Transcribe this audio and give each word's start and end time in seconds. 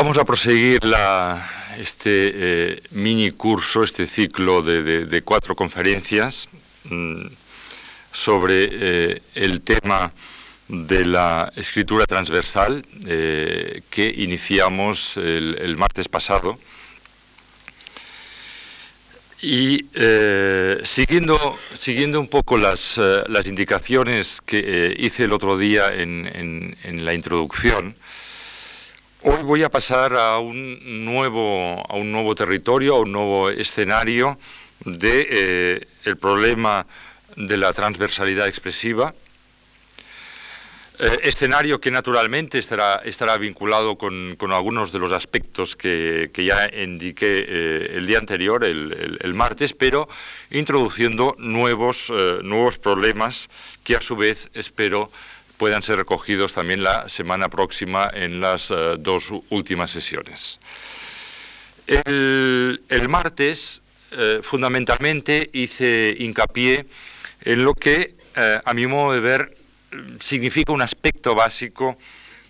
Vamos 0.00 0.16
a 0.16 0.24
proseguir 0.24 0.78
este 1.76 2.30
eh, 2.32 2.82
mini 2.92 3.32
curso, 3.32 3.82
este 3.82 4.06
ciclo 4.06 4.62
de, 4.62 5.22
cuatro 5.24 5.56
conferencias 5.56 6.48
mm, 6.84 7.26
sobre 8.12 8.68
eh, 8.70 9.22
el 9.34 9.62
tema 9.62 10.12
de 10.68 11.04
la 11.04 11.52
escritura 11.56 12.06
transversal 12.06 12.86
eh, 13.08 13.82
que 13.90 14.06
iniciamos 14.18 15.16
el, 15.16 15.76
martes 15.76 16.06
pasado. 16.06 16.60
Y 19.42 19.84
siguiendo, 20.84 21.58
siguiendo 21.74 22.20
un 22.20 22.28
poco 22.28 22.56
las, 22.56 23.00
indicaciones 23.46 24.40
que 24.46 24.94
hice 24.96 25.24
el 25.24 25.32
otro 25.32 25.58
día 25.58 25.92
en 25.92 27.04
la 27.04 27.14
introducción, 27.14 27.96
Hoy 29.22 29.42
voy 29.42 29.64
a 29.64 29.68
pasar 29.68 30.14
a 30.14 30.38
un 30.38 31.04
nuevo, 31.04 31.84
a 31.88 31.96
un 31.96 32.12
nuevo 32.12 32.36
territorio, 32.36 32.94
a 32.94 33.00
un 33.00 33.10
nuevo 33.10 33.50
escenario 33.50 34.38
de 34.84 35.26
eh, 35.28 35.88
el 36.04 36.16
problema 36.16 36.86
de 37.34 37.56
la 37.56 37.72
transversalidad 37.72 38.46
expresiva. 38.46 39.12
Eh, 41.00 41.18
escenario 41.24 41.80
que 41.80 41.90
naturalmente 41.90 42.60
estará, 42.60 43.00
estará 43.04 43.36
vinculado 43.38 43.98
con, 43.98 44.36
algunos 44.52 44.92
de 44.92 45.00
los 45.00 45.10
aspectos 45.10 45.74
que, 45.74 46.30
ya 46.36 46.68
indiqué 46.68 47.44
eh, 47.48 47.92
el 47.94 48.06
día 48.06 48.18
anterior, 48.18 48.62
el, 48.64 49.34
martes, 49.34 49.72
pero 49.72 50.08
introduciendo 50.52 51.34
nuevos, 51.38 52.12
nuevos 52.44 52.78
problemas 52.78 53.50
que 53.82 53.96
a 53.96 54.00
su 54.00 54.14
vez 54.14 54.48
espero 54.54 55.10
puedan 55.58 55.82
ser 55.82 55.96
recogidos 55.96 56.54
también 56.54 56.82
la 56.82 57.08
semana 57.08 57.48
próxima 57.48 58.08
en 58.14 58.40
las 58.40 58.70
eh, 58.70 58.96
dos 58.98 59.30
últimas 59.50 59.90
sesiones. 59.90 60.58
El, 61.86 62.80
martes, 63.08 63.82
eh, 64.12 64.40
fundamentalmente, 64.42 65.50
hice 65.52 66.14
hincapié 66.18 66.86
en 67.42 67.64
lo 67.64 67.74
que, 67.74 68.14
eh, 68.36 68.60
a 68.64 68.72
mi 68.74 68.86
modo 68.86 69.12
de 69.12 69.20
ver, 69.20 69.56
significa 70.20 70.72
un 70.72 70.82
aspecto 70.82 71.34
básico 71.34 71.98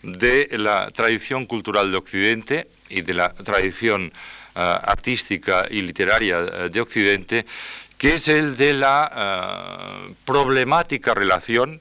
de 0.03 0.49
la 0.53 0.91
tradición 0.91 1.47
cultural 1.47 1.91
de 1.91 1.97
Occidente 1.97 2.69
y 2.89 3.03
de 3.03 3.15
la 3.15 3.33
tradición 3.33 4.13
artística 4.55 5.69
y 5.71 5.83
literaria 5.83 6.41
de 6.69 6.81
Occidente, 6.81 7.47
que 7.97 8.15
es 8.15 8.27
el 8.27 8.57
de 8.57 8.73
la 8.73 10.09
problemática 10.25 11.15
relación 11.15 11.81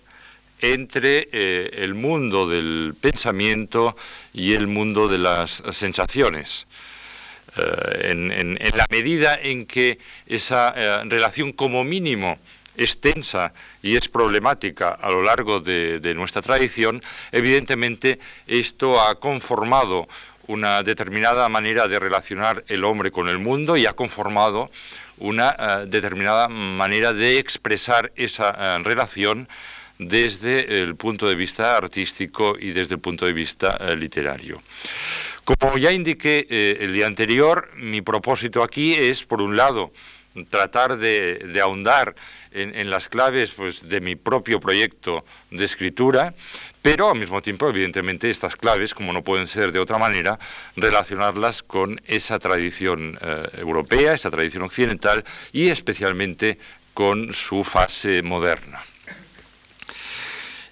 entre 0.59 1.29
eh, 1.31 1.69
el 1.83 1.93
mundo 1.93 2.47
del 2.47 2.95
pensamiento 2.99 3.95
y 4.33 4.53
el 4.53 4.67
mundo 4.67 5.07
de 5.07 5.17
las 5.17 5.63
sensaciones. 5.71 6.67
Eh, 7.55 8.11
en, 8.11 8.59
la 8.75 8.85
medida 8.89 9.39
en 9.41 9.65
que 9.65 9.99
esa 10.27 10.73
eh, 10.75 11.03
relación 11.05 11.51
como 11.51 11.83
mínimo 11.83 12.37
es 12.75 12.99
tensa 13.01 13.53
y 13.81 13.95
es 13.95 14.07
problemática 14.07 14.89
a 14.89 15.09
lo 15.09 15.23
largo 15.23 15.59
de, 15.59 16.13
nuestra 16.15 16.43
tradición, 16.43 17.01
evidentemente 17.31 18.19
esto 18.45 19.01
ha 19.01 19.19
conformado 19.19 20.07
una 20.45 20.83
determinada 20.83 21.49
manera 21.49 21.87
de 21.87 21.99
relacionar 21.99 22.63
el 22.67 22.83
hombre 22.83 23.11
con 23.11 23.29
el 23.29 23.39
mundo 23.39 23.77
y 23.77 23.87
ha 23.87 23.93
conformado 23.93 24.69
una 25.17 25.85
determinada 25.87 26.47
manera 26.47 27.13
de 27.13 27.39
expresar 27.39 28.11
esa 28.15 28.77
relación 28.83 29.49
desde 29.99 30.81
el 30.81 30.95
punto 30.95 31.27
de 31.27 31.35
vista 31.35 31.77
artístico 31.77 32.55
y 32.59 32.71
desde 32.71 32.95
el 32.95 32.99
punto 32.99 33.25
de 33.25 33.33
vista 33.33 33.77
eh, 33.79 33.95
literario. 33.95 34.61
Como 35.43 35.77
ya 35.77 35.91
indiqué 35.91 36.45
eh, 36.49 36.77
el 36.81 36.93
día 36.93 37.07
anterior, 37.07 37.69
mi 37.75 38.01
propósito 38.01 38.63
aquí 38.63 38.93
es, 38.93 39.23
por 39.23 39.41
un 39.41 39.55
lado, 39.55 39.93
tratar 40.49 40.97
de, 40.97 41.59
ahondar 41.61 42.15
en, 42.51 42.89
las 42.89 43.07
claves 43.09 43.51
pues, 43.51 43.87
de 43.87 44.01
mi 44.01 44.15
propio 44.15 44.59
proyecto 44.59 45.25
de 45.51 45.65
escritura, 45.65 46.33
pero 46.81 47.09
al 47.09 47.19
mismo 47.19 47.41
tiempo, 47.41 47.67
evidentemente, 47.69 48.29
estas 48.29 48.55
claves, 48.55 48.93
como 48.93 49.13
no 49.13 49.23
pueden 49.23 49.47
ser 49.47 49.71
de 49.71 49.79
otra 49.79 49.97
manera, 49.97 50.37
relacionarlas 50.75 51.63
con 51.63 51.99
esa 52.05 52.39
tradición 52.39 53.17
eh, 53.21 53.43
europea, 53.57 54.13
esa 54.13 54.29
tradición 54.29 54.63
occidental 54.63 55.23
y 55.51 55.69
especialmente 55.69 56.57
con 56.93 57.33
su 57.33 57.63
fase 57.63 58.21
moderna. 58.21 58.83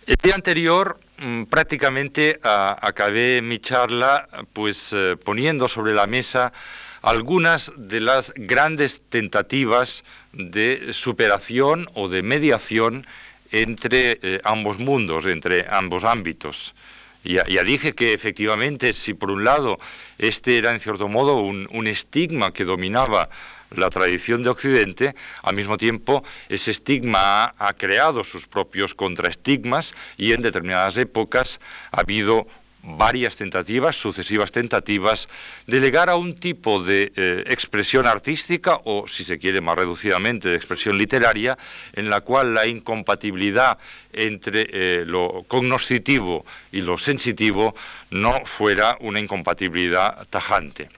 El 0.08 0.18
día 0.22 0.36
anterior 0.36 1.00
mm, 1.18 1.46
prácticamente 1.46 2.40
acabé 2.44 3.42
mi 3.42 3.58
charla 3.58 4.28
pues 4.54 4.94
eh, 4.94 5.18
poniendo 5.18 5.68
sobre 5.68 5.96
la 5.96 6.06
mesa 6.06 6.54
algunas 7.02 7.74
de 7.76 8.02
las 8.02 8.32
grandes 8.36 9.02
tentativas 9.10 10.04
de 10.32 10.94
superación 10.94 11.90
o 11.96 12.08
de 12.08 12.22
mediación 12.22 13.08
entre 13.52 14.20
eh, 14.22 14.42
ambos 14.44 14.78
mundos, 14.78 15.26
entre 15.26 15.66
ambos 15.68 16.04
ámbitos. 16.04 16.76
Ya, 17.24 17.44
ya, 17.48 17.64
dije 17.64 17.94
que 17.94 18.14
efectivamente, 18.14 18.94
si 18.94 19.16
por 19.16 19.32
un 19.32 19.44
lado 19.44 19.80
este 20.20 20.60
era 20.60 20.70
en 20.70 20.80
cierto 20.80 21.08
modo 21.08 21.38
un 21.38 21.88
estigma 21.88 22.54
que 22.54 22.66
dominaba 22.66 23.30
la 23.72 23.90
tradición 23.90 24.44
de 24.44 24.50
Occidente, 24.50 25.16
al 25.44 25.56
mismo 25.56 25.78
tiempo 25.78 26.24
ese 26.50 26.72
estigma 26.72 27.54
ha, 27.58 27.74
creado 27.74 28.24
sus 28.24 28.48
propios 28.48 28.94
contraestigmas 28.94 29.94
y 30.18 30.34
en 30.34 30.42
determinadas 30.42 30.98
épocas 30.98 31.60
ha 31.92 32.02
habido 32.02 32.48
varias 32.86 33.36
tentativas, 33.36 33.96
sucesivas 33.96 34.52
tentativas, 34.52 35.28
de 35.66 35.80
llegar 35.80 36.10
a 36.10 36.16
un 36.16 36.36
tipo 36.36 36.84
de 36.84 37.12
eh, 37.16 37.44
expresión 37.48 38.06
artística 38.06 38.80
o, 38.84 39.08
si 39.08 39.24
se 39.24 39.40
quiere 39.40 39.60
más 39.60 39.76
reducidamente, 39.76 40.50
de 40.50 40.56
expresión 40.56 40.98
literaria, 40.98 41.58
en 41.94 42.10
la 42.10 42.22
cual 42.22 42.54
la 42.54 42.68
incompatibilidad 42.68 43.78
entre 44.14 44.68
eh, 44.72 45.04
lo 45.06 45.46
cognoscitivo 45.48 46.46
y 46.72 46.82
lo 46.82 46.98
sensitivo 46.98 47.76
no 48.12 48.46
fuera 48.46 48.98
una 49.00 49.20
incompatibilidad 49.20 50.26
tajante. 50.30 50.90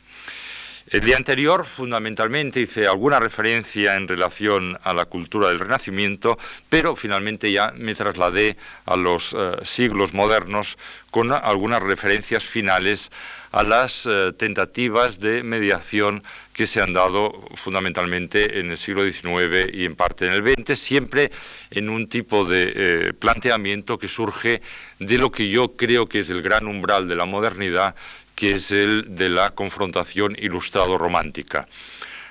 El 0.89 1.01
día 1.01 1.17
anterior, 1.17 1.65
fundamentalmente, 1.65 2.61
hice 2.61 2.87
alguna 2.87 3.19
referencia 3.19 3.95
en 3.95 4.07
relación 4.07 4.77
a 4.83 4.93
la 4.93 5.03
cultura 5.03 5.49
del 5.49 5.59
Renacimiento, 5.59 6.37
pero 6.69 6.95
finalmente 6.95 7.51
ya 7.51 7.73
me 7.75 7.93
trasladé 7.93 8.55
a 8.85 8.95
los 8.95 9.35
eh, 9.37 9.51
siglos 9.63 10.13
modernos 10.13 10.77
con 11.11 11.33
algunas 11.33 11.83
referencias 11.83 12.45
finales 12.45 13.11
a 13.51 13.63
las 13.63 14.05
eh, 14.05 14.31
tentativas 14.37 15.19
de 15.19 15.43
mediación 15.43 16.23
que 16.53 16.65
se 16.65 16.79
han 16.79 16.93
dado 16.93 17.33
fundamentalmente 17.55 18.59
en 18.59 18.71
el 18.71 18.77
siglo 18.77 19.03
XIX 19.03 19.69
y 19.73 19.83
en 19.83 19.95
parte 19.95 20.25
en 20.25 20.31
el 20.31 20.55
XX, 20.55 20.79
siempre 20.79 21.31
en 21.69 21.89
un 21.89 22.07
tipo 22.07 22.45
de 22.45 22.71
eh, 22.73 23.13
planteamiento 23.13 23.97
que 23.99 24.07
surge 24.07 24.61
de 24.99 25.17
lo 25.17 25.31
que 25.31 25.49
yo 25.49 25.75
creo 25.75 26.07
que 26.07 26.19
es 26.19 26.29
el 26.29 26.41
gran 26.41 26.65
umbral 26.65 27.09
de 27.09 27.15
la 27.17 27.25
modernidad, 27.25 27.93
que 28.37 28.51
es 28.51 28.69
el 28.69 29.15
de 29.15 29.29
la 29.29 29.49
confrontación 29.49 30.37
ilustrado-romántica. 30.39 31.67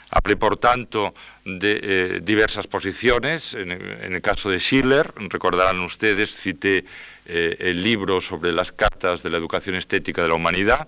Hablé, 0.09 0.37
por 0.37 0.57
tanto, 0.57 1.13
de 1.45 1.81
eh, 1.83 2.21
diversas 2.23 2.69
posiciones. 2.69 3.55
En, 3.55 3.73
el 3.73 4.23
caso 4.23 4.49
de 4.49 4.61
Schiller, 4.61 5.13
recordarán 5.17 5.81
ustedes, 5.81 6.31
cité 6.31 6.85
eh, 7.27 7.57
el 7.59 7.83
libro 7.83 8.21
sobre 8.21 8.53
las 8.53 8.71
cartas 8.71 9.25
de 9.25 9.31
la 9.31 9.37
educación 9.37 9.75
estética 9.75 10.23
de 10.23 10.29
la 10.29 10.35
humanidad. 10.35 10.87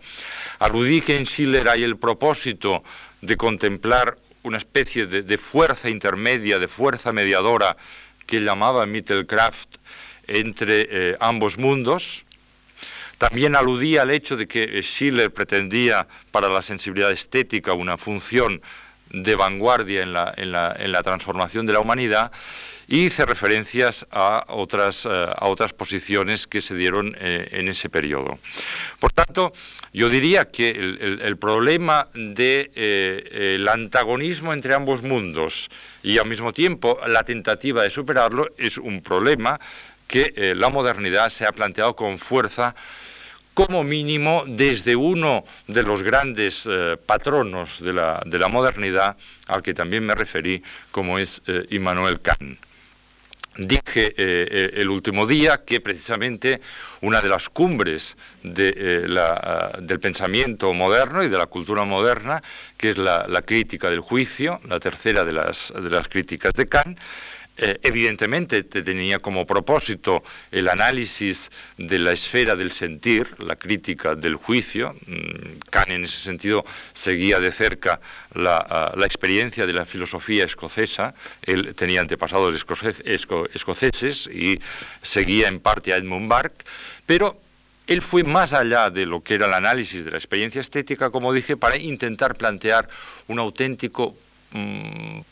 Aludí 0.60 1.00
que 1.00 1.16
en 1.16 1.26
Schiller 1.26 1.68
hay 1.68 1.82
el 1.82 1.96
propósito 1.96 2.84
de 3.20 3.36
contemplar 3.36 4.18
una 4.44 4.58
especie 4.58 5.06
de, 5.06 5.36
fuerza 5.36 5.90
intermedia, 5.90 6.60
de 6.60 6.68
fuerza 6.68 7.10
mediadora 7.10 7.76
que 8.24 8.40
llamaba 8.40 8.86
Mittelkraft 8.86 9.78
entre 10.28 10.86
eh, 10.90 11.16
ambos 11.18 11.58
mundos, 11.58 12.24
también 13.18 13.56
aludía 13.56 14.02
al 14.02 14.12
hecho 14.12 14.36
de 14.36 14.46
que 14.46 14.80
Schiller 14.82 15.32
pretendía 15.32 16.06
para 16.30 16.48
la 16.48 16.62
sensibilidad 16.62 17.10
estética 17.10 17.72
una 17.72 17.98
función 17.98 18.62
de 19.10 19.34
vanguardia 19.34 20.02
en 20.02 20.12
la, 20.12 21.02
transformación 21.02 21.66
de 21.66 21.72
la 21.72 21.80
humanidad 21.80 22.30
y 22.86 23.06
hice 23.06 23.26
referencias 23.26 24.06
a 24.10 24.44
otras, 24.48 25.04
eh, 25.04 25.08
a 25.10 25.46
otras 25.46 25.72
posiciones 25.72 26.46
que 26.46 26.60
se 26.60 26.74
dieron 26.74 27.14
eh, 27.18 27.48
en 27.52 27.68
ese 27.68 27.90
periodo. 27.90 28.38
Por 28.98 29.12
tanto, 29.12 29.52
yo 29.92 30.08
diría 30.08 30.46
que 30.46 30.70
el, 30.70 31.36
problema 31.38 32.08
del 32.14 32.34
de, 32.34 32.70
eh, 32.74 33.66
antagonismo 33.70 34.52
entre 34.52 34.74
ambos 34.74 35.02
mundos 35.02 35.68
y 36.02 36.18
al 36.18 36.28
mismo 36.28 36.52
tiempo 36.52 36.98
la 37.06 37.24
tentativa 37.24 37.82
de 37.82 37.90
superarlo 37.90 38.48
es 38.56 38.78
un 38.78 39.02
problema 39.02 39.58
que 40.06 40.54
la 40.56 40.70
modernidad 40.70 41.28
se 41.28 41.44
ha 41.44 41.52
planteado 41.52 41.94
con 41.94 42.16
fuerza 42.16 42.74
como 43.58 43.82
mínimo 43.82 44.44
desde 44.46 44.94
uno 44.94 45.42
de 45.66 45.82
los 45.82 46.04
grandes 46.04 46.64
eh, 46.70 46.96
patronos 47.04 47.82
de 47.82 47.92
la, 47.92 48.48
modernidad, 48.48 49.16
al 49.48 49.62
que 49.62 49.74
también 49.74 50.06
me 50.06 50.14
referí, 50.14 50.62
como 50.92 51.18
es 51.18 51.42
eh, 51.48 51.66
Immanuel 51.70 52.20
Kant. 52.20 52.56
Dije 53.56 54.14
eh, 54.16 54.70
el 54.74 54.88
último 54.88 55.26
día 55.26 55.64
que 55.64 55.80
precisamente 55.80 56.60
una 57.00 57.20
de 57.20 57.28
las 57.28 57.48
cumbres 57.48 58.16
del 58.44 59.98
pensamiento 60.00 60.72
moderno 60.72 61.24
y 61.24 61.28
de 61.28 61.36
la 61.36 61.46
cultura 61.46 61.82
moderna, 61.82 62.40
que 62.76 62.90
es 62.90 62.98
la, 62.98 63.42
crítica 63.44 63.90
del 63.90 63.98
juicio, 63.98 64.60
la 64.68 64.78
tercera 64.78 65.24
de 65.24 65.32
las 65.32 66.08
críticas 66.08 66.52
de 66.52 66.68
Kant, 66.68 66.96
eh, 67.60 67.80
evidentemente 67.82 68.62
tenía 68.62 69.18
como 69.18 69.44
propósito 69.44 70.22
el 70.52 70.68
análisis 70.68 71.50
de 71.76 71.98
la 71.98 72.12
esfera 72.12 72.54
del 72.54 72.70
sentir, 72.70 73.26
la 73.38 73.56
crítica 73.56 74.14
del 74.14 74.36
juicio. 74.36 74.94
Mm, 75.06 75.58
Kant 75.68 75.90
en 75.90 76.04
ese 76.04 76.20
sentido 76.20 76.64
seguía 76.92 77.40
de 77.40 77.50
cerca 77.50 78.00
la, 78.34 78.94
experiencia 79.04 79.66
de 79.66 79.72
la 79.72 79.84
filosofía 79.84 80.44
escocesa. 80.44 81.14
Él 81.42 81.74
tenía 81.74 82.00
antepasados 82.00 82.54
escoceses 82.54 84.26
y 84.32 84.60
seguía 85.02 85.48
en 85.48 85.58
parte 85.58 85.92
a 85.92 85.96
Edmund 85.96 86.28
Burke, 86.28 86.64
pero 87.06 87.40
él 87.88 88.02
fue 88.02 88.22
más 88.22 88.52
allá 88.52 88.90
de 88.90 89.04
lo 89.04 89.22
que 89.22 89.34
era 89.34 89.46
el 89.46 89.54
análisis 89.54 90.04
de 90.04 90.12
la 90.12 90.18
experiencia 90.18 90.60
estética, 90.60 91.10
como 91.10 91.32
dije, 91.32 91.56
para 91.56 91.76
intentar 91.76 92.36
plantear 92.36 92.88
un 93.26 93.40
auténtico 93.40 94.14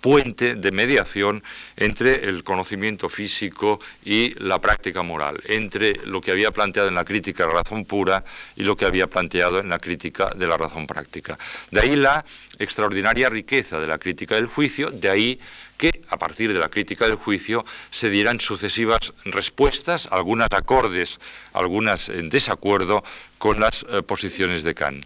Puente 0.01 0.57
de 0.57 0.71
mediación 0.73 1.43
entre 1.77 2.29
el 2.29 2.45
conocimiento 2.45 3.09
físico 3.09 3.81
y 4.05 4.35
la 4.39 4.61
práctica 4.61 5.03
moral, 5.03 5.43
entre 5.47 5.95
lo 6.05 6.21
que 6.21 6.33
había 6.33 6.51
planteado 6.51 6.89
en 6.89 6.95
la 6.95 7.05
crítica 7.05 7.45
de 7.45 7.55
la 7.55 7.63
razón 7.63 7.87
pura 7.87 8.25
y 8.57 8.65
lo 8.65 8.77
que 8.77 8.85
había 8.85 9.07
planteado 9.07 9.59
en 9.59 9.71
la 9.71 9.79
crítica 9.79 10.35
de 10.37 10.47
la 10.47 10.59
razón 10.59 10.87
práctica. 10.87 11.39
De 11.71 11.81
ahí 11.81 11.97
la 11.97 12.25
extraordinaria 12.59 13.31
riqueza 13.31 13.81
de 13.81 13.87
la 13.87 13.99
crítica 13.99 14.35
del 14.35 14.47
juicio, 14.47 14.91
de 14.91 15.09
ahí 15.09 15.41
que 15.77 16.03
a 16.09 16.17
partir 16.17 16.53
de 16.53 16.59
la 16.59 16.69
crítica 16.69 17.07
del 17.07 17.17
juicio 17.17 17.65
se 17.91 18.11
dieran 18.11 18.41
sucesivas 18.41 19.13
respuestas, 19.25 20.09
algunas 20.11 20.49
acordes, 20.53 21.19
algunas 21.53 22.09
en 22.09 22.29
desacuerdo 22.29 23.05
con 23.39 23.61
las 23.61 23.85
eh, 23.89 24.03
posiciones 24.03 24.63
de 24.63 24.75
Kant. 24.75 25.05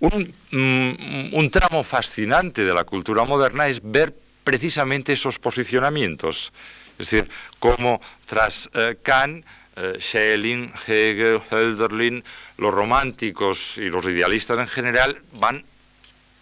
Mm, 0.00 1.34
un, 1.34 1.50
tramo 1.50 1.84
fascinante 1.84 2.64
de 2.64 2.72
la 2.72 2.84
cultura 2.84 3.24
moderna 3.24 3.68
es 3.68 3.80
ver 3.82 4.14
precisamente 4.42 5.12
esos 5.12 5.38
posicionamientos. 5.38 6.52
Es 6.98 7.10
decir, 7.10 7.28
cómo 7.58 8.00
tras 8.24 8.70
eh, 8.72 8.96
Kant, 9.02 9.44
eh, 9.76 9.98
Schelling, 10.00 10.72
Hegel, 10.86 11.42
Hölderlin, 11.50 12.24
los 12.56 12.72
románticos 12.72 13.76
y 13.76 13.90
los 13.90 14.06
idealistas 14.06 14.58
en 14.58 14.68
general 14.68 15.18
van 15.34 15.64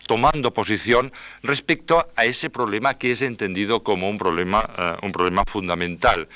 tomando 0.07 0.53
posición 0.55 1.13
respecto 1.43 2.09
a 2.15 2.25
ese 2.25 2.51
problema 2.51 2.95
que 2.95 3.11
es 3.11 3.23
entendido 3.23 3.83
como 3.83 4.09
un 4.09 4.19
problema, 4.19 4.71
eh, 4.79 4.97
un 5.03 5.11
problema 5.11 5.45
fundamental 5.45 6.29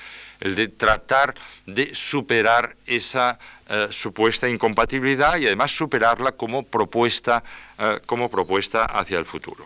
el 0.42 0.56
de 0.56 0.68
tratar 0.68 1.34
de 1.66 1.94
superar 1.94 2.74
esa 2.84 3.38
eh, 3.68 3.86
supuesta 3.90 4.48
incompatibilidad 4.48 5.38
y 5.38 5.46
además 5.46 5.70
superarla 5.70 6.32
como 6.32 6.64
propuesta, 6.64 7.42
eh, 7.78 8.00
como 8.04 8.28
propuesta 8.28 8.84
hacia 8.86 9.18
el 9.18 9.24
futuro. 9.24 9.64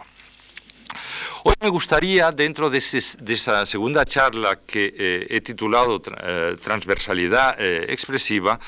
Hoy 1.44 1.55
me 1.61 1.69
gustaría, 1.69 2.31
dentro 2.31 2.69
de, 2.69 2.78
esa 2.78 3.64
segunda 3.64 4.05
charla 4.05 4.61
que 4.67 4.94
eh, 4.96 5.26
he 5.31 5.40
titulado 5.40 6.00
Transversalidad 6.00 7.61
expresiva, 7.61 8.58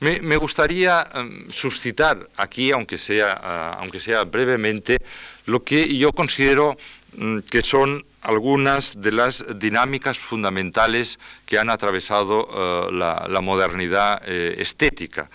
me, 0.00 0.36
gustaría 0.36 1.08
em, 1.14 1.50
suscitar 1.50 2.28
aquí, 2.36 2.72
aunque 2.72 2.98
sea, 2.98 3.74
aunque 3.78 4.00
sea 4.00 4.24
brevemente, 4.24 4.98
lo 5.46 5.64
que 5.64 5.96
yo 5.96 6.12
considero 6.12 6.76
mm, 7.16 7.38
que 7.50 7.62
son 7.62 8.04
algunas 8.24 9.00
de 9.00 9.12
las 9.12 9.44
dinámicas 9.58 10.18
fundamentales 10.18 11.18
que 11.44 11.58
han 11.58 11.70
atravesado 11.70 12.48
eh, 12.50 12.92
la, 12.92 13.40
modernidad 13.40 14.22
eh, 14.26 14.56
estética. 14.58 15.30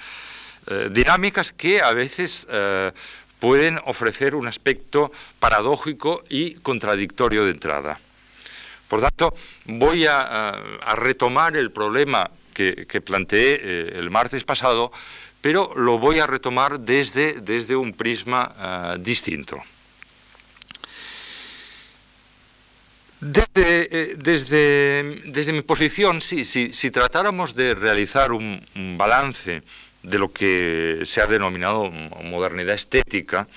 Eh, 0.67 0.89
dinámicas 0.91 1.53
que 1.53 1.81
a 1.81 1.93
veces 1.93 2.47
pueden 3.39 3.79
ofrecer 3.85 4.35
un 4.35 4.47
aspecto 4.47 5.11
paradójico 5.39 6.23
y 6.27 6.55
contradictorio 6.55 7.45
de 7.45 7.51
entrada. 7.51 7.97
Por 8.89 8.99
tanto, 8.99 9.33
voy 9.65 10.05
a, 10.07 10.59
retomar 10.97 11.55
el 11.55 11.71
problema 11.71 12.29
que, 12.53 13.01
planteé 13.05 13.97
el 13.97 14.09
martes 14.09 14.43
pasado, 14.43 14.91
pero 15.39 15.71
lo 15.75 15.99
voy 15.99 16.19
a 16.19 16.27
retomar 16.27 16.81
desde, 16.81 17.39
desde 17.39 17.77
un 17.77 17.93
prisma 17.93 18.97
distinto. 18.99 19.61
Desde, 23.21 23.89
eh, 23.91 24.15
desde, 24.17 25.21
desde, 25.25 25.51
mi 25.51 25.61
posición, 25.61 26.21
sí, 26.21 26.45
si, 26.45 26.69
tratáramos 26.89 27.53
de 27.53 27.75
realizar 27.75 28.31
un, 28.31 28.63
balance 28.97 29.61
de 30.03 30.17
lo 30.17 30.31
que 30.31 31.01
se 31.03 31.19
ha 31.19 31.27
denominado 31.27 31.91
modernidad 31.91 32.75
estética, 32.75 33.47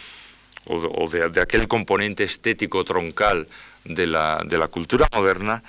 o, 0.64 1.08
de, 1.08 1.40
aquel 1.40 1.68
componente 1.68 2.24
estético 2.24 2.84
troncal 2.84 3.46
de 3.84 4.06
la, 4.08 4.42
de 4.44 4.58
la, 4.58 4.66
cultura 4.66 5.06
moderna, 5.12 5.62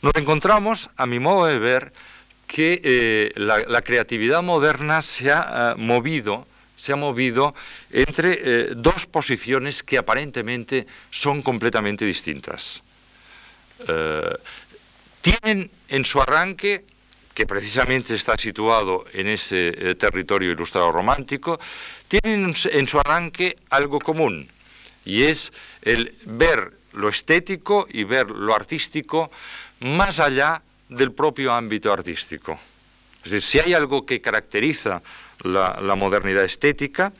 nos 0.00 0.14
encontramos, 0.14 0.90
a 0.96 1.06
mi 1.06 1.18
modo 1.18 1.46
de 1.46 1.58
ver, 1.58 1.92
que 2.46 2.80
eh, 2.84 3.32
la, 3.34 3.82
creatividad 3.82 4.44
moderna 4.44 5.02
se 5.02 5.32
ha 5.32 5.72
eh, 5.72 5.80
movido 5.80 6.46
se 6.76 6.92
ha 6.92 6.96
movido 6.96 7.54
entre 7.92 8.74
dos 8.74 9.06
posiciones 9.06 9.84
que 9.84 9.96
aparentemente 9.96 10.88
son 11.08 11.40
completamente 11.40 12.04
distintas. 12.04 12.82
Eh, 13.88 14.36
tienen 15.20 15.70
en 15.88 16.04
su 16.04 16.20
arranque, 16.20 16.84
que 17.32 17.46
precisamente 17.46 18.14
está 18.14 18.36
situado 18.36 19.06
en 19.12 19.26
ese 19.26 19.68
eh, 19.68 19.94
territorio 19.96 20.52
ilustrado 20.52 20.92
romántico, 20.92 21.58
tienen 22.08 22.54
en 22.70 22.86
su 22.86 23.00
arranque 23.00 23.56
algo 23.70 23.98
común, 23.98 24.48
y 25.04 25.24
es 25.24 25.52
el 25.82 26.14
ver 26.24 26.72
lo 26.92 27.08
estético 27.08 27.86
y 27.90 28.04
ver 28.04 28.30
lo 28.30 28.54
artístico 28.54 29.30
más 29.80 30.20
allá 30.20 30.62
del 30.88 31.12
propio 31.12 31.52
ámbito 31.52 31.92
artístico. 31.92 32.58
Es 33.24 33.32
decir, 33.32 33.42
si 33.42 33.58
hay 33.58 33.74
algo 33.74 34.04
que 34.04 34.20
caracteriza 34.20 35.02
la, 35.42 35.94
modernidad 35.96 36.44
estética, 36.44 37.12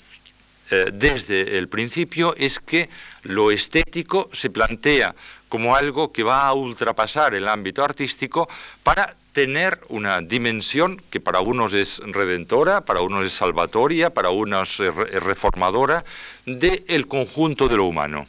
eh, 0.70 0.90
desde 0.93 1.58
el 1.58 1.69
principio 1.69 2.34
es 2.37 2.61
que 2.61 2.88
lo 3.22 3.50
estético 3.50 4.31
se 4.32 4.50
plantea 4.50 5.14
como 5.55 5.77
algo 5.77 6.11
que 6.11 6.25
va 6.25 6.49
a 6.49 6.53
ultrapasar 6.53 7.33
el 7.33 7.47
ámbito 7.47 7.85
artístico 7.85 8.49
para 8.83 9.15
tener 9.31 9.79
una 9.89 10.21
dimensión 10.21 11.01
que 11.11 11.21
para 11.21 11.43
unos 11.43 11.73
es 11.75 12.01
redentora, 12.05 12.81
para 12.81 13.03
unos 13.03 13.25
es 13.25 13.35
salvatoria, 13.35 14.11
para 14.11 14.31
unos 14.31 14.81
es 14.81 14.93
reformadora 15.23 16.05
del 16.45 17.06
conjunto 17.06 17.69
de 17.69 17.76
lo 17.76 17.85
humano. 17.85 18.26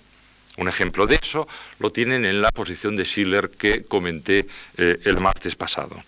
Un 0.58 0.68
ejemplo 0.68 1.08
de 1.08 1.16
eso 1.16 1.48
lo 1.80 1.92
tienen 1.92 2.26
en 2.26 2.44
la 2.44 2.52
posición 2.52 2.96
de 2.96 3.06
Schiller 3.06 3.50
que 3.50 3.86
comenté 3.86 4.46
eh, 4.78 5.00
el 5.04 5.20
martes 5.20 5.56
pasado. 5.56 6.04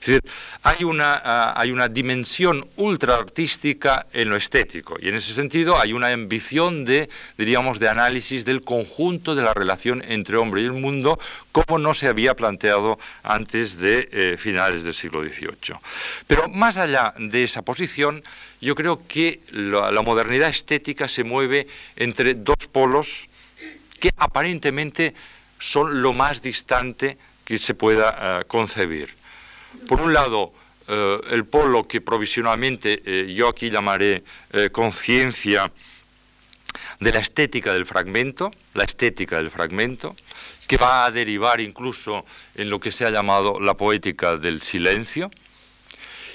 Es 0.00 0.06
decir, 0.06 0.22
hay 0.62 0.84
una, 0.84 1.20
ah, 1.24 1.54
hay 1.56 1.70
una 1.70 1.88
dimensión 1.88 2.66
ultra 2.76 3.16
artística 3.16 4.06
en 4.12 4.30
lo 4.30 4.36
estético 4.36 4.96
y 5.00 5.08
en 5.08 5.14
ese 5.14 5.34
sentido 5.34 5.78
hay 5.78 5.92
una 5.92 6.08
ambición 6.08 6.84
de, 6.84 7.08
diríamos, 7.38 7.78
de 7.78 7.88
análisis 7.88 8.44
del 8.44 8.62
conjunto 8.62 9.34
de 9.34 9.42
la 9.42 9.54
relación 9.54 10.02
entre 10.06 10.36
hombre 10.36 10.62
y 10.62 10.64
el 10.64 10.72
mundo 10.72 11.18
como 11.52 11.78
no 11.78 11.94
se 11.94 12.06
había 12.06 12.34
planteado 12.34 12.98
antes 13.22 13.78
de 13.78 14.08
eh, 14.12 14.36
finales 14.38 14.84
del 14.84 14.94
siglo 14.94 15.22
XVIII. 15.22 15.76
Pero 16.26 16.48
más 16.48 16.76
allá 16.76 17.14
de 17.18 17.44
esa 17.44 17.62
posición, 17.62 18.22
yo 18.60 18.74
creo 18.74 19.02
que 19.06 19.40
la, 19.50 20.02
modernidad 20.02 20.50
estética 20.50 21.08
se 21.08 21.24
mueve 21.24 21.66
entre 21.96 22.34
dos 22.34 22.66
polos 22.70 23.28
que 23.98 24.10
aparentemente 24.16 25.14
son 25.58 26.02
lo 26.02 26.12
más 26.12 26.42
distante 26.42 27.18
que 27.44 27.58
se 27.58 27.74
pueda 27.74 28.14
ah, 28.18 28.44
concebir. 28.46 29.14
Por 29.88 30.00
un 30.00 30.12
lado, 30.12 30.52
eh, 30.88 31.20
el 31.30 31.44
polo 31.46 31.88
que 31.88 32.00
provisionalmente 32.00 33.02
eh, 33.04 33.34
yo 33.34 33.48
aquí 33.48 33.70
llamaré 33.70 34.22
eh, 34.52 34.70
conciencia 34.70 35.72
de 37.00 37.12
la 37.12 37.20
estética 37.20 37.72
del 37.72 37.86
fragmento, 37.86 38.50
la 38.74 38.84
estética 38.84 39.36
del 39.36 39.50
fragmento, 39.50 40.14
que 40.66 40.76
va 40.76 41.04
a 41.04 41.10
derivar 41.10 41.60
incluso 41.60 42.24
en 42.54 42.70
lo 42.70 42.78
que 42.78 42.90
se 42.90 43.04
ha 43.04 43.10
llamado 43.10 43.58
la 43.60 43.74
poética 43.74 44.36
del 44.36 44.62
silencio. 44.62 45.30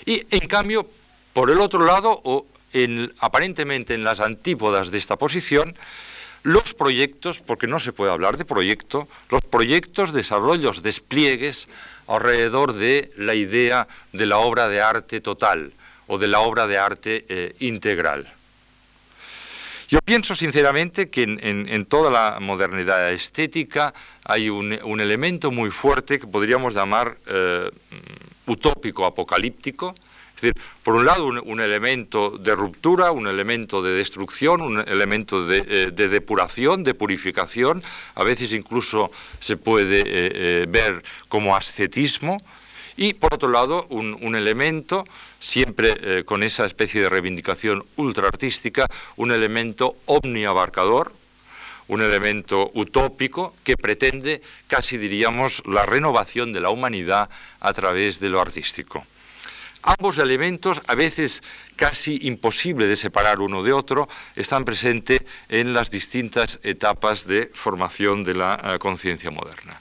Y 0.06 0.26
en 0.32 0.48
cambio, 0.48 0.90
por 1.34 1.50
el 1.50 1.60
otro 1.60 1.86
lado, 1.86 2.22
o 2.24 2.48
aparentemente 3.20 3.94
en 3.94 4.04
las 4.04 4.20
antípodas 4.20 4.92
de 4.92 4.98
esta 4.98 5.18
posición, 5.18 5.76
los 6.44 6.74
proyectos, 6.74 7.40
porque 7.40 7.68
no 7.68 7.80
se 7.80 7.94
puede 7.94 8.12
hablar 8.12 8.38
de 8.38 8.46
proyecto, 8.46 9.08
los 9.30 9.42
proyectos, 9.44 10.14
desarrollos, 10.14 10.82
despliegues 10.82 11.68
alrededor 12.08 12.74
de 12.74 13.12
la 13.18 13.36
idea 13.36 13.88
de 14.12 14.26
la 14.26 14.40
obra 14.40 14.68
de 14.68 14.82
arte 14.82 15.22
total 15.22 15.72
o 16.08 16.18
de 16.18 16.28
la 16.28 16.40
obra 16.40 16.68
de 16.68 16.78
arte 16.78 17.26
eh, 17.30 17.56
integral. 17.60 18.34
Yo 19.88 20.00
pienso 20.00 20.36
sinceramente 20.36 21.10
que 21.10 21.24
en, 21.24 21.86
toda 21.86 22.10
la 22.10 22.40
modernidad 22.40 23.12
estética 23.12 23.94
hay 24.24 24.50
un, 24.50 24.72
elemento 25.02 25.52
muy 25.52 25.70
fuerte 25.70 26.18
que 26.18 26.28
podríamos 26.28 26.74
llamar 26.74 27.18
eh, 27.28 27.70
utópico, 28.46 29.06
apocalíptico, 29.06 29.94
es 30.42 30.54
decir, 30.54 30.64
por 30.84 30.96
un 30.96 31.06
lado 31.06 31.26
un, 31.28 31.62
elemento 31.62 32.32
de 32.32 32.56
ruptura, 32.56 33.12
un 33.12 33.28
elemento 33.28 33.84
de 33.84 33.92
destrucción, 33.92 34.62
un 34.62 34.80
elemento 34.80 35.46
de, 35.46 35.64
eh, 35.68 35.92
depuración, 35.92 36.84
de 36.84 36.96
purificación, 36.96 37.84
a 38.16 38.24
veces 38.24 38.52
incluso 38.52 39.12
se 39.40 39.58
puede 39.58 40.04
eh, 40.06 40.66
ver 40.68 41.04
como 41.28 41.56
ascetismo, 41.56 42.38
y 42.98 43.14
por 43.14 43.36
otro 43.36 43.50
lado 43.50 43.86
un 43.90 44.36
elemento 44.36 45.06
siempre 45.40 45.96
eh, 46.02 46.24
con 46.26 46.44
esa 46.44 46.66
especie 46.66 47.02
de 47.02 47.10
reivindicación 47.10 47.86
ultraartística, 47.98 48.88
un 49.18 49.32
elemento 49.32 49.96
omniabarcador, 50.06 51.14
un 51.88 52.02
elemento 52.02 52.72
utópico 52.74 53.54
que 53.64 53.76
pretende, 53.76 54.42
casi 54.68 54.98
diríamos, 54.98 55.62
la 55.66 55.86
renovación 55.86 56.54
de 56.54 56.62
la 56.62 56.70
humanidad 56.70 57.30
a 57.60 57.74
través 57.74 58.20
de 58.20 58.30
lo 58.30 58.40
artístico. 58.40 59.06
Ambos 59.84 60.18
elementos, 60.20 60.80
a 60.88 60.96
veces 60.96 61.42
casi 61.76 62.20
imposible 62.24 62.86
de 62.86 62.96
separar 62.96 63.40
uno 63.40 63.64
de 63.64 63.74
otro, 63.74 64.08
están 64.36 64.64
presentes 64.64 65.22
en 65.50 65.74
las 65.74 65.90
distintas 65.90 66.60
etapas 66.64 67.26
de 67.26 67.50
formación 67.54 68.24
de 68.24 68.36
la 68.36 68.62
eh, 68.64 68.80
conciencia 68.80 69.32
moderna. 69.32 69.80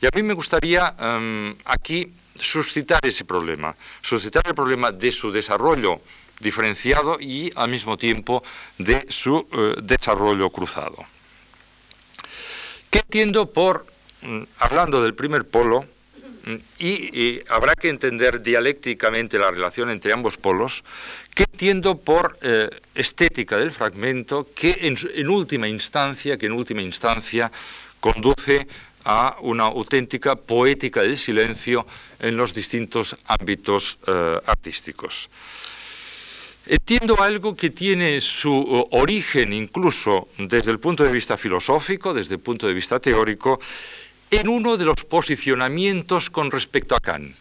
Y 0.00 0.06
a 0.06 0.10
mí 0.14 0.22
me 0.22 0.34
gustaría 0.34 0.94
em, 0.98 1.56
aquí 1.64 2.12
suscitar 2.34 3.00
ese 3.04 3.24
problema, 3.24 3.74
suscitar 4.00 4.46
el 4.46 4.54
problema 4.54 4.92
de 4.92 5.10
su 5.10 5.32
desarrollo 5.32 6.00
diferenciado 6.38 7.18
y 7.20 7.52
al 7.54 7.70
mismo 7.70 7.96
tiempo 7.96 8.42
de 8.78 9.04
su 9.08 9.46
eh, 9.52 9.74
desarrollo 9.82 10.48
cruzado. 10.50 11.04
¿Qué 12.88 13.00
entiendo 13.00 13.52
por, 13.52 13.86
mm, 14.22 14.42
hablando 14.58 15.02
del 15.02 15.14
primer 15.14 15.46
polo, 15.48 15.84
y, 16.78 17.40
habrá 17.48 17.74
que 17.74 17.88
entender 17.88 18.42
dialécticamente 18.42 19.38
la 19.38 19.50
relación 19.50 19.90
entre 19.90 20.12
ambos 20.12 20.36
polos, 20.36 20.84
¿qué 21.34 21.44
entiendo 21.50 21.98
por 21.98 22.38
eh, 22.42 22.68
estética 22.94 23.56
del 23.58 23.72
fragmento 23.72 24.48
que 24.54 24.76
en 24.80 25.28
última 25.28 25.68
instancia, 25.68 26.36
que 26.36 26.46
en 26.46 26.52
última 26.52 26.82
instancia 26.82 27.50
conduce 28.00 28.66
a 29.04 29.36
una 29.40 29.64
auténtica 29.64 30.36
poética 30.36 31.02
del 31.02 31.16
silencio 31.16 31.86
en 32.18 32.36
los 32.36 32.54
distintos 32.54 33.16
ámbitos 33.26 33.98
eh, 34.06 34.38
artísticos. 34.46 35.28
Entiendo 36.66 37.20
algo 37.20 37.56
que 37.56 37.70
tiene 37.70 38.20
su 38.20 38.86
origen 38.90 39.52
incluso 39.52 40.28
desde 40.38 40.70
el 40.70 40.78
punto 40.78 41.02
de 41.02 41.10
vista 41.10 41.36
filosófico, 41.36 42.12
desde 42.12 42.34
el 42.34 42.40
punto 42.40 42.68
de 42.68 42.74
vista 42.74 43.00
teórico, 43.00 43.58
en 44.30 44.48
uno 44.48 44.76
de 44.76 44.84
los 44.84 45.04
posicionamientos 45.04 46.30
con 46.30 46.50
respecto 46.50 46.94
a 46.94 47.00
Kant, 47.00 47.34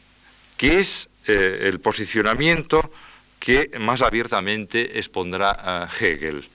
que 0.57 0.79
es 0.79 1.09
eh, 1.25 1.61
el 1.63 1.79
posicionamiento 1.79 2.91
que 3.39 3.71
más 3.79 4.01
abiertamente 4.01 4.97
expondrá 4.99 5.87
Hegel. 5.99 6.47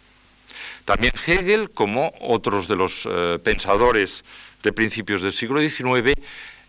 También 0.85 1.15
Hegel, 1.27 1.71
como 1.71 2.13
otros 2.21 2.69
de 2.69 2.77
los 2.77 3.09
pensadores 3.43 4.23
de 4.63 4.73
principios 4.73 5.23
del 5.23 5.33
siglo 5.33 5.61
XIX, 5.61 6.13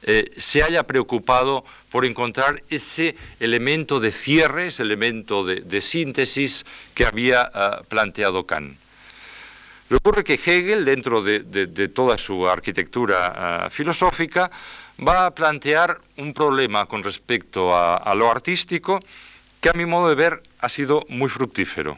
eh, 0.07 0.31
se 0.37 0.61
haya 0.61 0.83
preocupado 0.83 1.65
por 1.89 2.05
encontrar 2.05 2.61
ese 2.69 3.15
elemento 3.39 3.99
de 3.99 4.11
cierre, 4.11 4.67
ese 4.67 4.83
elemento 4.83 5.43
de, 5.43 5.81
síntesis 5.81 6.63
que 6.93 7.07
había 7.07 7.49
ah, 7.51 7.81
planteado 7.89 8.45
Kant. 8.45 8.77
Le 9.89 9.97
ocurre 9.97 10.23
que 10.23 10.33
Hegel, 10.33 10.83
dentro 10.83 11.21
de, 11.21 11.87
toda 11.89 12.17
su 12.17 12.47
arquitectura 12.47 13.65
ah, 13.65 13.69
filosófica, 13.69 14.49
va 14.97 15.27
a 15.27 15.31
plantear 15.31 15.99
un 16.17 16.33
problema 16.33 16.87
con 16.87 17.03
respecto 17.03 17.75
a, 17.75 18.13
lo 18.15 18.31
artístico 18.31 18.99
que 19.61 19.69
a 19.69 19.73
mi 19.73 19.85
modo 19.85 20.09
de 20.09 20.15
ver 20.15 20.41
ha 20.59 20.69
sido 20.69 21.05
muy 21.09 21.29
fructífero. 21.29 21.97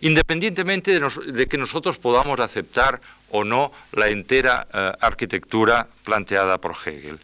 Independientemente 0.00 1.00
de 1.00 1.46
que 1.46 1.58
nosotros 1.58 1.98
podamos 1.98 2.38
aceptar 2.38 3.00
o 3.30 3.44
no 3.44 3.72
la 3.92 4.08
entera 4.08 4.66
eh, 4.72 4.92
arquitectura 5.00 5.88
planteada 6.04 6.58
por 6.58 6.72
Hegel, 6.72 7.18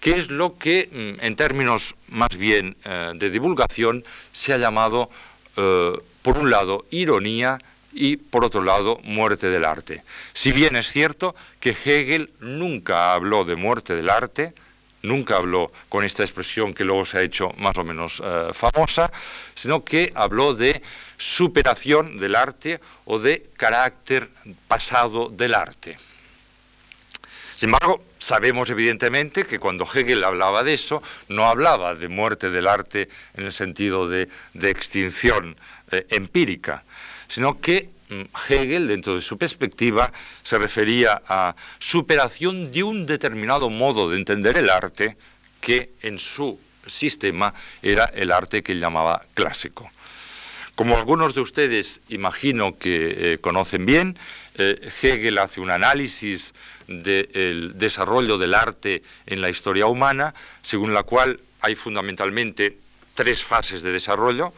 que 0.00 0.12
es 0.12 0.30
lo 0.30 0.56
que, 0.56 0.88
mm, 0.90 1.24
en 1.24 1.36
términos 1.36 1.94
más 2.08 2.34
bien 2.36 2.74
eh, 2.84 3.12
de 3.14 3.30
divulgación, 3.30 4.02
se 4.32 4.54
ha 4.54 4.58
llamado, 4.58 5.10
por 6.22 6.36
un 6.36 6.50
lado, 6.50 6.84
ironía 6.90 7.58
y, 7.96 8.18
por 8.18 8.44
otro 8.44 8.62
lado, 8.62 9.00
muerte 9.02 9.48
del 9.48 9.64
arte. 9.64 10.02
Si 10.34 10.52
bien 10.52 10.76
es 10.76 10.90
cierto 10.90 11.34
que 11.58 11.70
Hegel 11.70 12.30
nunca 12.40 13.14
habló 13.14 13.44
de 13.44 13.56
muerte 13.56 13.94
del 13.96 14.10
arte, 14.10 14.52
nunca 15.02 15.36
habló 15.36 15.72
con 15.88 16.04
esta 16.04 16.22
expresión 16.22 16.74
que 16.74 16.84
luego 16.84 17.04
se 17.04 17.18
ha 17.18 17.22
hecho 17.22 17.50
más 17.56 17.76
o 17.78 17.84
menos 17.84 18.22
famosa, 18.52 19.10
sino 19.54 19.84
que 19.84 20.12
habló 20.14 20.54
de 20.54 20.82
superación 21.16 22.18
del 22.18 22.34
arte 22.34 22.80
o 23.06 23.18
de 23.18 23.48
carácter 23.56 24.28
pasado 24.68 25.28
del 25.28 25.54
arte. 25.54 25.96
Sin 27.56 27.70
embargo, 27.70 28.04
sabemos 28.18 28.68
evidentemente 28.68 29.46
que 29.46 29.58
cuando 29.58 29.86
Hegel 29.86 30.24
hablaba 30.24 30.62
de 30.62 30.74
eso, 30.74 31.02
no 31.28 31.48
hablaba 31.48 31.94
de 31.94 32.08
muerte 32.08 32.50
del 32.50 32.66
arte 32.66 33.08
en 33.32 33.44
el 33.46 33.52
sentido 33.52 34.08
de, 34.08 34.28
extinción 34.60 35.56
eh, 35.90 36.06
empírica, 36.10 36.84
sino 37.28 37.60
que 37.60 37.90
mm, 38.08 38.22
Hegel, 38.48 38.86
dentro 38.86 39.14
de 39.14 39.20
su 39.20 39.38
perspectiva, 39.38 40.12
se 40.42 40.58
refería 40.58 41.22
a 41.26 41.54
superación 41.78 42.70
de 42.72 42.82
un 42.82 43.06
determinado 43.06 43.70
modo 43.70 44.10
de 44.10 44.16
entender 44.16 44.56
el 44.56 44.70
arte 44.70 45.16
que 45.60 45.90
en 46.02 46.18
su 46.18 46.58
sistema 46.86 47.52
era 47.82 48.04
el 48.06 48.30
arte 48.30 48.62
que 48.62 48.72
él 48.72 48.80
llamaba 48.80 49.22
clásico. 49.34 49.90
Como 50.76 50.96
algunos 50.96 51.34
de 51.34 51.40
ustedes 51.40 52.02
imagino 52.10 52.78
que 52.78 53.32
eh, 53.32 53.38
conocen 53.38 53.86
bien, 53.86 54.18
eh, 54.56 54.90
Hegel 55.02 55.38
hace 55.38 55.60
un 55.60 55.70
análisis 55.70 56.52
del 56.86 57.72
desarrollo 57.76 58.36
del 58.38 58.54
arte 58.54 59.02
en 59.26 59.40
la 59.40 59.48
historia 59.48 59.86
humana, 59.86 60.34
según 60.62 60.92
la 60.92 61.02
cual 61.02 61.40
hay 61.60 61.74
fundamentalmente 61.74 62.76
tres 63.14 63.42
fases 63.42 63.82
de 63.82 63.90
desarrollo, 63.90 64.52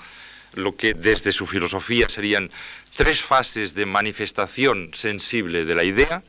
lo 0.55 0.77
que 0.77 0.95
desde 0.95 1.33
su 1.33 1.47
filosofía 1.47 2.09
serían 2.09 2.51
tres 2.97 3.23
fases 3.23 3.75
de 3.75 3.87
manifestación 3.87 4.91
sensible 4.93 5.65
de 5.65 5.75
la 5.75 5.85
idea. 5.85 6.23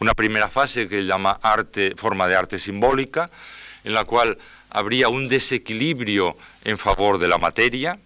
Una 0.00 0.14
primera 0.14 0.48
fase 0.48 0.88
que 0.88 1.04
llama 1.04 1.38
arte, 1.42 1.94
forma 1.96 2.26
de 2.26 2.36
arte 2.36 2.58
simbólica, 2.58 3.30
en 3.84 3.94
la 3.94 4.04
cual 4.04 4.36
habría 4.70 5.08
un 5.08 5.28
desequilibrio 5.28 6.36
en 6.64 6.76
favor 6.76 7.18
de 7.18 7.28
la 7.28 7.38
materia, 7.38 7.98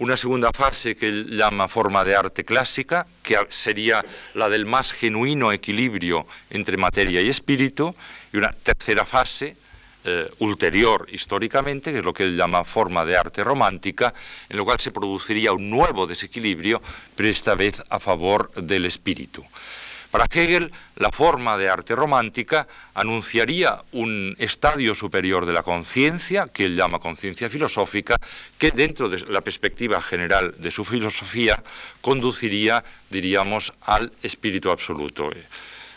una 0.00 0.16
segunda 0.16 0.50
fase 0.52 0.96
que 0.96 1.08
él 1.08 1.36
llama 1.36 1.68
forma 1.68 2.04
de 2.04 2.16
arte 2.16 2.44
clásica, 2.44 3.06
que 3.22 3.36
sería 3.50 4.02
la 4.34 4.48
del 4.48 4.64
más 4.64 4.92
genuino 4.92 5.52
equilibrio 5.52 6.26
entre 6.48 6.76
materia 6.76 7.20
y 7.20 7.28
espíritu, 7.28 7.94
y 8.32 8.38
una 8.38 8.50
tercera 8.50 9.04
fase, 9.04 9.56
eh, 10.04 10.30
ulterior 10.38 11.06
históricamente, 11.10 11.92
que 11.92 11.98
es 11.98 12.04
lo 12.04 12.14
que 12.14 12.24
él 12.24 12.36
llama 12.36 12.64
forma 12.64 13.04
de 13.04 13.16
arte 13.16 13.44
romántica, 13.44 14.14
en 14.48 14.56
lo 14.56 14.64
cual 14.64 14.80
se 14.80 14.92
produciría 14.92 15.52
un 15.52 15.68
nuevo 15.68 16.06
desequilibrio, 16.06 16.80
pero 17.14 17.28
esta 17.28 17.54
vez 17.54 17.82
a 17.88 17.98
favor 17.98 18.52
del 18.54 18.86
espíritu. 18.86 19.44
Para 20.10 20.24
Hegel, 20.24 20.72
la 20.96 21.12
forma 21.12 21.56
de 21.56 21.68
arte 21.68 21.94
romántica 21.94 22.66
anunciaría 22.94 23.80
un 23.92 24.34
estadio 24.38 24.92
superior 24.94 25.46
de 25.46 25.52
la 25.52 25.62
conciencia, 25.62 26.48
que 26.48 26.64
él 26.64 26.74
llama 26.74 26.98
conciencia 26.98 27.48
filosófica, 27.48 28.16
que 28.58 28.72
dentro 28.72 29.08
de 29.08 29.20
la 29.30 29.40
perspectiva 29.40 30.02
general 30.02 30.54
de 30.58 30.72
su 30.72 30.84
filosofía 30.84 31.62
conduciría, 32.00 32.82
diríamos, 33.08 33.72
al 33.82 34.10
espíritu 34.22 34.70
absoluto 34.70 35.30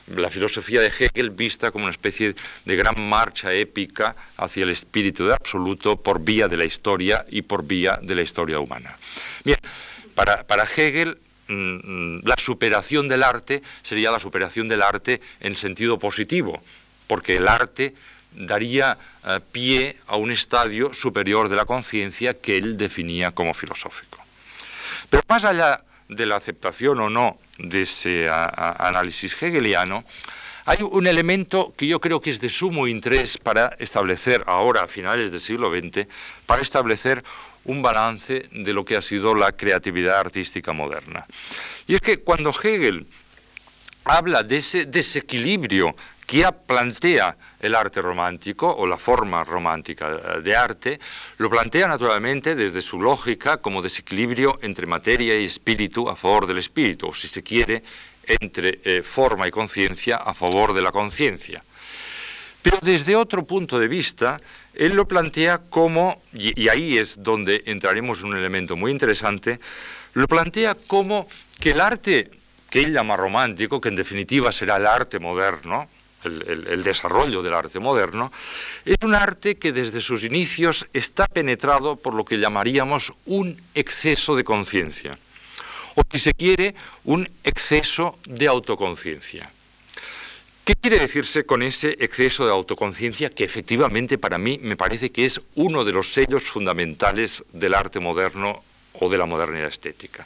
la 0.08 0.30
filosofía 0.30 0.82
de 0.82 0.88
Hegel 0.88 1.30
vista 1.30 1.72
como 1.72 1.86
una 1.86 1.92
especie 1.92 2.36
de 2.66 2.76
gran 2.76 3.00
marcha 3.08 3.54
épica 3.54 4.16
hacia 4.38 4.64
el 4.64 4.70
espíritu 4.70 5.26
de 5.26 5.34
absoluto 5.34 5.96
por 5.96 6.22
vía 6.22 6.48
de 6.48 6.58
la 6.58 6.66
historia 6.66 7.26
y 7.30 7.42
por 7.42 7.66
vía 7.66 8.00
de 8.02 8.16
la 8.16 8.22
historia 8.22 8.60
humana. 8.60 8.98
Bien, 9.44 9.58
para, 10.16 10.44
para 10.44 10.64
Hegel 10.64 11.18
Mm, 11.48 12.20
la 12.24 12.36
superación 12.38 13.08
del 13.08 13.22
arte 13.22 13.62
sería 13.82 14.12
la 14.12 14.20
superación 14.20 14.68
del 14.68 14.82
arte 14.82 15.20
en 15.42 15.56
sentido 15.56 16.00
positivo, 16.00 16.64
porque 17.08 17.36
el 17.36 17.48
arte 17.50 17.94
daría 18.32 18.98
eh, 19.26 19.40
pie 19.52 19.98
a 20.08 20.16
un 20.16 20.32
estadio 20.32 20.94
superior 20.94 21.50
de 21.50 21.58
la 21.58 21.66
conciencia 21.66 22.36
que 22.36 22.58
él 22.58 22.78
definía 22.78 23.32
como 23.32 23.54
filosófico. 23.54 24.20
Pero 25.10 25.24
más 25.28 25.44
allá 25.44 25.84
de 26.08 26.26
la 26.26 26.38
aceptación 26.38 27.00
o 27.02 27.10
no 27.10 27.38
de 27.58 27.82
ese 27.82 28.30
análisis 28.30 29.36
hegeliano, 29.42 30.04
hay 30.66 30.78
un 30.82 31.08
elemento 31.08 31.74
que 31.76 31.88
yo 31.88 32.00
creo 32.00 32.22
que 32.22 32.30
es 32.30 32.40
de 32.40 32.50
sumo 32.50 32.88
interés 32.88 33.38
para 33.38 33.76
establecer 33.80 34.44
ahora, 34.48 34.84
a 34.84 34.88
finales 34.88 35.32
del 35.32 35.42
siglo 35.42 35.70
XX, 35.70 36.08
para 36.46 36.62
establecer 36.62 37.24
un 37.66 37.82
balance 37.82 38.48
de 38.52 38.74
lo 38.74 38.86
que 38.86 38.96
ha 38.96 39.02
sido 39.02 39.36
la 39.36 39.52
creatividad 39.52 40.20
artística 40.20 40.72
moderna. 40.72 41.26
Y 41.88 41.96
es 41.96 42.02
que 42.02 42.20
cuando 42.20 42.52
Hegel 42.52 43.06
habla 44.06 44.44
de 44.44 44.58
ese 44.58 44.86
desequilibrio 44.86 45.96
que 46.26 46.46
plantea 46.66 47.36
el 47.60 47.76
arte 47.76 48.02
romántico 48.02 48.70
o 48.70 48.88
la 48.88 48.98
forma 48.98 49.44
romántica 49.44 50.10
eh, 50.10 50.42
de 50.42 50.56
arte, 50.56 51.00
lo 51.38 51.50
plantea 51.50 51.88
naturalmente 51.88 52.56
desde 52.56 52.82
su 52.82 53.00
lógica 53.00 53.58
como 53.58 53.82
desequilibrio 53.82 54.60
entre 54.62 54.88
materia 54.88 55.40
y 55.40 55.46
espíritu 55.46 56.10
a 56.10 56.16
favor 56.16 56.48
del 56.48 56.58
espíritu, 56.58 57.08
o 57.08 57.14
si 57.14 57.28
se 57.28 57.44
quiere, 57.44 57.84
entre 58.26 58.80
eh, 58.84 59.02
forma 59.04 59.48
y 59.48 59.52
conciencia 59.52 60.18
a 60.18 60.34
favor 60.34 60.74
de 60.74 60.82
la 60.82 60.92
conciencia. 60.92 61.64
Pero 62.62 62.80
desde 62.82 63.16
otro 63.16 63.46
punto 63.46 63.78
de 63.78 63.90
vista, 63.90 64.40
él 64.74 64.94
lo 64.94 65.06
plantea 65.06 65.62
como, 65.70 66.22
y, 66.32 66.70
ahí 66.70 66.98
es 66.98 67.22
donde 67.22 67.64
entraremos 67.66 68.20
en 68.20 68.28
un 68.28 68.38
elemento 68.38 68.78
muy 68.78 68.92
interesante, 68.92 69.60
lo 70.14 70.28
plantea 70.28 70.76
como 70.88 71.28
que 71.60 71.72
el 71.72 71.82
arte 71.82 72.32
que 72.70 72.82
él 72.82 72.94
llama 72.94 73.18
romántico, 73.18 73.82
que 73.82 73.90
en 73.90 73.96
definitiva 73.96 74.52
será 74.52 74.78
el 74.78 74.88
arte 74.88 75.20
moderno, 75.20 75.90
el, 76.26 76.84
desarrollo 76.84 77.42
del 77.42 77.54
arte 77.54 77.80
moderno, 77.80 78.32
es 78.86 78.98
un 79.04 79.16
arte 79.16 79.56
que 79.56 79.72
desde 79.72 80.02
sus 80.02 80.24
inicios 80.24 80.88
está 80.94 81.28
penetrado 81.28 81.96
por 81.96 82.14
lo 82.14 82.26
que 82.26 82.40
llamaríamos 82.40 83.14
un 83.26 83.58
exceso 83.74 84.36
de 84.36 84.44
conciencia, 84.44 85.18
o 85.96 86.02
si 86.12 86.20
se 86.20 86.34
quiere, 86.34 86.76
un 87.04 87.30
exceso 87.44 88.18
de 88.26 88.48
autoconciencia. 88.48 89.50
¿Qué 90.64 90.76
quiere 90.76 90.98
decirse 90.98 91.46
con 91.46 91.62
ese 91.62 91.98
exceso 92.00 92.46
de 92.46 92.52
autoconciencia 92.52 93.30
que 93.30 93.44
efectivamente 93.44 94.18
para 94.18 94.38
mí 94.38 94.60
me 94.62 94.78
parece 94.78 95.12
que 95.12 95.26
es 95.26 95.42
uno 95.56 95.84
de 95.84 95.92
los 95.92 96.14
sellos 96.14 96.44
fundamentales 96.44 97.44
del 97.52 97.74
arte 97.74 98.00
moderno 98.00 98.64
o 98.94 99.10
de 99.10 99.18
la 99.18 99.26
modernidad 99.26 99.68
estética? 99.68 100.26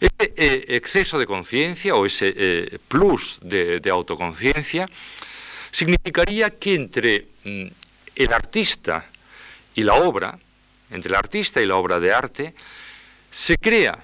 Ese 0.00 0.32
eh, 0.36 0.64
exceso 0.68 1.18
de 1.18 1.26
conciencia 1.26 1.94
o 1.94 2.06
ese 2.06 2.32
eh, 2.34 2.78
plus 2.88 3.38
de, 3.42 3.80
autoconciencia 3.90 4.88
significaría 5.70 6.56
que 6.58 6.74
entre 6.74 7.26
mm, 7.44 7.66
el 8.16 8.32
artista 8.32 9.04
y 9.74 9.82
la 9.82 9.94
obra, 9.94 10.38
entre 10.90 11.10
el 11.10 11.16
artista 11.16 11.60
y 11.60 11.66
la 11.66 11.76
obra 11.76 12.00
de 12.00 12.14
arte, 12.14 12.54
se 13.30 13.58
crea 13.58 14.02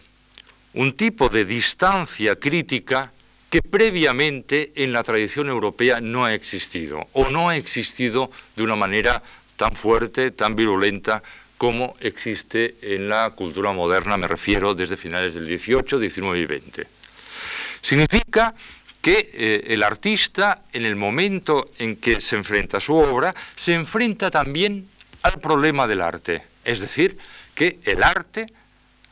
un 0.74 0.92
tipo 0.92 1.30
de 1.30 1.46
distancia 1.46 2.36
crítica 2.36 3.12
que 3.48 3.62
previamente 3.62 4.72
en 4.76 4.92
la 4.92 5.02
tradición 5.02 5.48
europea 5.48 6.00
no 6.00 6.26
ha 6.26 6.34
existido, 6.34 7.08
o 7.14 7.30
no 7.30 7.48
ha 7.48 7.56
existido 7.56 8.30
de 8.54 8.62
una 8.62 8.76
manera 8.76 9.22
tan 9.56 9.74
fuerte, 9.74 10.30
tan 10.30 10.54
virulenta 10.54 11.22
como 11.58 11.96
existe 12.00 12.76
en 12.82 13.08
la 13.08 13.30
cultura 13.30 13.72
moderna, 13.72 14.16
me 14.16 14.28
refiero 14.28 14.74
desde 14.74 14.96
finales 14.96 15.34
del 15.34 15.46
18, 15.46 15.98
19 15.98 16.38
y 16.38 16.46
20. 16.46 16.86
Significa 17.80 18.54
que 19.00 19.30
eh, 19.32 19.64
el 19.68 19.82
artista, 19.82 20.62
en 20.72 20.84
el 20.84 20.96
momento 20.96 21.70
en 21.78 21.96
que 21.96 22.20
se 22.20 22.36
enfrenta 22.36 22.78
a 22.78 22.80
su 22.80 22.94
obra, 22.94 23.34
se 23.54 23.72
enfrenta 23.72 24.30
también 24.30 24.88
al 25.22 25.40
problema 25.40 25.86
del 25.86 26.00
arte. 26.00 26.42
Es 26.64 26.80
decir, 26.80 27.16
que 27.54 27.78
el 27.84 28.02
arte, 28.02 28.46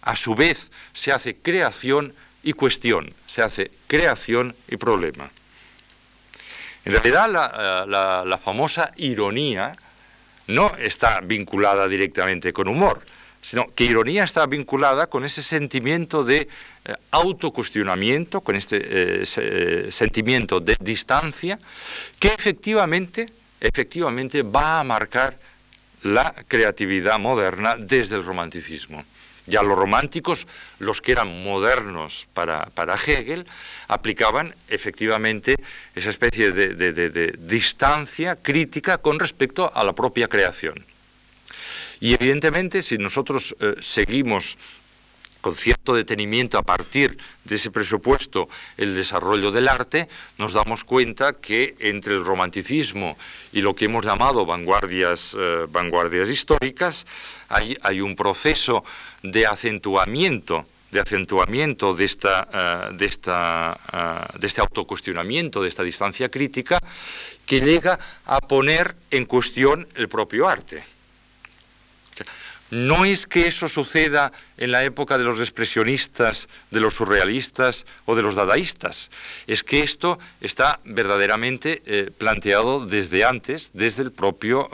a 0.02 0.16
su 0.16 0.34
vez, 0.34 0.70
se 0.92 1.12
hace 1.12 1.36
creación 1.36 2.12
y 2.42 2.52
cuestión, 2.52 3.14
se 3.26 3.42
hace 3.42 3.70
creación 3.86 4.54
y 4.68 4.76
problema. 4.76 5.30
En 6.84 6.92
realidad 6.92 7.30
la, 7.30 8.24
eh, 8.26 8.38
famosa 8.44 8.90
ironía 8.96 9.76
no 10.48 10.76
está 10.76 11.20
vinculada 11.20 11.88
directamente 11.88 12.52
con 12.52 12.68
humor, 12.68 13.00
sino 13.40 13.66
que 13.74 13.84
ironía 13.84 14.24
está 14.24 14.46
vinculada 14.46 15.06
con 15.06 15.24
ese 15.24 15.42
sentimiento 15.42 16.24
de 16.24 16.48
eh, 16.84 16.94
autocuestionamiento, 17.10 18.40
con 18.40 18.56
este 18.56 18.80
eh, 19.22 19.90
sentimiento 19.90 20.60
de 20.60 20.76
distancia, 20.80 21.58
que 22.18 22.28
efectivamente, 22.28 23.28
efectivamente 23.60 24.42
va 24.42 24.80
a 24.80 24.84
marcar 24.84 25.38
la 26.02 26.34
creatividad 26.48 27.18
moderna 27.18 27.76
desde 27.76 28.16
el 28.16 28.24
romanticismo. 28.24 29.04
Ya 29.46 29.62
los 29.62 29.76
románticos, 29.76 30.46
los 30.78 31.02
que 31.02 31.12
eran 31.12 31.44
modernos 31.44 32.26
para, 32.32 32.94
Hegel, 33.06 33.46
aplicaban 33.88 34.54
efectivamente 34.68 35.56
esa 35.95 36.10
especie 36.10 36.50
de, 36.52 37.34
distancia 37.38 38.36
crítica 38.36 38.99
con 38.99 39.19
respecto 39.19 39.71
a 39.75 39.84
la 39.84 39.92
propia 39.92 40.28
creación. 40.28 40.84
Y 42.00 42.14
evidentemente, 42.14 42.82
si 42.82 42.99
nosotros 42.99 43.54
eh, 43.60 43.75
seguimos 43.80 44.56
con 45.45 45.54
cierto 45.54 45.93
detenimiento 45.93 46.57
a 46.57 46.63
partir 46.63 47.19
de 47.45 47.57
ese 47.57 47.71
presupuesto 47.71 48.49
el 48.78 48.95
desarrollo 48.95 49.52
del 49.52 49.69
arte, 49.69 50.09
nos 50.39 50.54
damos 50.54 50.85
cuenta 50.85 51.35
que 51.35 51.75
entre 51.80 52.15
el 52.15 52.25
romanticismo 52.25 53.19
y 53.52 53.61
lo 53.61 53.76
que 53.76 53.85
hemos 53.85 54.07
llamado 54.07 54.47
vanguardias, 54.47 55.37
eh, 55.39 55.67
vanguardias 55.69 56.30
históricas, 56.30 57.04
hay, 57.50 58.00
un 58.00 58.17
proceso 58.17 58.85
de 59.23 59.47
acentuamiento 59.47 60.65
de 60.91 61.00
acentuamiento 61.00 61.95
de, 61.95 62.04
esta, 62.04 62.49
eh, 62.50 62.95
de, 62.95 63.04
esta, 63.04 63.78
eh, 63.93 64.39
de 64.39 64.47
este 64.47 64.63
autocuestionamiento, 64.63 65.61
de 65.61 65.69
esta 65.69 65.83
distancia 65.83 66.30
crítica, 66.30 66.80
que 67.45 67.61
llega 67.61 67.99
a 68.25 68.41
poner 68.41 68.95
en 69.11 69.26
cuestión 69.26 69.87
el 69.95 70.09
propio 70.09 70.49
arte. 70.49 70.85
No 72.75 73.04
es 73.04 73.28
que 73.28 73.47
eso 73.47 73.69
suceda 73.69 74.32
en 74.56 74.73
la 74.73 74.82
época 74.82 75.17
de 75.17 75.23
los 75.23 75.39
expresionistas, 75.39 76.49
de 76.73 76.80
los 76.80 76.95
surrealistas 76.95 77.87
o 78.04 78.17
de 78.17 78.23
los 78.23 78.34
dadaístas, 78.34 79.13
es 79.47 79.63
que 79.63 79.84
esto 79.84 80.19
está 80.41 80.80
verdaderamente 80.84 81.82
eh, 81.87 82.10
planteado 82.19 82.84
desde 82.84 83.25
antes, 83.25 83.71
desde 83.75 84.02
el 84.02 84.10
propio, 84.10 84.69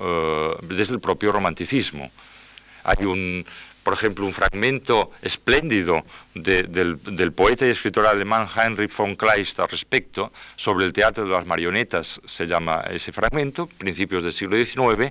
desde 0.62 0.94
el 0.94 1.00
propio 1.00 1.30
romanticismo. 1.30 2.10
Hay 2.84 3.04
un, 3.04 3.44
por 3.90 3.98
ejemplo, 3.98 4.24
un 4.24 4.32
fragmento 4.32 5.10
espléndido 5.20 6.04
del, 6.32 7.32
poeta 7.34 7.66
y 7.66 7.70
escritor 7.70 8.06
alemán 8.06 8.46
Heinrich 8.46 8.96
von 8.96 9.16
Kleist 9.16 9.58
al 9.58 9.68
respecto, 9.68 10.32
sobre 10.54 10.86
el 10.86 10.92
teatro 10.92 11.24
de 11.24 11.30
las 11.30 11.44
marionetas, 11.44 12.20
se 12.24 12.46
llama 12.46 12.84
ese 12.88 13.10
fragmento, 13.10 13.66
principios 13.66 14.22
del 14.22 14.32
siglo 14.32 14.56
XIX, 14.56 15.10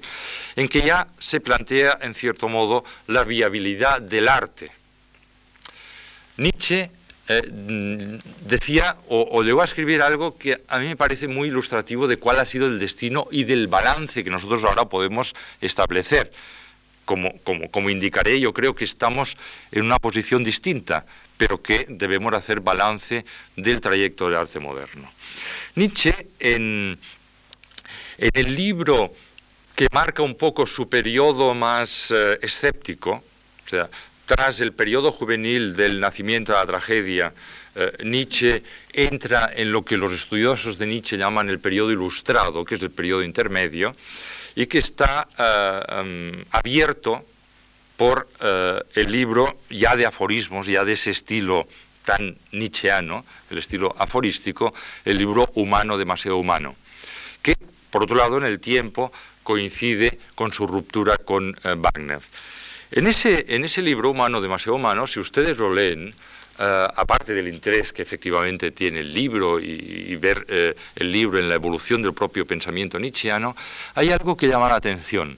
en 0.56 0.70
que 0.70 0.82
ya 0.82 1.08
se 1.20 1.42
plantea, 1.42 1.98
en 2.00 2.14
cierto 2.14 2.48
modo, 2.48 2.86
la 3.08 3.26
viabilidad 3.26 4.02
del 4.02 4.30
arte. 4.30 4.72
Nietzsche 6.38 6.90
eh, 7.28 7.42
decía 8.46 8.96
o, 9.10 9.28
o, 9.30 9.44
llegó 9.44 9.62
a 9.62 9.66
escribir 9.66 10.02
algo 10.02 10.38
que 10.38 10.64
a 10.70 10.80
mí 10.80 10.86
me 10.86 10.96
parece 10.96 11.28
muy 11.28 11.50
ilustrativo 11.50 12.08
de 12.08 12.16
cuál 12.16 12.40
ha 12.40 12.46
sido 12.46 12.68
el 12.68 12.80
destino 12.80 13.28
y 13.30 13.44
del 13.44 13.68
balance 13.68 14.24
que 14.24 14.30
nosotros 14.30 14.64
ahora 14.64 14.86
podemos 14.86 15.36
establecer 15.60 16.32
como, 17.72 17.90
indicaré, 17.90 18.40
yo 18.40 18.54
creo 18.54 18.76
que 18.76 18.86
estamos 18.86 19.36
en 19.72 19.84
una 19.84 19.98
posición 19.98 20.44
distinta, 20.44 21.06
pero 21.38 21.62
que 21.62 21.88
debemos 21.90 22.34
hacer 22.34 22.60
balance 22.60 23.26
del 23.56 23.82
trayecto 23.82 24.26
del 24.26 24.36
arte 24.36 24.60
moderno. 24.60 25.12
Nietzsche, 25.76 26.14
en, 26.40 27.00
el 28.18 28.56
libro 28.56 29.14
que 29.76 29.88
marca 29.92 30.22
un 30.22 30.36
poco 30.36 30.68
su 30.68 30.88
periodo 30.88 31.54
más 31.54 32.12
eh, 32.12 32.38
escéptico, 32.42 33.24
o 33.66 33.70
sea, 33.70 33.90
tras 34.26 34.60
el 34.60 34.74
periodo 34.74 35.12
juvenil 35.12 35.76
del 35.76 36.00
nacimiento 36.00 36.52
de 36.52 36.60
la 36.60 36.66
tragedia, 36.66 37.34
eh, 37.76 37.94
Nietzsche 38.04 38.62
entra 38.94 39.52
en 39.56 39.72
lo 39.72 39.84
que 39.84 39.98
los 39.98 40.14
estudiosos 40.14 40.78
de 40.78 40.86
Nietzsche 40.86 41.18
llaman 41.18 41.50
el 41.50 41.60
periodo 41.60 41.92
ilustrado, 41.92 42.66
que 42.66 42.76
es 42.76 42.82
el 42.82 42.92
periodo 42.92 43.24
intermedio, 43.24 43.96
y 44.56 44.66
que 44.68 44.80
está 44.80 45.28
em, 45.90 46.44
abierto 46.52 47.26
por 48.00 48.30
eh, 48.40 48.80
el 48.96 49.12
libro 49.12 49.60
ya 49.70 49.96
de 49.96 50.06
aforismos, 50.06 50.68
ya 50.68 50.86
de 50.86 50.94
ese 50.94 51.12
estilo 51.12 51.68
tan 52.06 52.38
nietzscheano, 52.54 53.26
el 53.50 53.58
estilo 53.58 53.94
aforístico, 53.98 54.74
el 55.04 55.18
libro 55.18 55.50
Humano, 55.56 55.98
demasiado 55.98 56.38
humano, 56.38 56.76
que 57.42 57.56
por 57.90 58.04
otro 58.04 58.16
lado 58.16 58.38
en 58.38 58.46
el 58.46 58.60
tiempo 58.60 59.12
coincide 59.44 60.18
con 60.34 60.54
su 60.54 60.66
ruptura 60.66 61.18
con 61.18 61.56
eh, 61.64 61.76
Wagner. 61.76 62.22
En 62.92 63.06
ese, 63.06 63.46
en 63.50 63.66
ese 63.66 63.82
libro 63.82 64.10
Humano, 64.12 64.40
demasiado 64.42 64.78
humano, 64.78 65.06
si 65.06 65.20
ustedes 65.20 65.58
lo 65.58 65.74
leen, 65.74 66.14
eh, 66.62 66.88
aparte 66.94 67.34
del 67.34 67.48
interés 67.48 67.94
que 67.94 68.02
efectivamente 68.02 68.72
tiene 68.72 69.00
el 69.00 69.14
libro 69.14 69.62
y, 69.62 70.14
ver 70.18 70.46
eh, 70.50 70.76
el 70.94 71.10
libro 71.10 71.40
en 71.40 71.48
la 71.48 71.56
evolución 71.56 72.02
del 72.02 72.14
propio 72.14 72.46
pensamiento 72.46 73.00
nietzscheano, 73.00 73.56
hay 73.96 74.12
algo 74.12 74.36
que 74.36 74.50
llama 74.50 74.68
la 74.68 74.76
atención. 74.76 75.38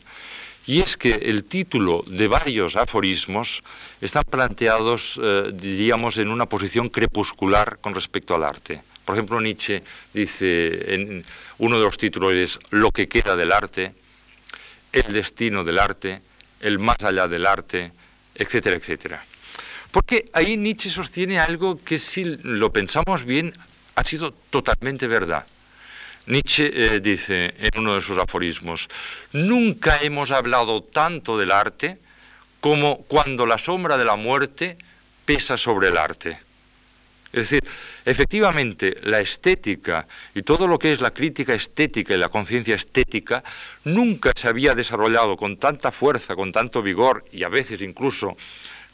Y 0.65 0.81
es 0.81 0.97
que 0.97 1.13
el 1.13 1.43
título 1.43 2.03
de 2.07 2.27
varios 2.27 2.75
aforismos 2.75 3.61
están 4.01 4.23
planteados, 4.23 5.19
eh, 5.21 5.51
diríamos, 5.53 6.17
en 6.17 6.29
una 6.29 6.47
posición 6.47 6.89
crepuscular 6.89 7.77
con 7.81 7.93
respecto 7.93 8.33
al 8.33 8.43
arte. 8.43 8.81
Por 9.05 9.15
ejemplo, 9.15 9.39
Nietzsche 9.39 9.83
dice, 10.11 10.93
en 10.95 11.23
uno 11.59 11.77
de 11.77 11.85
los 11.85 11.97
títulos 11.97 12.33
es 12.33 12.59
Lo 12.71 12.89
que 12.89 13.07
queda 13.07 13.35
del 13.35 13.51
arte, 13.51 13.93
El 14.91 15.13
destino 15.13 15.63
del 15.63 15.77
arte, 15.77 16.19
El 16.59 16.79
más 16.79 17.03
allá 17.03 17.27
del 17.27 17.45
arte, 17.45 17.91
etcétera, 18.33 18.75
etcétera. 18.75 19.25
Porque 19.91 20.29
ahí 20.33 20.57
Nietzsche 20.57 20.89
sostiene 20.89 21.39
algo 21.39 21.83
que 21.83 21.99
si 21.99 22.23
lo 22.23 22.71
pensamos 22.71 23.25
bien 23.25 23.53
ha 23.95 24.03
sido 24.03 24.31
totalmente 24.31 25.07
verdad. 25.07 25.45
Nietzsche 26.27 26.71
eh, 26.73 26.99
dice 27.01 27.53
en 27.57 27.79
uno 27.79 27.95
de 27.95 28.01
sus 28.01 28.17
aforismos, 28.17 28.87
nunca 29.33 30.01
hemos 30.01 30.31
hablado 30.31 30.81
tanto 30.83 31.37
del 31.37 31.51
arte 31.51 31.97
como 32.61 33.03
cuando 33.03 33.45
la 33.45 33.57
sombra 33.57 33.97
de 33.97 34.05
la 34.05 34.15
muerte 34.15 34.77
pesa 35.25 35.57
sobre 35.57 35.89
el 35.89 35.97
arte. 35.97 36.39
Es 37.33 37.49
decir, 37.49 37.63
efectivamente, 38.03 38.97
la 39.03 39.21
estética 39.21 40.05
y 40.35 40.43
todo 40.43 40.67
lo 40.67 40.77
que 40.77 40.91
es 40.91 40.99
la 40.99 41.11
crítica 41.11 41.53
estética 41.53 42.13
y 42.13 42.17
la 42.17 42.29
conciencia 42.29 42.75
estética 42.75 43.43
nunca 43.85 44.33
se 44.35 44.49
había 44.49 44.75
desarrollado 44.75 45.37
con 45.37 45.57
tanta 45.57 45.91
fuerza, 45.91 46.35
con 46.35 46.51
tanto 46.51 46.81
vigor 46.81 47.25
y 47.31 47.43
a 47.43 47.49
veces 47.49 47.81
incluso 47.81 48.35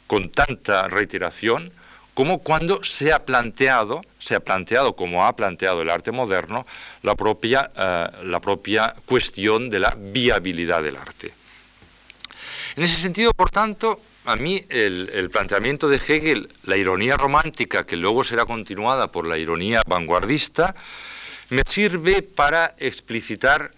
con 0.08 0.30
tanta 0.30 0.88
reiteración 0.88 1.70
como 2.18 2.40
cuando 2.40 2.82
se 2.82 3.12
ha 3.12 3.24
planteado, 3.24 4.02
se 4.18 4.34
ha 4.34 4.40
planteado 4.40 4.96
como 4.96 5.24
ha 5.24 5.36
planteado 5.36 5.82
el 5.82 5.88
arte 5.88 6.10
moderno, 6.10 6.66
la 7.02 7.14
propia, 7.14 7.70
eh, 7.76 8.08
la 8.24 8.40
propia 8.40 8.92
cuestión 9.06 9.70
de 9.70 9.78
la 9.78 9.94
viabilidad 9.96 10.82
del 10.82 10.96
arte. 10.96 11.32
En 12.74 12.82
ese 12.82 12.96
sentido, 12.96 13.30
por 13.32 13.50
tanto, 13.50 14.00
a 14.24 14.34
mí 14.34 14.64
el, 14.68 15.30
planteamiento 15.30 15.88
de 15.88 15.96
Hegel, 15.96 16.52
la 16.64 16.76
ironía 16.76 17.16
romántica, 17.16 17.86
que 17.86 17.96
luego 17.96 18.24
será 18.24 18.46
continuada 18.46 19.12
por 19.12 19.24
la 19.24 19.38
ironía 19.38 19.82
vanguardista, 19.86 20.74
me 21.50 21.62
sirve 21.68 22.22
para 22.22 22.74
explicitar 22.78 23.70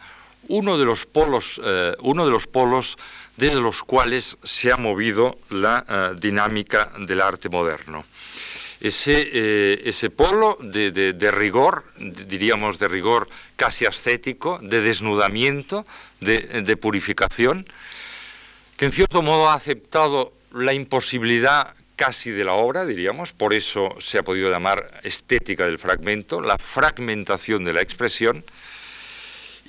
uno 0.48 0.79
de 0.79 0.85
los 0.85 1.07
polos, 1.07 1.61
eh, 1.64 1.94
uno 2.00 2.24
de 2.24 2.31
los 2.31 2.46
polos 2.46 2.96
desde 3.37 3.61
los 3.61 3.83
cuales 3.83 4.37
se 4.42 4.72
ha 4.72 4.76
movido 4.76 5.38
la 5.50 5.85
eh, 5.88 6.16
dinámica 6.18 6.92
del 6.98 7.20
arte 7.20 7.48
moderno. 7.48 8.05
Ese, 8.81 9.29
eh, 9.33 9.83
ese 9.85 10.09
polo 10.09 10.57
de, 10.61 11.31
rigor, 11.33 11.85
diríamos 11.98 12.79
de 12.79 12.88
rigor 12.88 13.29
casi 13.57 13.85
ascético, 13.85 14.59
de 14.62 14.81
desnudamiento, 14.81 15.87
de 16.20 16.76
purificación, 16.79 17.66
que 18.79 18.87
en 18.87 18.92
cierto 18.92 19.20
modo 19.20 19.50
ha 19.50 19.55
aceptado 19.55 20.33
la 20.53 20.72
imposibilidad 20.72 21.74
casi 22.00 22.31
de 22.31 22.44
la 22.44 22.55
obra, 22.55 22.87
diríamos, 22.87 23.35
por 23.35 23.53
eso 23.53 23.94
se 23.98 24.16
ha 24.16 24.22
podido 24.22 24.50
llamar 24.50 25.03
estética 25.03 25.66
del 25.66 25.79
fragmento, 25.79 26.40
la 26.40 26.57
fragmentación 26.57 27.62
de 27.62 27.74
la 27.74 27.83
expresión, 27.83 28.42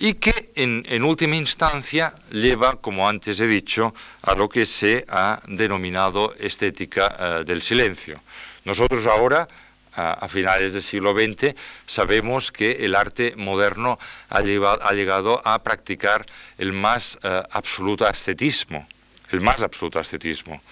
y 0.01 0.15
que 0.15 0.51
en, 0.55 1.03
última 1.03 1.35
instancia 1.35 2.15
lleva, 2.31 2.81
como 2.81 3.07
antes 3.07 3.39
he 3.39 3.45
dicho, 3.45 3.93
a 4.23 4.33
lo 4.33 4.49
que 4.49 4.65
se 4.65 5.05
ha 5.07 5.39
denominado 5.47 6.33
estética 6.39 7.15
eh, 7.19 7.43
del 7.45 7.61
silencio. 7.61 8.19
Nosotros 8.65 9.05
ahora, 9.05 9.47
a, 9.93 10.27
finales 10.27 10.73
del 10.73 10.81
siglo 10.81 11.13
XX, 11.13 11.53
sabemos 11.85 12.51
que 12.51 12.71
el 12.83 12.95
arte 12.95 13.35
moderno 13.37 13.99
ha, 14.29 14.41
llegado 14.41 15.39
a 15.45 15.61
practicar 15.61 16.25
el 16.57 16.73
más 16.73 17.19
eh, 17.21 17.43
absoluto 17.51 18.07
ascetismo, 18.07 18.87
el 19.29 19.41
más 19.41 19.61
absoluto 19.61 19.99
ascetismo. 19.99 20.63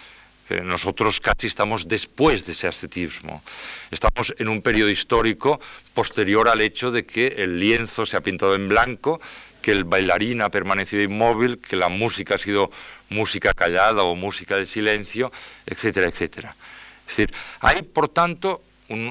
Eh, 0.49 0.61
nosotros 0.63 1.19
casi 1.21 1.47
estamos 1.47 1.87
después 1.87 2.45
de 2.45 2.53
ese 2.53 2.67
ascetismo. 2.67 3.43
Estamos 3.91 4.33
en 4.37 4.49
un 4.49 4.61
periodo 4.61 4.89
histórico 4.89 5.59
posterior 5.93 6.49
al 6.49 6.61
hecho 6.61 6.91
de 6.91 7.05
que 7.05 7.27
el 7.37 7.59
lienzo 7.59 8.05
se 8.05 8.17
ha 8.17 8.21
pintado 8.21 8.55
en 8.55 8.67
blanco, 8.67 9.21
que 9.61 9.71
el 9.71 9.83
bailarín 9.83 10.41
ha 10.41 10.49
permanecido 10.49 11.03
inmóvil, 11.03 11.59
que 11.59 11.75
la 11.75 11.89
música 11.89 12.35
ha 12.35 12.37
sido 12.39 12.71
música 13.09 13.53
callada 13.53 14.03
o 14.03 14.15
música 14.15 14.57
de 14.57 14.65
silencio, 14.65 15.31
etcétera, 15.65 16.07
etcétera. 16.07 16.55
Es 17.07 17.17
decir, 17.17 17.35
hay, 17.59 17.83
por 17.83 18.09
tanto, 18.09 18.63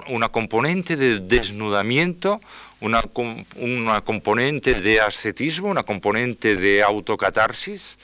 una 0.08 0.28
componente 0.30 0.96
de 0.96 1.20
desnudamiento, 1.20 2.40
una, 2.80 3.00
una 3.56 4.00
componente 4.00 4.80
de 4.80 5.00
ascetismo, 5.00 5.68
una 5.68 5.84
componente 5.84 6.56
de 6.56 6.82
autocatarsis, 6.82 7.96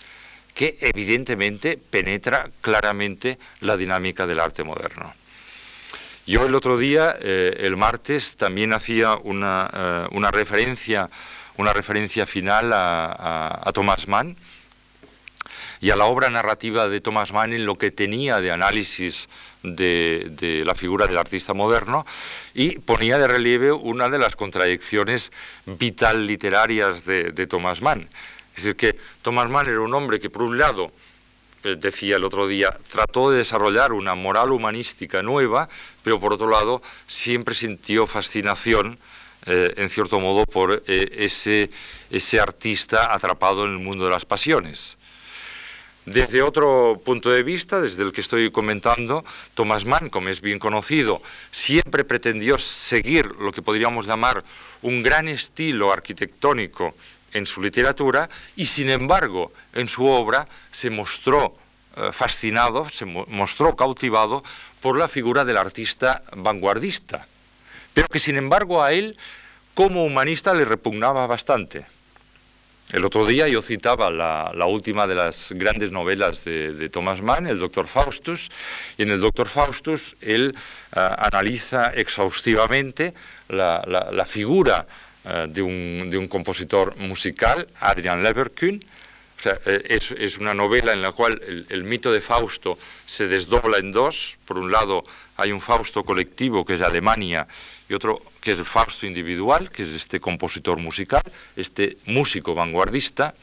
que 0.55 0.77
evidentemente 0.81 1.77
penetra 1.77 2.49
claramente 2.61 3.39
la 3.61 3.77
dinámica 3.77 4.27
del 4.27 4.41
arte 4.41 4.63
moderno. 4.63 5.13
Yo 6.27 6.47
el 6.47 6.55
otro 6.55 6.79
día, 6.79 7.17
eh, 7.21 7.55
el 7.61 7.77
martes, 7.77 8.37
también 8.37 8.73
hacía 8.73 9.17
una, 9.17 10.09
eh, 10.11 10.31
referencia, 10.31 11.11
una 11.59 11.73
referencia 11.75 12.25
final 12.25 12.71
a, 12.73 13.71
Thomas 13.75 14.09
Mann 14.09 14.37
y 15.81 15.91
a 15.91 15.97
la 15.97 16.07
obra 16.07 16.31
narrativa 16.31 16.89
de 16.89 17.03
Thomas 17.03 17.33
Mann 17.33 17.53
en 17.53 17.67
lo 17.67 17.77
que 17.77 17.91
tenía 17.91 18.41
de 18.41 18.53
análisis 18.53 19.29
de, 19.63 20.63
la 20.65 20.75
figura 20.75 21.07
del 21.07 21.19
artista 21.19 21.53
moderno 21.53 22.07
y 22.55 22.79
ponía 22.79 23.19
de 23.19 23.27
relieve 23.27 23.73
una 23.73 24.09
de 24.09 24.19
las 24.19 24.35
contradicciones 24.37 25.31
vital 25.67 26.27
literarias 26.27 27.05
de, 27.05 27.33
de 27.33 27.47
Thomas 27.47 27.83
Mann 27.83 28.09
es 28.57 28.63
decir, 28.63 28.77
que 28.77 28.99
Thomas 29.23 29.51
Mann 29.51 29.69
era 29.69 29.81
un 29.81 29.95
hombre 29.95 30.21
que, 30.21 30.31
por 30.31 30.43
un 30.43 30.59
lado, 30.59 30.93
eh, 31.65 31.77
decía 31.79 32.17
el 32.17 32.25
otro 32.25 32.47
día, 32.47 32.77
trató 32.89 33.31
de 33.31 33.39
desarrollar 33.39 33.93
una 33.93 34.15
moral 34.15 34.53
humanística 34.53 35.23
nueva, 35.23 35.69
pero 36.03 36.21
por 36.21 36.33
otro 36.33 36.49
lado, 36.49 36.83
siempre 37.07 37.55
sintió 37.55 38.07
fascinación, 38.07 38.99
eh, 39.47 39.75
en 39.77 39.91
cierto 39.91 40.21
modo, 40.21 40.45
por 40.47 40.85
eh, 40.87 41.09
ese, 41.19 41.71
ese 42.11 42.39
artista 42.39 43.13
atrapado 43.13 43.65
en 43.65 43.73
el 43.73 43.79
mundo 43.79 44.05
de 44.05 44.11
las 44.11 44.25
pasiones. 44.25 44.97
Desde 46.07 46.43
otro 46.43 47.01
punto 47.03 47.31
de 47.31 47.43
vista, 47.43 47.81
desde 47.81 48.03
el 48.03 48.13
que 48.13 48.21
estoy 48.21 48.51
comentando, 48.51 49.25
Thomas 49.55 49.87
Mann, 49.87 50.11
como 50.11 50.29
es 50.29 50.43
bien 50.43 50.59
conocido, 50.59 51.23
siempre 51.51 52.05
pretendió 52.05 52.59
seguir 52.59 53.25
lo 53.41 53.53
que 53.53 53.63
podríamos 53.63 54.07
llamar 54.07 54.45
un 54.83 55.03
gran 55.03 55.29
estilo 55.29 55.91
arquitectónico 55.91 56.95
en 57.35 57.45
su 57.45 57.61
literatura 57.61 58.31
y 58.57 58.65
sin 58.65 58.89
embargo 58.89 59.53
en 59.75 59.89
su 59.89 60.07
obra 60.07 60.49
se 60.71 60.89
mostró 60.89 61.53
eh, 61.97 62.11
fascinado, 62.13 62.89
se 62.89 63.05
mostró 63.05 63.77
cautivado 63.77 64.43
por 64.81 64.97
la 64.97 65.09
figura 65.09 65.45
del 65.45 65.59
artista 65.59 66.23
vanguardista, 66.35 67.27
pero 67.93 68.09
que 68.09 68.19
sin 68.19 68.37
embargo 68.37 68.83
a 68.83 68.93
él 68.93 69.17
como 69.75 70.05
humanista 70.05 70.55
le 70.55 70.65
repugnaba 70.65 71.27
bastante. 71.27 71.85
El 72.93 73.05
otro 73.05 73.27
día 73.27 73.49
yo 73.49 73.63
citaba 73.63 74.11
la, 74.11 74.67
última 74.67 75.07
de 75.07 75.15
las 75.15 75.53
grandes 75.53 75.91
novelas 75.91 76.45
de, 76.45 76.89
Thomas 76.91 77.23
Mann, 77.23 77.47
el 77.47 77.59
Doctor 77.59 77.89
Faustus, 77.89 78.51
y 78.99 79.03
en 79.03 79.11
el 79.11 79.21
Doctor 79.21 79.49
Faustus 79.49 80.17
él 80.21 80.55
eh, 80.95 81.11
analiza 81.19 81.93
exhaustivamente 81.95 83.15
la, 83.49 83.83
la 83.87 84.27
figura 84.27 84.87
eh, 85.25 85.47
de, 85.49 85.63
un, 85.63 86.11
de, 86.11 86.19
un, 86.19 86.29
compositor 86.29 86.97
musical, 86.97 87.67
Adrian 87.81 88.23
Leverkühn. 88.23 88.85
Eh, 89.45 89.83
es, 89.89 90.11
es, 90.11 90.39
una 90.39 90.55
novela 90.55 90.93
en 90.93 91.03
la 91.03 91.13
cual 91.13 91.41
el, 91.69 91.85
mito 91.85 92.13
de 92.13 92.21
Fausto 92.21 92.79
se 93.07 93.27
desdobla 93.27 93.79
en 93.79 93.93
dos. 93.93 94.37
Por 94.45 94.59
un 94.59 94.71
lado, 94.71 95.05
hay 95.37 95.53
un 95.53 95.61
Fausto 95.61 96.05
colectivo, 96.05 96.65
que 96.65 96.75
es 96.75 96.81
Alemania, 96.81 97.47
y 97.89 97.95
otro 97.95 98.23
que 98.41 98.53
es 98.53 98.59
el 98.59 98.65
Fausto 98.65 99.07
individual, 99.07 99.71
que 99.71 99.83
es 99.83 99.89
este 99.89 100.21
compositor 100.21 100.79
musical, 100.79 101.23
este 101.57 101.99
músico 102.07 102.55
vanguardista, 102.55 103.35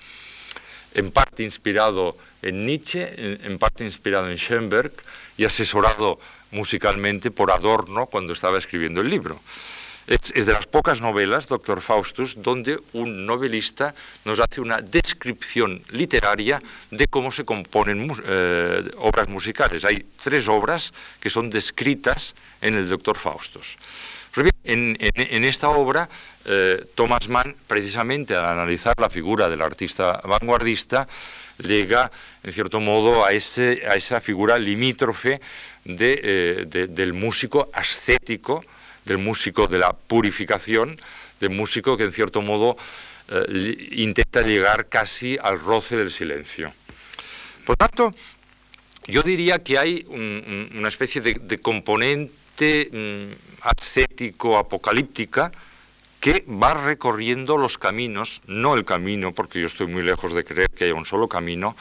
en 0.94 1.12
parte 1.12 1.44
inspirado 1.44 2.17
en 2.41 2.65
Nietzsche, 2.65 3.08
en 3.15 3.58
parte 3.58 3.86
inspirado 3.86 4.30
en 4.30 4.38
Schoenberg 4.38 4.91
y 5.38 5.46
asesorado 5.46 6.20
musicalmente 6.52 7.32
por 7.32 7.52
Adorno 7.52 8.06
cuando 8.08 8.34
estaba 8.34 8.58
escribiendo 8.58 9.02
el 9.02 9.10
libro. 9.10 9.39
Es, 10.12 10.45
de 10.45 10.52
las 10.52 10.65
pocas 10.65 11.00
novelas, 11.00 11.47
Doctor 11.47 11.80
Faustus, 11.80 12.36
donde 12.36 12.78
un 12.91 13.26
novelista 13.26 13.95
nos 14.26 14.41
hace 14.41 14.60
una 14.60 14.82
descripción 14.82 15.82
literaria 15.91 16.62
de 16.89 17.08
cómo 17.08 17.32
se 17.32 17.45
componen 17.45 18.12
eh, 18.26 18.91
obras 18.97 19.30
musicales. 19.30 19.86
Hay 19.86 20.06
tres 20.21 20.50
obras 20.50 20.93
que 21.21 21.30
son 21.30 21.50
descritas 21.50 22.36
en 22.60 22.76
el 22.76 22.89
Doctor 22.89 23.17
Faustus. 23.17 23.78
En, 24.65 24.97
esta 25.45 25.69
obra, 25.69 26.10
eh, 26.43 26.84
Thomas 26.93 27.30
Mann, 27.30 27.56
precisamente 27.65 28.36
al 28.36 28.45
analizar 28.45 28.95
la 29.00 29.10
figura 29.10 29.47
del 29.47 29.62
artista 29.62 30.19
vanguardista, 30.26 31.08
llega, 31.58 32.12
en 32.43 32.52
cierto 32.52 32.82
modo, 32.82 33.24
a, 33.24 33.32
esa 33.32 34.19
figura 34.19 34.60
limítrofe 34.60 35.39
eh, 35.86 36.65
del 36.67 37.13
músico 37.13 37.69
ascético, 37.74 38.65
del 39.12 39.17
músico 39.17 39.67
de 39.67 39.78
la 39.78 39.91
purificación, 39.91 41.00
del 41.39 41.50
músico 41.50 41.97
que 41.97 42.04
en 42.04 42.13
cierto 42.13 42.41
modo 42.41 42.78
eh, 43.28 43.89
intenta 43.91 44.41
llegar 44.41 44.88
casi 44.88 45.38
al 45.41 45.60
roce 45.60 45.97
del 45.97 46.12
silencio. 46.12 46.74
Por 47.65 47.76
tanto, 47.76 48.13
yo 49.08 49.21
diría 49.21 49.63
que 49.63 49.78
hay 49.78 50.06
una 50.08 50.88
especie 50.88 51.21
de, 51.21 51.58
componente 51.60 52.89
mm, 52.91 53.67
ascético, 53.67 54.58
apocalíptica, 54.58 55.52
que 56.21 56.45
va 56.47 56.74
recorriendo 56.74 57.58
los 57.58 57.78
caminos, 57.78 58.41
no 58.45 58.76
el 58.76 58.86
camino, 58.86 59.34
porque 59.34 59.60
yo 59.60 59.67
estoy 59.67 59.88
muy 59.88 60.04
lejos 60.04 60.34
de 60.34 60.45
creer 60.45 60.69
que 60.69 60.86
haya 60.86 60.93
un 60.93 61.06
solo 61.06 61.28
camino, 61.28 61.76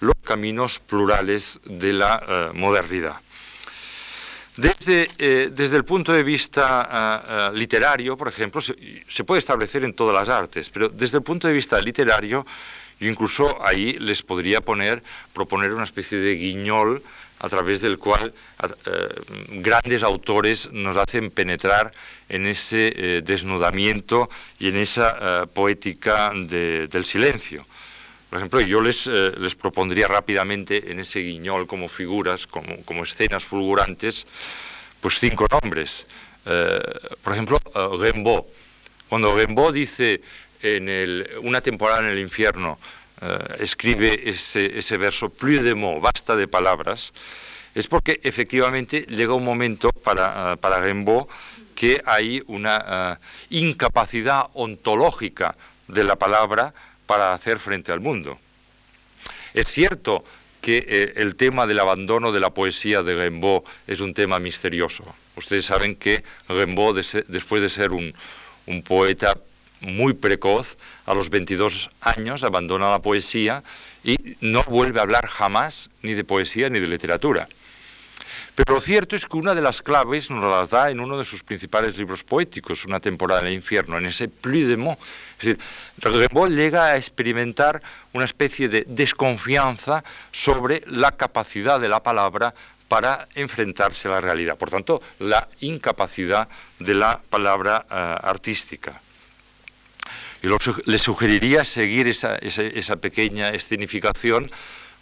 los 0.00 0.14
caminos 0.22 0.78
plurales 0.78 1.58
de 1.64 1.94
la 1.94 2.22
eh, 2.28 2.50
modernidad. 2.54 3.16
Desde, 4.56 5.08
eh, 5.18 5.50
desde, 5.52 5.76
el 5.76 5.84
punto 5.84 6.12
de 6.12 6.22
vista 6.22 7.50
literario, 7.52 8.16
por 8.16 8.28
ejemplo, 8.28 8.60
se, 8.60 8.74
se, 9.06 9.22
puede 9.22 9.40
establecer 9.40 9.84
en 9.84 9.92
todas 9.92 10.14
las 10.14 10.28
artes, 10.30 10.70
pero 10.70 10.88
desde 10.88 11.18
el 11.18 11.22
punto 11.22 11.46
de 11.46 11.52
vista 11.52 11.78
literario, 11.78 12.46
yo 12.98 13.08
incluso 13.08 13.62
ahí 13.62 13.98
les 13.98 14.22
podría 14.22 14.62
poner, 14.62 15.02
proponer 15.34 15.74
una 15.74 15.84
especie 15.84 16.18
de 16.18 16.34
guiñol 16.36 17.02
a 17.38 17.48
través 17.50 17.82
del 17.82 17.98
cual 17.98 18.32
eh, 18.62 19.08
grandes 19.60 20.02
autores 20.02 20.70
nos 20.72 20.96
hacen 20.96 21.30
penetrar 21.30 21.92
en 22.30 22.46
ese 22.46 22.92
eh, 22.96 23.22
desnudamiento 23.22 24.30
y 24.58 24.68
en 24.68 24.78
esa 24.78 25.46
poética 25.52 26.32
del 26.34 27.04
silencio. 27.04 27.66
Por 28.30 28.38
ejemplo, 28.38 28.60
yo 28.60 28.80
les, 28.80 29.06
les, 29.06 29.54
propondría 29.54 30.08
rápidamente 30.08 30.90
en 30.90 31.00
ese 31.00 31.20
guiñol 31.20 31.66
como 31.66 31.88
figuras, 31.88 32.46
como, 32.46 33.02
escenas 33.04 33.44
fulgurantes, 33.44 34.26
pues 35.00 35.18
cinco 35.18 35.46
nombres. 35.50 36.06
por 37.22 37.32
ejemplo, 37.32 37.60
Rimbaud. 38.00 38.42
Cuando 39.08 39.36
Rimbaud 39.36 39.72
dice 39.72 40.20
en 40.60 40.88
el, 40.88 41.30
una 41.42 41.60
temporada 41.60 42.00
en 42.00 42.06
el 42.06 42.18
infierno, 42.18 42.78
eh, 43.20 43.56
escribe 43.60 44.28
ese, 44.28 44.78
ese, 44.78 44.96
verso, 44.98 45.30
plus 45.30 45.62
de 45.62 45.74
mots, 45.74 46.02
basta 46.02 46.36
de 46.36 46.48
palabras, 46.48 47.12
es 47.74 47.86
porque 47.86 48.20
efectivamente 48.22 49.06
llega 49.08 49.32
un 49.32 49.44
momento 49.44 49.90
para, 49.90 50.54
uh, 50.54 50.56
para 50.58 50.80
Rimbaud 50.80 51.26
que 51.74 52.02
hay 52.04 52.42
una 52.46 53.18
uh, 53.18 53.54
incapacidad 53.54 54.46
ontológica 54.54 55.56
de 55.88 56.04
la 56.04 56.16
palabra 56.16 56.74
para 57.06 57.32
hacer 57.32 57.58
frente 57.58 57.92
al 57.92 58.00
mundo. 58.00 58.38
Es 59.54 59.68
cierto 59.68 60.24
que 60.60 60.84
eh, 60.86 61.12
el 61.16 61.36
tema 61.36 61.66
del 61.66 61.78
abandono 61.78 62.32
de 62.32 62.40
la 62.40 62.50
poesía 62.50 63.02
de 63.02 63.14
Rimbaud 63.14 63.62
es 63.86 64.00
un 64.00 64.14
tema 64.14 64.38
misterioso. 64.38 65.04
Ustedes 65.36 65.64
saben 65.64 65.96
que 65.96 66.24
Rimbaud, 66.48 67.00
después 67.28 67.62
de 67.62 67.68
ser 67.68 67.92
un, 67.92 68.12
un 68.66 68.82
poeta 68.82 69.36
muy 69.80 70.14
precoz, 70.14 70.76
a 71.04 71.14
los 71.14 71.30
22 71.30 71.90
años 72.00 72.42
abandona 72.42 72.90
la 72.90 73.00
poesía 73.00 73.62
y 74.02 74.16
no 74.40 74.64
vuelve 74.64 74.98
a 74.98 75.02
hablar 75.02 75.26
jamás 75.26 75.90
ni 76.02 76.14
de 76.14 76.24
poesía 76.24 76.68
ni 76.68 76.80
de 76.80 76.88
literatura. 76.88 77.48
Pero 78.56 78.74
lo 78.74 78.80
cierto 78.80 79.16
es 79.16 79.26
que 79.26 79.36
una 79.36 79.54
de 79.54 79.60
las 79.60 79.82
claves 79.82 80.30
nos 80.30 80.42
las 80.42 80.70
da 80.70 80.90
en 80.90 80.98
uno 80.98 81.18
de 81.18 81.24
sus 81.24 81.42
principales 81.42 81.98
libros 81.98 82.24
poéticos, 82.24 82.86
Una 82.86 83.00
temporada 83.00 83.42
en 83.42 83.48
el 83.48 83.52
infierno, 83.52 83.98
en 83.98 84.06
ese 84.06 84.28
plus 84.28 84.66
de 84.66 84.78
mots. 84.78 84.98
Es 85.38 85.44
decir, 85.44 85.58
Rimbaud 85.98 86.48
llega 86.48 86.86
a 86.86 86.96
experimentar 86.96 87.82
una 88.14 88.24
especie 88.24 88.70
de 88.70 88.84
desconfianza 88.88 90.02
sobre 90.32 90.80
la 90.86 91.12
capacidad 91.12 91.78
de 91.78 91.90
la 91.90 92.02
palabra 92.02 92.54
para 92.88 93.28
enfrentarse 93.34 94.08
a 94.08 94.12
la 94.12 94.20
realidad. 94.22 94.56
Por 94.56 94.70
tanto, 94.70 95.02
la 95.18 95.48
incapacidad 95.60 96.48
de 96.78 96.94
la 96.94 97.20
palabra 97.28 97.84
uh, 97.90 98.26
artística. 98.26 99.02
Y 100.42 100.48
le 100.86 100.98
sugeriría 100.98 101.64
seguir 101.64 102.06
esa, 102.06 102.96
pequeña 102.96 103.50
escenificación, 103.50 104.50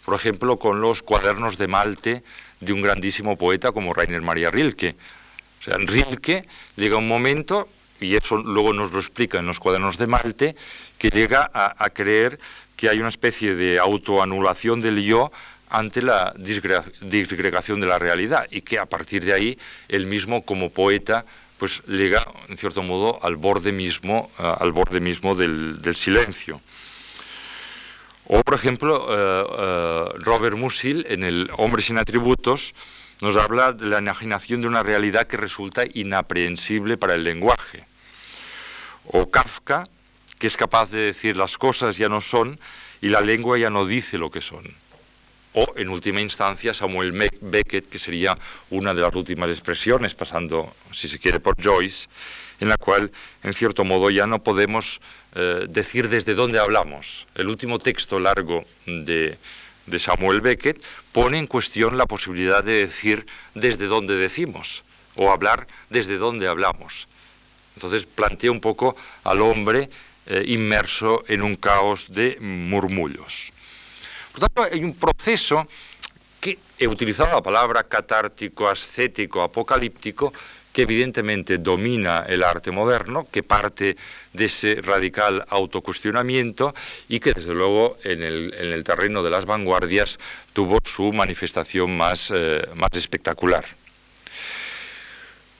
por 0.03 0.15
ejemplo, 0.15 0.57
con 0.57 0.81
los 0.81 1.01
cuadernos 1.03 1.57
de 1.57 1.67
Malte 1.67 2.23
de 2.59 2.73
un 2.73 2.81
grandísimo 2.81 3.37
poeta 3.37 3.71
como 3.71 3.93
Rainer 3.93 4.21
Maria 4.21 4.49
Rilke. 4.49 4.95
O 5.59 5.63
sea, 5.63 5.77
Rilke 5.77 6.45
llega 6.75 6.97
un 6.97 7.07
momento, 7.07 7.67
y 7.99 8.15
eso 8.15 8.37
luego 8.37 8.73
nos 8.73 8.91
lo 8.91 8.99
explica 8.99 9.39
en 9.39 9.47
los 9.47 9.59
cuadernos 9.59 9.97
de 9.97 10.07
Malte, 10.07 10.55
que 10.97 11.09
llega 11.09 11.49
a, 11.53 11.89
creer 11.89 12.39
que 12.75 12.89
hay 12.89 12.99
una 12.99 13.09
especie 13.09 13.55
de 13.55 13.79
autoanulación 13.79 14.81
del 14.81 15.01
yo 15.01 15.31
ante 15.69 16.01
la 16.01 16.33
disgregación 16.37 17.81
de 17.81 17.87
la 17.87 17.99
realidad 17.99 18.47
y 18.51 18.61
que 18.61 18.77
a 18.77 18.85
partir 18.85 19.25
de 19.25 19.33
ahí 19.33 19.57
él 19.87 20.05
mismo 20.05 20.43
como 20.43 20.69
poeta 20.69 21.25
pues 21.57 21.81
llega 21.87 22.25
en 22.49 22.57
cierto 22.57 22.83
modo 22.83 23.19
al 23.23 23.37
borde 23.37 23.71
mismo, 23.71 24.29
al 24.37 24.71
borde 24.71 24.99
mismo 24.99 25.35
del, 25.35 25.79
silencio. 25.95 26.61
O 28.27 28.43
por 28.43 28.55
ejemplo, 28.55 29.05
uh, 29.05 30.15
uh, 30.15 30.23
Robert 30.23 30.57
Musil 30.57 31.05
en 31.09 31.23
el 31.23 31.49
Hombre 31.57 31.81
sin 31.81 31.97
atributos 31.97 32.73
nos 33.21 33.37
habla 33.37 33.71
de 33.71 33.85
la 33.85 33.99
imaginación 33.99 34.61
de 34.61 34.67
una 34.67 34.83
realidad 34.83 35.27
que 35.27 35.37
resulta 35.37 35.83
inaprehensible 35.93 36.97
para 36.97 37.15
el 37.15 37.23
lenguaje. 37.23 37.85
O 39.07 39.29
Kafka, 39.29 39.85
que 40.39 40.47
es 40.47 40.57
capaz 40.57 40.89
de 40.91 40.99
decir 40.99 41.37
las 41.37 41.57
cosas 41.57 41.97
ya 41.97 42.09
no 42.09 42.19
son 42.19 42.59
y 43.01 43.09
la 43.09 43.21
lengua 43.21 43.57
ya 43.57 43.69
no 43.69 43.85
dice 43.85 44.17
lo 44.17 44.31
que 44.31 44.41
son 44.41 44.65
o 45.55 45.73
en 45.77 45.89
última 45.89 46.21
instancia 46.21 46.73
Samuel 46.73 47.13
Beckett, 47.41 47.89
que 47.89 47.97
sería 47.97 48.37
una 48.69 48.93
de 48.93 49.01
las 49.01 49.15
últimas 49.15 49.49
expresiones, 49.49 50.13
pasando, 50.13 50.75
si 50.91 51.07
se 51.07 51.17
quiere, 51.17 51.39
por 51.39 51.55
Joyce, 51.61 52.07
en 52.59 52.69
la 52.69 52.77
cual, 52.77 53.11
en 53.43 53.53
cierto 53.53 53.83
modo, 53.83 54.09
ya 54.09 54.27
no 54.27 54.43
podemos 54.43 55.01
eh, 55.35 55.65
decir 55.67 56.09
desde 56.09 56.33
dónde 56.33 56.59
hablamos. 56.59 57.27
El 57.35 57.47
último 57.47 57.79
texto 57.79 58.19
largo 58.19 58.65
de, 58.85 59.37
de 59.85 59.99
Samuel 59.99 60.41
Beckett 60.41 60.81
pone 61.11 61.37
en 61.37 61.47
cuestión 61.47 61.97
la 61.97 62.05
posibilidad 62.05 62.63
de 62.63 62.85
decir 62.85 63.25
desde 63.53 63.85
dónde 63.87 64.15
decimos 64.15 64.83
o 65.15 65.31
hablar 65.31 65.67
desde 65.89 66.17
dónde 66.17 66.47
hablamos. 66.47 67.07
Entonces 67.75 68.05
plantea 68.05 68.51
un 68.51 68.61
poco 68.61 68.95
al 69.23 69.41
hombre 69.41 69.89
eh, 70.27 70.43
inmerso 70.47 71.23
en 71.27 71.43
un 71.43 71.55
caos 71.55 72.05
de 72.09 72.37
murmullos. 72.39 73.51
Por 74.31 74.41
tanto, 74.41 74.63
hay 74.63 74.83
un 74.83 74.95
proceso 74.95 75.67
que 76.41 76.57
he 76.77 76.87
utilizado 76.87 77.35
la 77.35 77.41
palabra 77.41 77.83
catártico, 77.83 78.67
ascético, 78.67 79.41
apocalíptico, 79.41 80.33
que 80.75 80.81
evidentemente 80.81 81.57
domina 81.59 82.25
el 82.27 82.43
arte 82.43 82.69
moderno, 82.69 83.25
que 83.31 83.43
parte 83.43 83.95
de 84.33 84.45
ese 84.45 84.81
radical 84.81 85.45
autocuestionamiento 85.47 86.75
y 87.07 87.21
que 87.21 87.31
desde 87.31 87.53
luego 87.53 87.97
en 88.03 88.21
el, 88.21 88.83
terreno 88.83 89.23
de 89.23 89.29
las 89.29 89.45
vanguardias 89.45 90.19
tuvo 90.51 90.79
su 90.83 91.13
manifestación 91.13 91.95
más, 91.95 92.29
eh, 92.35 92.67
más 92.75 92.91
espectacular. 92.91 93.63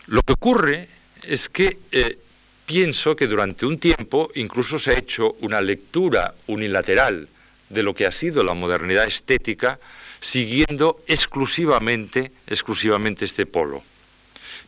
Lo 0.07 0.21
que 0.21 0.33
ocurre 0.33 0.89
es 1.23 1.47
que 1.47 1.77
eh, 1.93 2.17
pienso 2.65 3.15
que 3.15 3.27
durante 3.27 3.65
un 3.65 3.79
tiempo 3.79 4.29
incluso 4.35 4.77
se 4.77 4.91
ha 4.91 4.99
hecho 4.99 5.37
una 5.39 5.61
lectura 5.61 6.35
unilateral 6.47 7.29
de 7.69 7.83
lo 7.83 7.95
que 7.95 8.05
ha 8.05 8.11
sido 8.11 8.43
la 8.43 8.53
modernidad 8.53 9.07
estética, 9.07 9.79
siguiendo 10.19 10.99
exclusivamente, 11.07 12.33
exclusivamente 12.47 13.23
este 13.23 13.45
polo. 13.45 13.81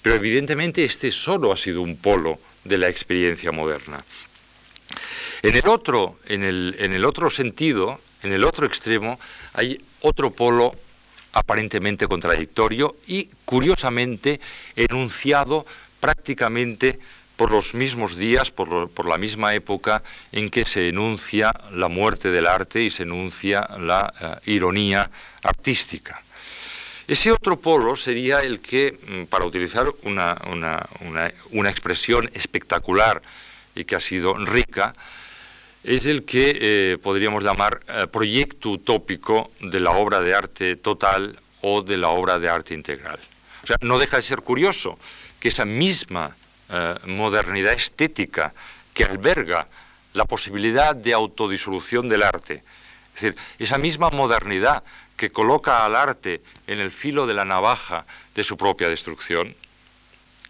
Pero 0.01 0.15
evidentemente 0.15 0.83
este 0.83 1.11
solo 1.11 1.51
ha 1.51 1.57
sido 1.57 1.81
un 1.81 1.97
polo 1.97 2.39
de 2.63 2.77
la 2.77 2.89
experiencia 2.89 3.51
moderna. 3.51 4.03
En 5.41 5.55
el 5.55 5.67
otro, 5.67 6.19
en 6.25 6.43
el, 6.43 6.75
en 6.79 6.93
el 6.93 7.05
otro 7.05 7.29
sentido, 7.29 7.99
en 8.23 8.33
el 8.33 8.43
otro 8.43 8.65
extremo, 8.65 9.19
hay 9.53 9.79
otro 10.01 10.31
polo 10.31 10.75
aparentemente 11.33 12.07
contradictorio 12.07 12.97
y, 13.05 13.29
curiosamente, 13.45 14.39
enunciado 14.75 15.65
prácticamente 15.99 16.99
por 17.37 17.51
los 17.51 17.75
mismos 17.75 18.17
días, 18.17 18.49
por, 18.49 19.05
la 19.05 19.17
misma 19.17 19.53
época 19.53 20.01
en 20.31 20.49
que 20.49 20.65
se 20.65 20.89
enuncia 20.89 21.53
la 21.71 21.87
muerte 21.87 22.31
del 22.31 22.47
arte 22.47 22.81
y 22.81 22.89
se 22.89 23.03
enuncia 23.03 23.67
la 23.79 24.11
eh, 24.19 24.51
ironía 24.51 25.09
artística. 25.43 26.21
Ese 27.07 27.31
otro 27.31 27.57
polo 27.57 27.95
sería 27.95 28.41
el 28.41 28.59
que, 28.59 28.99
mm, 29.07 29.23
para 29.27 29.45
utilizar 29.45 29.87
una, 30.03 31.69
expresión 31.69 32.29
espectacular 32.33 33.21
y 33.73 33.85
que 33.85 33.95
ha 33.95 34.01
sido 34.01 34.33
rica, 34.33 34.93
es 35.85 36.05
el 36.05 36.25
que 36.25 36.57
eh, 36.59 36.97
podríamos 37.01 37.45
llamar 37.45 37.79
eh, 37.87 38.07
proyecto 38.07 38.71
utópico 38.71 39.51
de 39.61 39.79
la 39.79 39.91
obra 39.91 40.19
de 40.19 40.35
arte 40.35 40.75
total 40.75 41.39
o 41.61 41.81
de 41.81 41.95
la 41.95 42.09
obra 42.09 42.39
de 42.39 42.49
arte 42.49 42.73
integral. 42.73 43.19
O 43.63 43.67
sea, 43.67 43.77
no 43.79 43.99
deja 43.99 44.17
de 44.17 44.23
ser 44.23 44.41
curioso 44.41 44.99
que 45.39 45.47
esa 45.47 45.63
misma 45.63 46.35
eh, 46.69 46.95
modernidad 47.05 47.71
estética 47.71 48.53
que 48.93 49.05
alberga 49.05 49.67
la 50.11 50.25
posibilidad 50.25 50.93
de 50.93 51.13
autodisolución 51.13 52.09
del 52.09 52.23
arte. 52.23 52.63
Es 53.15 53.21
decir, 53.21 53.35
esa 53.59 53.77
misma 53.77 54.09
modernidad 54.09 54.83
que 55.17 55.31
coloca 55.31 55.83
al 55.83 55.95
arte 55.95 56.41
en 56.67 56.79
el 56.79 56.91
filo 56.91 57.25
de 57.27 57.33
la 57.33 57.43
navaja 57.43 58.05
de 58.33 58.43
su 58.43 58.55
propia 58.55 58.87
destrucción, 58.87 59.55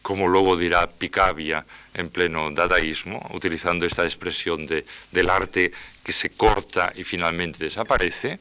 como 0.01 0.27
luego 0.27 0.55
dirá 0.55 0.87
Picabia 0.87 1.65
en 1.93 2.09
pleno 2.09 2.51
dadaísmo, 2.51 3.25
utilizando 3.33 3.85
esta 3.85 4.03
expresión 4.03 4.67
de, 4.67 4.85
del 5.11 5.29
arte 5.29 5.71
que 6.03 6.13
se 6.13 6.29
corta 6.29 6.91
y 6.95 7.03
finalmente 7.03 7.63
desaparece, 7.63 8.39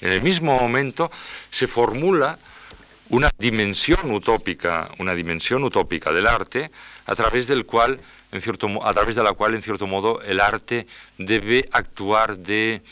en 0.00 0.12
el 0.12 0.22
mismo 0.22 0.58
momento 0.58 1.10
se 1.50 1.66
formula 1.66 2.38
una 3.10 3.30
dimensión 3.36 4.12
utópica, 4.12 4.90
una 4.98 5.14
dimensión 5.14 5.64
utópica 5.64 6.12
del 6.12 6.26
arte 6.26 6.70
a 7.06 7.14
través 7.14 7.46
del 7.46 7.64
cual 7.64 8.00
en 8.30 8.40
cierto 8.40 8.84
a 8.84 8.92
través 8.92 9.16
de 9.16 9.22
la 9.22 9.32
cual 9.32 9.54
en 9.54 9.62
cierto 9.62 9.86
modo 9.86 10.20
el 10.22 10.40
arte 10.40 10.86
debe 11.16 11.68
actuar 11.72 12.36
de 12.36 12.82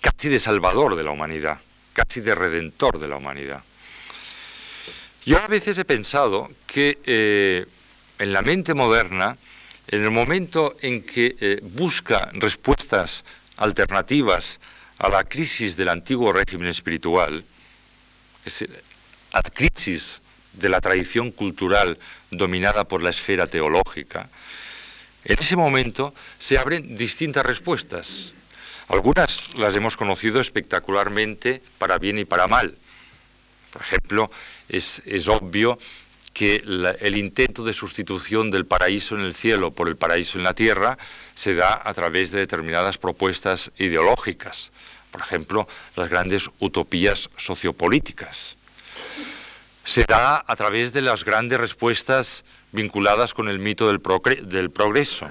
casi 0.00 0.28
de 0.28 0.40
salvador 0.40 0.96
de 0.96 1.02
la 1.02 1.10
humanidad, 1.10 1.58
casi 1.92 2.20
de 2.20 2.34
redentor 2.34 2.98
de 2.98 3.08
la 3.08 3.16
humanidad. 3.16 3.62
Yo 5.24 5.38
a 5.38 5.48
veces 5.48 5.78
he 5.78 5.84
pensado 5.84 6.50
que 6.66 6.98
eh, 7.04 7.66
en 8.18 8.32
la 8.32 8.42
mente 8.42 8.74
moderna, 8.74 9.36
en 9.88 10.04
el 10.04 10.10
momento 10.10 10.76
en 10.82 11.02
que 11.02 11.36
eh, 11.40 11.60
busca 11.62 12.30
respuestas 12.34 13.24
alternativas 13.56 14.60
a 14.98 15.08
la 15.08 15.24
crisis 15.24 15.76
del 15.76 15.88
antiguo 15.88 16.32
régimen 16.32 16.68
espiritual, 16.68 17.44
a 19.32 19.40
la 19.42 19.50
crisis 19.50 20.22
de 20.52 20.68
la 20.68 20.80
tradición 20.80 21.30
cultural 21.32 21.98
dominada 22.30 22.84
por 22.84 23.02
la 23.02 23.10
esfera 23.10 23.46
teológica, 23.46 24.28
en 25.24 25.36
ese 25.40 25.56
momento 25.56 26.14
se 26.38 26.56
abren 26.56 26.94
distintas 26.94 27.44
respuestas. 27.44 28.32
Algunas 28.88 29.54
las 29.56 29.74
hemos 29.74 29.96
conocido 29.96 30.40
espectacularmente 30.40 31.62
para 31.78 31.98
bien 31.98 32.18
y 32.18 32.24
para 32.24 32.46
mal. 32.46 32.76
Por 33.72 33.82
ejemplo, 33.82 34.30
es, 34.68 35.02
obvio 35.28 35.78
que 36.32 36.62
el 37.00 37.16
intento 37.16 37.64
de 37.64 37.72
sustitución 37.72 38.50
del 38.50 38.64
paraíso 38.64 39.16
en 39.16 39.22
el 39.22 39.34
cielo 39.34 39.72
por 39.72 39.88
el 39.88 39.96
paraíso 39.96 40.38
en 40.38 40.44
la 40.44 40.54
tierra 40.54 40.98
se 41.34 41.54
da 41.54 41.80
a 41.84 41.94
través 41.94 42.30
de 42.30 42.38
determinadas 42.38 42.98
propuestas 42.98 43.72
ideológicas. 43.78 44.70
Por 45.10 45.20
ejemplo, 45.20 45.66
las 45.96 46.08
grandes 46.08 46.50
utopías 46.58 47.30
sociopolíticas. 47.36 48.56
Se 49.82 50.04
da 50.04 50.44
a 50.46 50.56
través 50.56 50.92
de 50.92 51.00
las 51.02 51.24
grandes 51.24 51.58
respuestas 51.58 52.44
vinculadas 52.72 53.34
con 53.34 53.48
el 53.48 53.58
mito 53.58 53.88
del, 53.88 54.00
progreso, 54.70 55.30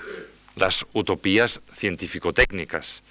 las 0.56 0.86
utopías 0.94 1.62
científico-técnicas. 1.74 3.04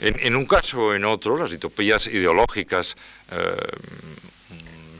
En, 0.00 0.36
un 0.36 0.46
caso 0.46 0.78
o 0.78 0.94
en 0.94 1.04
otro, 1.04 1.36
las 1.36 1.52
utopías 1.52 2.06
ideológicas, 2.06 2.96
eh, 3.30 3.56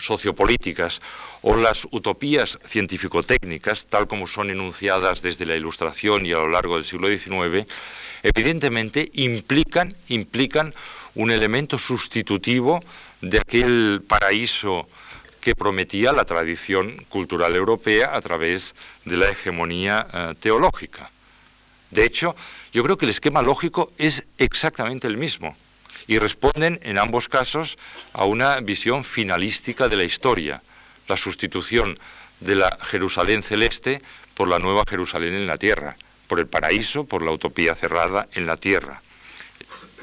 sociopolíticas 0.00 1.00
o 1.42 1.56
las 1.56 1.86
utopías 1.90 2.58
científico-técnicas, 2.64 3.86
tal 3.86 4.06
como 4.06 4.26
son 4.26 4.50
enunciadas 4.50 5.22
desde 5.22 5.46
la 5.46 5.56
Ilustración 5.56 6.26
y 6.26 6.32
a 6.32 6.38
lo 6.38 6.48
largo 6.48 6.76
del 6.76 6.84
siglo 6.84 7.08
XIX, 7.08 7.66
evidentemente 8.22 9.10
implican, 9.14 9.94
implican 10.08 10.74
un 11.14 11.30
elemento 11.30 11.78
sustitutivo 11.78 12.80
de 13.20 13.38
aquel 13.38 14.02
paraíso 14.06 14.88
que 15.40 15.54
prometía 15.54 16.12
la 16.12 16.24
tradición 16.24 17.04
cultural 17.08 17.54
europea 17.54 18.14
a 18.14 18.20
través 18.20 18.74
de 19.04 19.16
la 19.16 19.28
hegemonía 19.28 20.06
eh, 20.12 20.34
teológica. 20.40 21.10
De 21.90 22.04
hecho, 22.04 22.36
yo 22.72 22.82
creo 22.82 22.98
que 22.98 23.06
el 23.06 23.10
esquema 23.10 23.42
lógico 23.42 23.92
es 23.98 24.24
exactamente 24.36 25.06
el 25.06 25.16
mismo 25.16 25.56
y 26.06 26.18
responden 26.18 26.80
en 26.82 26.98
ambos 26.98 27.28
casos 27.28 27.78
a 28.12 28.24
una 28.24 28.60
visión 28.60 29.04
finalística 29.04 29.88
de 29.88 29.96
la 29.96 30.04
historia, 30.04 30.62
la 31.06 31.16
sustitución 31.16 31.98
de 32.40 32.54
la 32.54 32.78
Jerusalén 32.80 33.42
celeste 33.42 34.02
por 34.34 34.48
la 34.48 34.58
nueva 34.58 34.84
Jerusalén 34.88 35.34
en 35.34 35.46
la 35.46 35.58
tierra, 35.58 35.96
por 36.26 36.38
el 36.38 36.46
paraíso, 36.46 37.04
por 37.04 37.22
la 37.22 37.30
utopía 37.30 37.74
cerrada 37.74 38.28
en 38.32 38.46
la 38.46 38.56
tierra. 38.56 39.02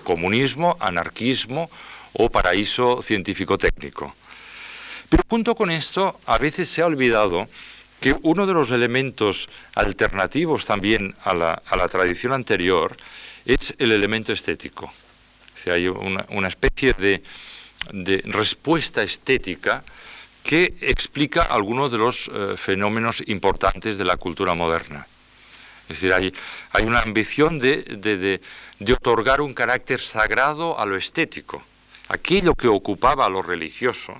Comunismo, 0.03 0.77
anarquismo 0.79 1.69
o 2.13 2.29
paraíso 2.29 3.01
científico-técnico. 3.01 4.13
Pero 5.09 5.23
junto 5.29 5.55
con 5.55 5.71
esto, 5.71 6.19
a 6.25 6.37
veces 6.37 6.69
se 6.69 6.81
ha 6.81 6.85
olvidado 6.85 7.47
que 7.99 8.15
uno 8.21 8.45
de 8.45 8.53
los 8.53 8.71
elementos 8.71 9.49
alternativos 9.73 10.65
también 10.65 11.15
a 11.23 11.33
la, 11.33 11.87
tradición 11.89 12.33
anterior 12.33 12.95
es 13.45 13.73
el 13.79 13.91
elemento 13.91 14.33
estético. 14.33 14.85
O 15.67 15.71
hay 15.71 15.87
una, 15.87 16.47
especie 16.47 16.93
de, 16.93 17.21
respuesta 18.25 19.01
estética 19.01 19.83
que 20.43 20.75
explica 20.81 21.41
algunos 21.43 21.91
de 21.91 21.97
los 21.97 22.29
eh, 22.31 22.53
fenómenos 22.55 23.23
importantes 23.25 23.97
de 23.97 24.05
la 24.05 24.17
cultura 24.17 24.53
moderna. 24.53 25.07
Es 25.87 26.01
decir, 26.01 26.13
hay, 26.71 26.83
una 26.83 27.01
ambición 27.01 27.59
de, 27.59 28.41
otorgar 28.91 29.41
un 29.41 29.53
carácter 29.53 30.01
sagrado 30.01 30.79
a 30.79 30.85
lo 30.85 30.95
estético. 30.95 31.63
Aquello 32.07 32.55
que 32.55 32.67
ocupaba 32.67 33.25
a 33.25 33.29
lo 33.29 33.41
religioso, 33.41 34.15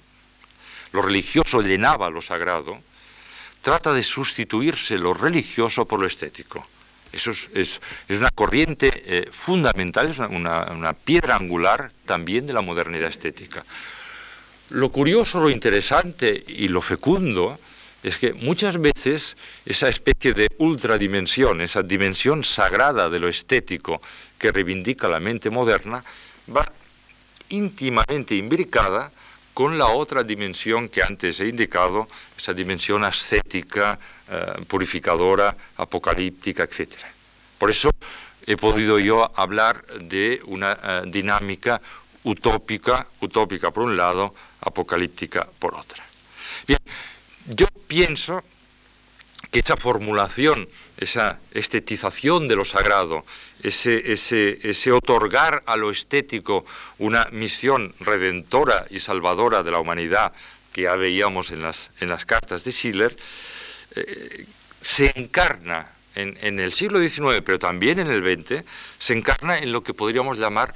lo 0.92 1.02
religioso 1.02 1.62
llenaba 1.62 2.10
lo 2.10 2.22
sagrado, 2.22 2.80
trata 3.65 3.91
de 3.91 4.04
sustituirse 4.04 4.95
lo 4.95 5.12
religioso 5.12 5.86
por 5.86 5.99
lo 5.99 6.06
estético. 6.06 6.67
Eso 7.12 7.32
es, 7.32 7.82
una 8.10 8.30
corriente 8.30 8.91
eh, 8.93 9.30
fundamental, 9.32 10.12
es 10.12 10.19
una, 10.19 10.93
piedra 10.93 11.36
angular 11.36 11.91
también 12.06 12.45
de 12.45 12.54
la 12.54 12.62
modernidad 12.62 13.10
estética. 13.10 13.65
Lo 14.69 14.89
curioso, 14.89 15.39
lo 15.39 15.49
interesante 15.49 16.43
y 16.47 16.67
lo 16.67 16.80
fecundo 16.80 17.58
es 18.04 18.19
que 18.19 18.34
muchas 18.34 18.80
veces 18.80 19.36
esa 19.65 19.89
especie 19.89 20.34
de 20.34 20.47
ultradimensión, 20.60 21.60
esa 21.62 21.82
dimensión 21.82 22.43
sagrada 22.43 23.10
de 23.10 23.19
lo 23.19 23.28
estético 23.28 23.99
que 24.38 24.51
reivindica 24.51 25.08
la 25.08 25.19
mente 25.19 25.49
moderna, 25.49 26.04
va 26.56 26.71
íntimamente 27.49 28.36
imbricada 28.36 29.12
con 29.56 29.78
la 29.78 29.88
otra 29.88 30.22
dimensión 30.22 30.89
que 30.89 31.02
antes 31.02 31.39
he 31.39 31.48
indicado, 31.48 32.10
esa 32.38 32.54
dimensión 32.54 33.06
ascética, 33.06 33.98
eh, 34.30 34.65
purificadora, 34.68 35.56
apocalíptica, 35.78 36.63
etc. 36.65 36.91
Por 37.58 37.70
eso 37.70 37.89
he 38.46 38.58
podido 38.58 39.00
yo 39.00 39.32
hablar 39.34 39.86
de 39.86 40.41
una 40.44 40.74
eh, 40.74 41.02
dinámica 41.08 41.82
utópica, 42.26 43.08
utópica 43.22 43.72
por 43.72 43.86
un 43.86 43.96
lado, 43.96 44.36
apocalíptica 44.60 45.48
por 45.58 45.74
otra. 45.76 46.04
Bien, 46.68 46.80
yo 47.48 47.68
pienso 47.88 48.44
que 49.50 49.60
esa 49.60 49.78
formulación, 49.78 50.68
esa 50.97 51.39
estetización 51.51 52.47
de 52.47 52.55
lo 52.55 52.65
sagrado, 52.65 53.25
ese, 53.62 54.91
otorgar 54.91 55.63
a 55.65 55.75
lo 55.75 55.91
estético 55.91 56.65
una 56.99 57.27
misión 57.31 57.93
redentora 57.99 58.86
y 58.89 58.99
salvadora 58.99 59.63
de 59.63 59.71
la 59.71 59.79
humanidad 59.79 60.34
que 60.71 60.84
ya 60.84 60.95
veíamos 60.95 61.51
en 61.51 61.62
las, 61.62 62.25
cartas 62.25 62.63
de 62.63 62.71
Schiller, 62.71 63.15
eh, 63.95 64.45
se 64.81 65.12
encarna 65.15 65.89
en, 66.15 66.38
en, 66.41 66.60
el 66.60 66.73
siglo 66.73 66.99
XIX, 66.99 67.41
pero 67.45 67.60
también 67.60 67.99
en 67.99 68.08
el 68.08 68.21
XX, 68.21 68.63
se 68.99 69.13
encarna 69.13 69.58
en 69.58 69.71
lo 69.71 69.84
que 69.84 69.93
podríamos 69.93 70.38
llamar 70.38 70.73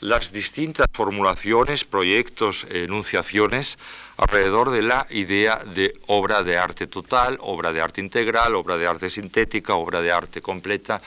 las 0.00 0.32
distintas 0.32 0.86
formulaciones, 0.92 1.84
proyectos, 1.84 2.66
enunciaciones 2.70 3.78
alrededor 4.16 4.70
de 4.70 4.82
la 4.82 5.06
idea 5.10 5.62
de 5.64 5.98
obra 6.06 6.42
de 6.42 6.58
arte 6.58 6.86
total, 6.86 7.38
obra 7.40 7.72
de 7.72 7.80
arte 7.80 8.00
integral, 8.00 8.54
obra 8.54 8.76
de 8.76 8.86
arte 8.86 9.10
sintética, 9.10 9.74
obra 9.74 10.00
de 10.00 10.10
arte 10.10 10.42
completa, 10.42 11.00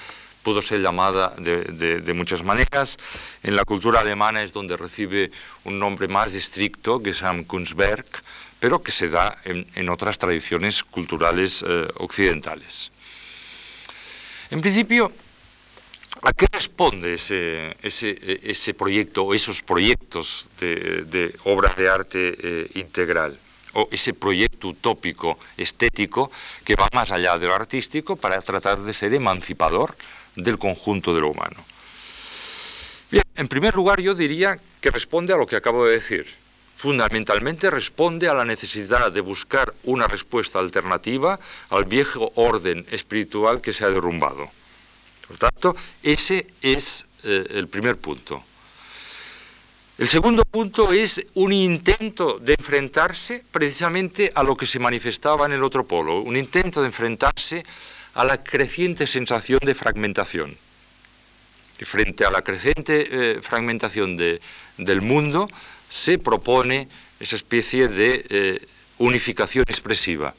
pudo 0.43 0.61
ser 0.61 0.81
llamada 0.81 1.33
de, 1.37 2.13
muchas 2.13 2.43
maneras. 2.43 2.97
En 3.41 3.55
la 3.55 3.63
cultura 3.65 4.01
alemana 4.01 4.43
es 4.43 4.51
donde 4.51 4.77
recibe 4.77 5.31
un 5.63 5.79
nombre 5.79 6.07
más 6.07 6.33
estricto, 6.33 7.01
Gesamtkunstwerk, 7.03 8.23
pero 8.59 8.81
que 8.81 8.91
se 8.91 9.09
da 9.09 9.37
en, 9.45 9.89
otras 9.89 10.17
tradiciones 10.19 10.83
culturales 10.83 11.63
eh, 11.67 11.87
occidentales. 11.97 12.91
En 14.51 14.61
principio, 14.61 15.11
¿a 16.21 16.33
qué 16.33 16.45
responde 16.51 17.15
ese, 17.15 17.75
ese, 17.81 18.73
proyecto 18.73 19.23
o 19.23 19.33
esos 19.33 19.61
proyectos 19.61 20.47
de, 20.59 21.35
obras 21.43 21.75
de 21.75 21.89
arte 21.89 22.35
eh, 22.37 22.71
integral? 22.75 23.37
o 23.73 23.87
ese 23.89 24.13
proyecto 24.13 24.67
utópico 24.67 25.39
estético 25.57 26.29
que 26.63 26.75
va 26.75 26.87
más 26.93 27.09
allá 27.09 27.39
de 27.39 27.47
lo 27.47 27.55
artístico 27.55 28.15
para 28.15 28.39
tratar 28.41 28.79
de 28.79 28.93
ser 28.93 29.15
emancipador 29.15 29.95
del 30.35 30.59
conjunto 30.59 31.13
de 31.13 31.21
lo 31.21 31.29
humano. 31.29 31.57
Bien, 33.09 33.23
en 33.35 33.47
primer 33.47 33.75
lugar 33.75 33.99
yo 33.99 34.13
diría 34.13 34.59
que 34.79 34.91
responde 34.91 35.33
a 35.33 35.37
lo 35.37 35.47
que 35.47 35.55
acabo 35.55 35.85
de 35.85 35.93
decir. 35.93 36.27
Fundamentalmente 36.77 37.69
responde 37.69 38.27
a 38.27 38.33
la 38.33 38.45
necesidad 38.45 39.11
de 39.11 39.21
buscar 39.21 39.73
una 39.83 40.07
respuesta 40.07 40.59
alternativa 40.59 41.39
al 41.69 41.85
viejo 41.85 42.31
orden 42.35 42.85
espiritual 42.91 43.61
que 43.61 43.73
se 43.73 43.85
ha 43.85 43.89
derrumbado. 43.89 44.49
Por 45.33 45.49
tanto, 45.49 45.75
ese 46.03 46.45
es 46.61 47.07
eh, 47.23 47.47
el 47.55 47.67
primer 47.67 47.97
punto. 47.97 48.43
El 49.97 50.07
segundo 50.07 50.43
punto 50.45 50.93
es 50.93 51.25
un 51.33 51.51
intento 51.51 52.37
de 52.37 52.53
enfrentarse 52.53 53.43
precisamente 53.51 54.31
a 54.35 54.43
lo 54.43 54.55
que 54.55 54.67
se 54.67 54.77
manifestaba 54.77 55.47
en 55.47 55.53
el 55.53 55.63
otro 55.63 55.87
polo, 55.87 56.19
un 56.19 56.37
intento 56.37 56.81
de 56.81 56.87
enfrentarse 56.87 57.65
a 58.13 58.23
la 58.23 58.43
creciente 58.43 59.07
sensación 59.07 59.57
de 59.63 59.73
fragmentación. 59.73 60.55
Y 61.79 61.85
frente 61.85 62.25
a 62.25 62.29
la 62.29 62.43
creciente 62.43 63.07
eh, 63.09 63.41
fragmentación 63.41 64.15
del 64.15 65.01
mundo, 65.01 65.49
se 65.89 66.19
propone 66.19 66.87
esa 67.19 67.37
especie 67.37 67.87
de 67.87 68.23
eh, 68.29 68.67
unificación 68.99 69.65
expresiva. 69.67 70.35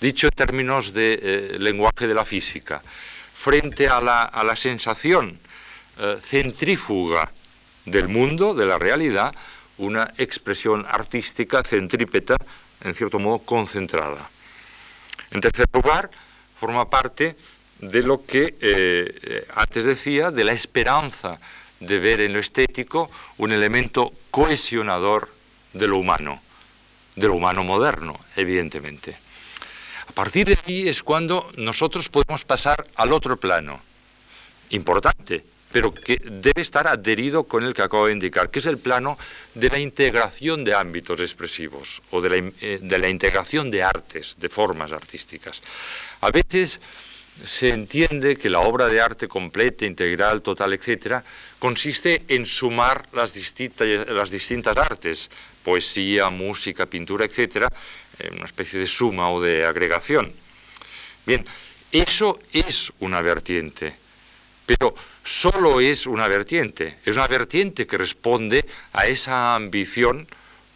Dicho 0.00 0.28
en 0.28 0.32
términos 0.34 0.94
de 0.94 1.56
lenguaje 1.58 2.06
de 2.06 2.14
la 2.14 2.24
física, 2.24 2.82
frente 3.44 3.88
a 3.88 4.00
la, 4.00 4.56
sensación 4.56 5.38
centrífuga 6.20 7.30
del 7.84 8.08
mundo, 8.08 8.54
de 8.54 8.64
la 8.64 8.78
realidad, 8.78 9.34
una 9.76 10.14
expresión 10.16 10.86
artística 10.88 11.62
centrípeta, 11.62 12.36
en 12.80 12.94
cierto 12.94 13.18
modo 13.18 13.40
concentrada. 13.40 14.30
En 15.30 15.42
tercer 15.42 15.66
lugar, 15.74 16.10
forma 16.58 16.88
parte 16.88 17.36
de 17.80 18.02
lo 18.02 18.24
que 18.24 18.54
eh, 18.60 19.46
antes 19.54 19.84
decía, 19.84 20.30
de 20.30 20.44
la 20.44 20.52
esperanza 20.52 21.38
de 21.80 21.98
ver 21.98 22.22
en 22.22 22.32
lo 22.32 22.38
estético 22.38 23.10
un 23.36 23.52
elemento 23.52 24.14
cohesionador 24.30 25.28
de 25.74 25.86
lo 25.86 25.98
humano, 25.98 26.40
de 27.14 27.26
lo 27.26 27.34
humano 27.34 27.62
moderno, 27.62 28.18
evidentemente. 28.36 29.23
Partir 30.14 30.46
de 30.46 30.58
ahí 30.66 30.88
es 30.88 31.02
cuando 31.02 31.50
nosotros 31.56 32.08
podemos 32.08 32.44
pasar 32.44 32.86
al 32.94 33.12
otro 33.12 33.36
plano, 33.36 33.80
importante, 34.70 35.44
pero 35.72 35.92
que 35.92 36.22
debe 36.22 36.62
estar 36.62 36.86
adherido 36.86 37.44
con 37.44 37.64
el 37.64 37.74
que 37.74 37.82
acabo 37.82 38.06
de 38.06 38.12
indicar, 38.12 38.48
que 38.48 38.60
es 38.60 38.66
el 38.66 38.78
plano 38.78 39.18
de 39.54 39.68
la 39.68 39.78
integración 39.80 40.62
de 40.62 40.72
ámbitos 40.72 41.18
expresivos 41.18 42.00
o 42.12 42.20
de 42.20 42.30
la, 42.30 42.52
eh, 42.60 43.10
integración 43.10 43.72
de 43.72 43.82
artes, 43.82 44.36
de 44.38 44.48
formas 44.48 44.92
artísticas. 44.92 45.60
A 46.20 46.30
veces 46.30 46.78
se 47.44 47.70
entiende 47.70 48.36
que 48.36 48.48
la 48.48 48.60
obra 48.60 48.86
de 48.86 49.00
arte 49.00 49.26
completa, 49.26 49.84
integral, 49.84 50.42
total, 50.42 50.74
etcétera, 50.74 51.24
consiste 51.58 52.22
en 52.28 52.46
sumar 52.46 53.08
las 53.12 53.34
distintas, 53.34 54.06
las 54.06 54.30
distintas 54.30 54.76
artes, 54.76 55.28
poesía, 55.64 56.30
música, 56.30 56.86
pintura, 56.86 57.24
etcétera, 57.24 57.68
una 58.32 58.44
especie 58.44 58.78
de 58.78 58.86
suma 58.86 59.30
o 59.30 59.40
de 59.40 59.64
agregación. 59.64 60.32
Bien, 61.26 61.44
eso 61.92 62.38
es 62.52 62.92
una 63.00 63.22
vertiente, 63.22 63.94
pero 64.66 64.94
solo 65.24 65.80
es 65.80 66.06
una 66.06 66.28
vertiente, 66.28 66.98
es 67.04 67.16
una 67.16 67.26
vertiente 67.26 67.86
que 67.86 67.98
responde 67.98 68.66
a 68.92 69.06
esa 69.06 69.54
ambición 69.54 70.26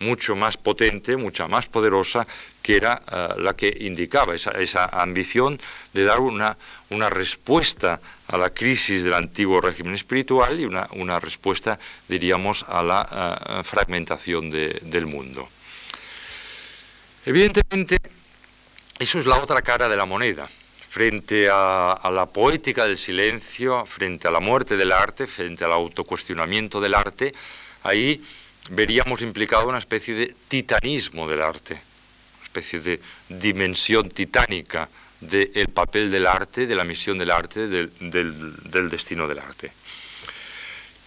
mucho 0.01 0.37
más 0.37 0.57
potente, 0.57 1.17
mucha 1.17 1.49
más 1.49 1.67
poderosa, 1.67 2.27
que 2.63 2.77
era 2.77 3.03
eh, 3.11 3.29
la 3.39 3.55
que 3.55 3.77
indicaba 3.81 4.35
esa, 4.35 4.87
ambición 4.87 5.59
de 5.93 6.05
dar 6.05 6.21
una, 6.21 6.57
una, 6.91 7.11
respuesta 7.11 8.01
a 8.29 8.39
la 8.39 8.51
crisis 8.51 9.03
del 9.03 9.15
antiguo 9.15 9.61
régimen 9.61 9.95
espiritual 9.95 10.61
y 10.61 10.65
una, 10.65 11.21
respuesta, 11.21 11.79
diríamos, 12.07 12.65
a 12.69 12.83
la 12.83 13.09
eh, 13.11 13.65
fragmentación 13.65 14.51
del 14.51 15.07
mundo. 15.07 15.49
Evidentemente, 17.29 17.99
eso 18.99 19.19
es 19.19 19.27
la 19.27 19.37
otra 19.37 19.61
cara 19.61 19.87
de 19.87 19.99
la 19.99 20.07
moneda. 20.07 20.49
Frente 20.89 21.47
a, 21.53 22.11
la 22.11 22.25
poética 22.25 22.87
del 22.87 22.97
silencio, 22.97 23.85
frente 23.85 24.27
a 24.27 24.31
la 24.31 24.41
muerte 24.41 24.79
del 24.79 24.93
arte, 24.93 25.27
frente 25.27 25.63
al 25.63 25.73
autocuestionamiento 25.73 26.81
del 26.81 26.95
arte, 26.95 27.35
ahí 27.83 28.25
veríamos 28.71 29.21
implicado 29.21 29.69
una 29.69 29.77
especie 29.77 30.15
de 30.15 30.35
titanismo 30.49 31.29
del 31.29 31.43
arte, 31.43 31.75
una 31.75 32.45
especie 32.45 32.81
de 32.81 32.99
dimensión 33.29 34.09
titánica 34.09 34.89
del 35.21 35.69
papel 35.69 36.11
del 36.11 36.27
arte, 36.27 36.67
de 36.67 36.75
la 36.75 36.85
misión 36.85 37.19
del 37.19 37.31
arte, 37.31 37.69
del, 37.69 38.89
destino 38.89 39.29
del 39.29 39.41
arte. 39.41 39.71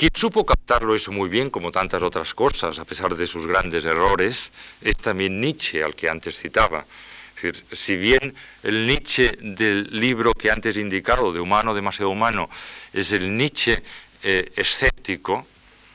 Quien 0.01 0.15
supo 0.15 0.43
captarlo 0.43 0.95
eso 0.95 1.11
muy 1.11 1.29
bien, 1.29 1.51
como 1.51 1.71
tantas 1.71 2.01
otras 2.01 2.33
cosas, 2.33 2.79
a 2.79 2.85
pesar 2.85 3.15
de 3.15 3.27
sus 3.27 3.45
grandes 3.45 3.85
errores, 3.85 4.51
es 4.81 4.97
también 4.97 5.39
Nietzsche, 5.39 5.83
al 5.83 5.93
que 5.93 6.09
antes 6.09 6.39
citaba. 6.39 6.87
Es 7.35 7.43
decir, 7.43 7.65
si 7.71 7.95
bien 7.97 8.33
el 8.63 8.87
Nietzsche 8.87 9.37
del 9.39 9.87
libro 9.91 10.33
que 10.33 10.49
antes 10.49 10.75
he 10.75 10.79
indicado, 10.79 11.31
de 11.31 11.39
Humano, 11.39 11.75
demasiado 11.75 12.09
humano, 12.09 12.49
es 12.91 13.11
el 13.11 13.37
Nietzsche 13.37 13.83
eh, 14.23 14.51
escéptico, 14.55 15.45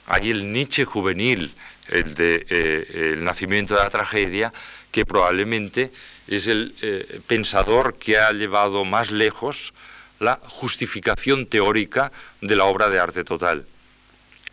hay 0.06 0.30
el 0.30 0.52
Nietzsche 0.52 0.84
juvenil, 0.84 1.52
el 1.88 2.14
de 2.14 2.46
eh, 2.48 3.12
el 3.14 3.24
nacimiento 3.24 3.74
de 3.74 3.82
la 3.82 3.90
tragedia, 3.90 4.52
que 4.92 5.04
probablemente 5.04 5.90
es 6.28 6.46
el 6.46 6.76
eh, 6.80 7.20
pensador 7.26 7.96
que 7.96 8.18
ha 8.18 8.30
llevado 8.30 8.84
más 8.84 9.10
lejos 9.10 9.74
la 10.20 10.38
justificación 10.44 11.46
teórica 11.46 12.12
de 12.40 12.54
la 12.54 12.66
obra 12.66 12.88
de 12.88 13.00
arte 13.00 13.24
total. 13.24 13.66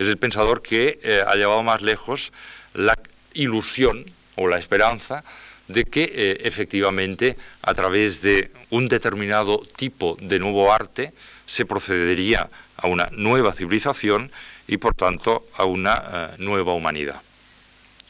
Es 0.03 0.09
el 0.09 0.17
pensador 0.17 0.61
que 0.61 0.99
eh, 1.01 1.23
ha 1.25 1.35
llevado 1.35 1.63
más 1.63 1.81
lejos 1.81 2.31
la 2.73 2.97
ilusión 3.33 4.05
o 4.35 4.47
la 4.47 4.57
esperanza 4.57 5.23
de 5.67 5.85
que 5.85 6.39
efectivamente 6.43 7.37
a 7.61 7.73
través 7.73 8.21
de 8.21 8.51
un 8.69 8.89
determinado 8.89 9.63
tipo 9.77 10.17
de 10.19 10.37
nuevo 10.37 10.73
arte 10.73 11.13
se 11.45 11.65
procedería 11.65 12.49
a 12.75 12.87
una 12.87 13.07
nueva 13.11 13.53
civilización 13.53 14.31
y 14.67 14.77
por 14.77 14.93
tanto 14.93 15.47
a 15.55 15.65
una 15.65 15.93
eh, 15.93 16.27
nueva 16.39 16.73
humanidad. 16.73 17.21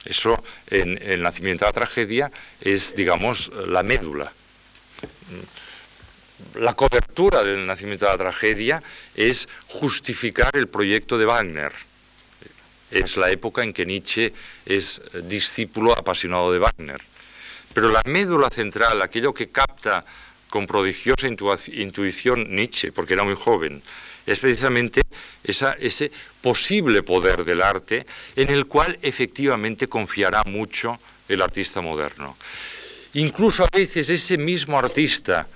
Eso 0.05 0.43
en, 0.67 0.99
el 1.01 1.21
nacimiento 1.21 1.65
de 1.65 1.69
la 1.69 1.73
tragedia 1.73 2.31
es, 2.59 2.95
digamos, 2.95 3.51
la 3.67 3.83
médula. 3.83 4.33
La 6.55 6.73
cobertura 6.73 7.43
del 7.43 7.65
nacimiento 7.65 8.05
de 8.05 8.11
la 8.11 8.17
tragedia 8.17 8.83
es 9.15 9.47
justificar 9.67 10.55
el 10.55 10.67
proyecto 10.67 11.17
de 11.17 11.25
Wagner. 11.25 11.71
Es 12.91 13.17
la 13.17 13.31
época 13.31 13.63
en 13.63 13.73
que 13.73 13.85
Nietzsche 13.85 14.33
es 14.65 15.01
discípulo 15.23 15.97
apasionado 15.97 16.51
de 16.51 16.59
Wagner. 16.59 17.01
Pero 17.73 17.89
la 17.89 18.03
médula 18.05 18.49
central, 18.49 19.01
aquello 19.01 19.33
que 19.33 19.49
capta 19.49 20.05
con 20.49 20.67
prodigiosa 20.67 21.27
intuición 21.27 22.55
Nietzsche, 22.55 22.91
porque 22.91 23.13
era 23.13 23.23
muy 23.23 23.35
joven, 23.35 23.81
es 24.25 24.39
precisamente 24.39 25.01
ese 25.43 26.11
posible 26.39 27.03
poder 27.03 27.43
del 27.43 27.61
arte 27.61 28.05
en 28.35 28.49
el 28.49 28.67
cual 28.67 28.97
efectivamente 29.01 29.87
confiará 29.87 30.43
mucho 30.45 30.99
el 31.27 31.41
artista 31.41 31.81
moderno. 31.81 32.37
Incluso 33.15 33.63
a 33.63 33.69
veces 33.71 34.09
ese 34.09 34.37
mismo 34.37 34.77
artista 34.77 35.47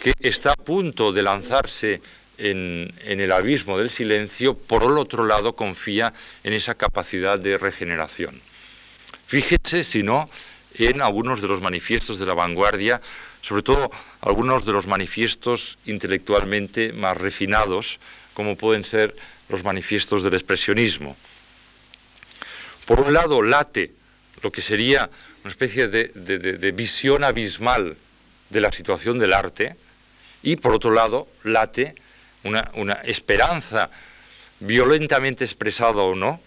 que 0.00 0.14
está 0.20 0.52
a 0.52 0.56
punto 0.56 1.12
de 1.12 1.22
lanzarse 1.22 2.00
en, 2.38 2.92
el 3.04 3.32
abismo 3.32 3.78
del 3.78 3.90
silencio, 3.90 4.56
por 4.56 4.82
el 4.82 4.98
otro 4.98 5.24
lado 5.24 5.54
confía 5.54 6.12
en 6.42 6.52
esa 6.52 6.74
capacidad 6.74 7.38
de 7.38 7.58
regeneración. 7.58 8.40
Fíjese, 9.26 9.84
si 9.84 10.02
no, 10.02 10.28
en 10.74 11.02
algunos 11.02 11.40
de 11.40 11.48
los 11.48 11.60
manifiestos 11.60 12.18
de 12.18 12.26
la 12.26 12.34
vanguardia, 12.34 13.00
sobre 13.42 13.62
todo 13.62 13.90
algunos 14.20 14.64
de 14.64 14.72
los 14.72 14.86
manifiestos 14.86 15.78
intelectualmente 15.86 16.92
más 16.92 17.16
refinados, 17.16 17.98
como 18.32 18.56
pueden 18.56 18.84
ser 18.84 19.14
los 19.48 19.62
manifiestos 19.62 20.22
del 20.22 20.34
expresionismo. 20.34 21.16
Por 22.86 23.00
un 23.00 23.12
lado, 23.12 23.42
late 23.42 23.92
lo 24.42 24.52
que 24.52 24.60
sería 24.60 25.08
una 25.42 25.50
especie 25.50 25.88
de, 25.88 26.72
visión 26.72 27.24
abismal 27.24 27.96
de 28.50 28.60
la 28.60 28.72
situación 28.72 29.18
del 29.18 29.32
arte, 29.32 29.76
y 30.42 30.56
por 30.56 30.72
otro 30.72 30.90
lado, 30.90 31.28
late 31.42 31.94
una, 32.44 32.70
una 32.74 32.94
esperanza 33.04 33.90
violentamente 34.60 35.44
expresada 35.44 36.02
o 36.02 36.14
no, 36.14 36.40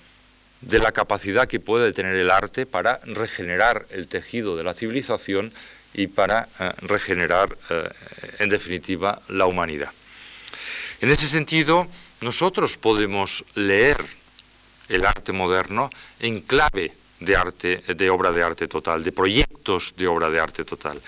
de 0.62 0.80
la 0.80 0.92
capacidad 0.92 1.48
que 1.48 1.60
puede 1.60 1.94
tener 1.94 2.16
el 2.16 2.32
arte 2.32 2.66
para 2.66 3.00
regenerar 3.06 3.86
el 3.92 4.08
tejido 4.08 4.56
de 4.56 4.64
la 4.64 4.74
civilización 4.74 5.54
y 5.94 6.08
para 6.08 6.48
eh, 6.60 6.72
regenerar, 6.82 7.58
eh, 7.70 7.90
en 8.40 8.50
definitiva, 8.50 9.22
la 9.30 9.46
humanidad. 9.46 9.92
En 11.00 11.12
ese 11.12 11.28
sentido, 11.28 11.88
nosotros 12.22 12.78
podemos 12.78 13.44
leer 13.54 13.98
el 14.90 15.06
arte 15.06 15.32
moderno 15.32 15.90
en 16.20 16.42
clave 16.42 16.94
de 17.20 17.36
arte, 17.36 17.84
de 17.88 18.10
obra 18.10 18.32
de 18.32 18.44
arte 18.44 18.68
total, 18.68 19.04
de 19.04 19.12
proyectos 19.12 19.94
de 19.98 20.08
obra 20.08 20.30
de 20.30 20.40
arte 20.40 20.64
total. 20.64 21.02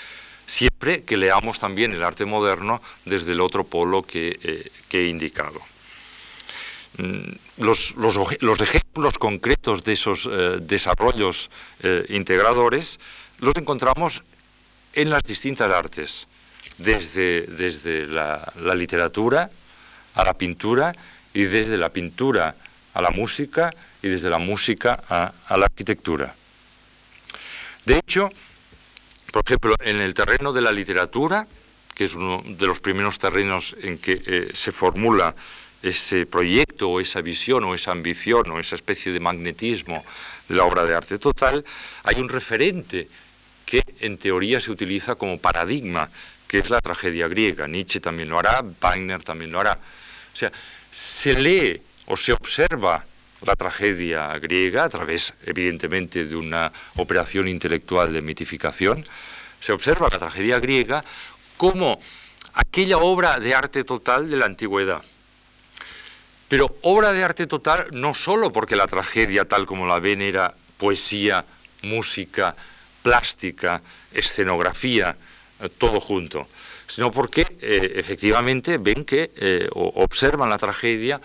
Siempre 0.49 1.03
que 1.03 1.15
leamos 1.15 1.59
también 1.59 1.93
el 1.93 2.01
arte 2.01 2.25
moderno 2.25 2.81
desde 3.05 3.33
el 3.33 3.41
otro 3.41 3.63
polo 3.63 4.01
que, 4.01 4.39
eh, 4.41 4.71
he 4.89 5.07
indicado. 5.07 5.61
Mm, 6.97 7.33
los, 7.59 7.93
ejemplos 8.59 9.19
concretos 9.19 9.83
de 9.83 9.93
esos 9.93 10.27
desarrollos 10.61 11.51
integradores 12.09 12.99
los 13.37 13.55
encontramos 13.57 14.23
en 14.93 15.09
las 15.11 15.23
distintas 15.23 15.71
artes, 15.71 16.27
desde, 16.79 17.41
desde 17.41 18.07
la, 18.07 18.51
literatura 18.75 19.49
a 20.15 20.23
la 20.23 20.33
pintura 20.33 20.93
y 21.33 21.43
desde 21.43 21.77
la 21.77 21.89
pintura 21.89 22.55
a 22.93 23.01
la 23.01 23.11
música 23.11 23.71
y 24.01 24.07
desde 24.07 24.29
la 24.29 24.39
música 24.39 25.03
a, 25.07 25.57
la 25.57 25.65
arquitectura. 25.65 26.33
De 27.85 27.97
hecho, 27.97 28.29
por 29.31 29.43
ejemplo, 29.45 29.75
en 29.79 30.01
el 30.01 30.13
terreno 30.13 30.53
de 30.53 30.61
la 30.61 30.71
literatura, 30.71 31.47
que 31.93 32.05
es 32.05 32.15
uno 32.15 32.43
de 32.45 32.67
los 32.67 32.79
primeros 32.79 33.19
terrenos 33.19 33.75
en 33.81 33.97
que 33.97 34.21
eh, 34.25 34.51
se 34.53 34.71
formula 34.71 35.35
ese 35.81 36.25
proyecto 36.25 36.89
o 36.89 36.99
esa 36.99 37.21
visión 37.21 37.63
o 37.63 37.73
esa 37.73 37.91
ambición 37.91 38.49
o 38.51 38.59
esa 38.59 38.75
especie 38.75 39.11
de 39.11 39.19
magnetismo 39.19 40.03
de 40.47 40.55
la 40.55 40.65
obra 40.65 40.83
de 40.83 40.95
arte 40.95 41.19
total, 41.19 41.63
hay 42.03 42.19
un 42.19 42.29
referente 42.29 43.07
que 43.65 43.83
en 43.99 44.17
teoría 44.17 44.59
se 44.59 44.71
utiliza 44.71 45.15
como 45.15 45.39
paradigma, 45.39 46.09
que 46.47 46.59
es 46.59 46.69
la 46.69 46.81
tragedia 46.81 47.27
griega. 47.27 47.67
Nietzsche 47.67 47.99
también 47.99 48.29
lo 48.29 48.39
hará, 48.39 48.63
Wagner 48.81 49.23
también 49.23 49.51
lo 49.51 49.59
hará. 49.59 49.73
O 50.33 50.35
sea, 50.35 50.51
se 50.89 51.33
lee 51.39 51.81
o 52.07 52.17
se 52.17 52.33
observa 52.33 53.05
la 53.41 53.55
tragedia 53.55 54.37
griega 54.39 54.83
a 54.83 54.89
través, 54.89 55.33
evidentemente, 55.45 56.25
de 56.25 56.35
una 56.35 56.71
operación 56.95 57.47
intelectual 57.47 58.13
de 58.13 58.21
mitificación, 58.21 59.05
se 59.59 59.71
observa 59.71 60.09
la 60.11 60.19
tragedia 60.19 60.59
griega 60.59 61.03
como 61.57 61.99
aquella 62.53 62.97
obra 62.97 63.39
de 63.39 63.53
arte 63.53 63.83
total 63.83 64.29
de 64.29 64.37
la 64.37 64.45
antigüedad. 64.45 65.01
Pero 66.47 66.77
obra 66.81 67.13
de 67.13 67.23
arte 67.23 67.47
total 67.47 67.87
no 67.91 68.15
solo 68.15 68.51
porque 68.51 68.75
la 68.75 68.87
tragedia 68.87 69.45
tal 69.45 69.65
como 69.65 69.85
la 69.85 69.99
ven 69.99 70.21
era 70.21 70.53
poesía, 70.77 71.45
música, 71.83 72.55
plástica, 73.03 73.81
escenografía, 74.11 75.15
eh, 75.59 75.69
todo 75.77 76.01
junto, 76.01 76.47
sino 76.87 77.11
porque 77.11 77.45
eh, 77.61 77.93
efectivamente 77.95 78.77
ven 78.77 79.05
que 79.05 79.31
eh, 79.35 79.69
observan 79.73 80.49
la 80.49 80.57
tragedia 80.57 81.21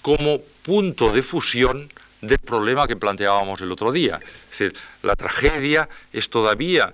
como 0.00 0.40
punto 0.64 1.12
de 1.12 1.22
fusión 1.22 1.92
del 2.20 2.38
problema 2.40 2.88
que 2.88 2.96
planteábamos 2.96 3.60
el 3.60 3.70
otro 3.70 3.92
día. 3.92 4.18
Es 4.50 4.58
decir, 4.58 4.74
la 5.02 5.14
tragedia 5.14 5.88
es 6.12 6.28
todavía 6.28 6.92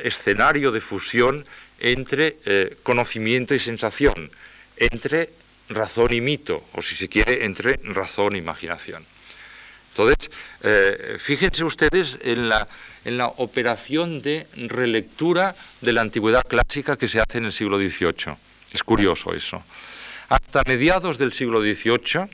escenario 0.00 0.70
de 0.70 0.80
fusión 0.80 1.46
entre 1.78 2.36
conocimiento 2.82 3.54
y 3.54 3.58
sensación, 3.58 4.30
entre 4.76 5.30
razón 5.68 6.12
y 6.12 6.20
mito, 6.20 6.64
o 6.74 6.82
si 6.82 6.94
se 6.94 7.08
quiere, 7.08 7.44
entre 7.44 7.80
razón 7.82 8.34
e 8.34 8.38
imaginación. 8.38 9.04
Entonces, 9.94 10.30
eh, 10.62 11.16
fíjense 11.20 11.62
ustedes 11.62 12.18
en 12.22 12.48
la, 12.48 12.66
en 13.04 13.16
la 13.16 13.28
operación 13.28 14.20
de 14.20 14.46
relectura 14.66 15.54
de 15.80 15.92
la 15.92 16.00
antigüedad 16.00 16.42
clásica 16.42 16.96
que 16.96 17.06
se 17.06 17.20
hace 17.20 17.38
en 17.38 17.44
el 17.44 17.52
siglo 17.52 17.78
XVIII. 17.78 18.34
Es 18.72 18.82
curioso 18.82 19.32
eso. 19.32 19.62
Hasta 20.28 20.62
mediados 20.66 21.16
del 21.16 21.32
siglo 21.32 21.60
XVIII, 21.60 22.28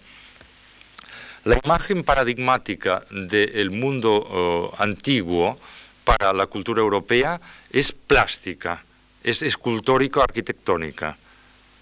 la 1.45 1.59
imagen 1.65 2.05
paradigmática 2.05 3.03
del 3.11 3.71
mundo 3.71 4.13
oh, 4.13 4.75
antiguo 4.77 5.59
para 6.05 6.33
la 6.33 6.47
cultura 6.47 6.81
europea 6.81 7.41
es 7.71 7.93
plástica, 7.93 8.85
es 9.23 9.43
escultórico-arquitectónica. 9.43 11.17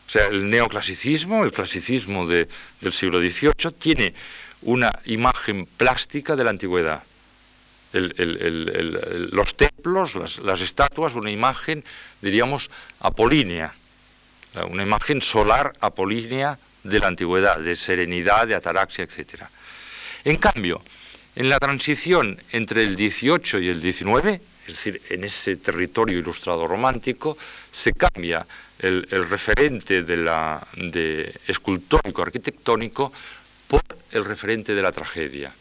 O 0.06 0.10
sea, 0.10 0.26
el 0.26 0.48
neoclasicismo, 0.48 1.44
el 1.44 1.52
clasicismo 1.52 2.26
del 2.26 2.48
siglo 2.92 3.18
XVIII, 3.18 3.72
tiene 3.78 4.14
una 4.62 4.90
imagen 5.04 5.66
plástica 5.66 6.36
de 6.36 6.44
la 6.44 6.50
antigüedad. 6.50 7.02
los 7.92 9.54
templos, 9.54 10.14
las, 10.14 10.60
estatuas, 10.60 11.14
una 11.14 11.30
imagen, 11.30 11.84
diríamos, 12.22 12.70
apolínea, 13.00 13.74
una 14.68 14.82
imagen 14.82 15.20
solar 15.20 15.72
apolínea 15.80 16.58
de 16.88 16.98
la 16.98 17.08
antigüedad, 17.08 17.58
de 17.58 17.76
serenidad, 17.76 18.46
de 18.46 18.54
ataraxia, 18.54 19.04
etc. 19.04 19.42
En 20.24 20.36
cambio, 20.36 20.82
en 21.36 21.48
la 21.48 21.58
transición 21.58 22.40
entre 22.52 22.82
el 22.82 22.96
XVIII 22.96 23.64
y 23.64 23.68
el 23.68 23.80
XIX, 23.80 24.40
es 24.66 24.74
decir, 24.74 25.00
en 25.08 25.24
ese 25.24 25.56
territorio 25.56 26.18
ilustrado 26.18 26.66
romántico, 26.66 27.38
se 27.70 27.92
cambia 27.92 28.46
el, 28.78 29.06
referente 29.28 30.02
de, 30.02 30.16
la, 30.16 30.66
de 30.74 31.34
escultórico 31.46 32.22
arquitectónico 32.22 33.12
por 33.66 33.82
el 34.12 34.24
referente 34.24 34.74
de 34.74 34.82
la 34.82 34.92
tragedia. 34.92 35.52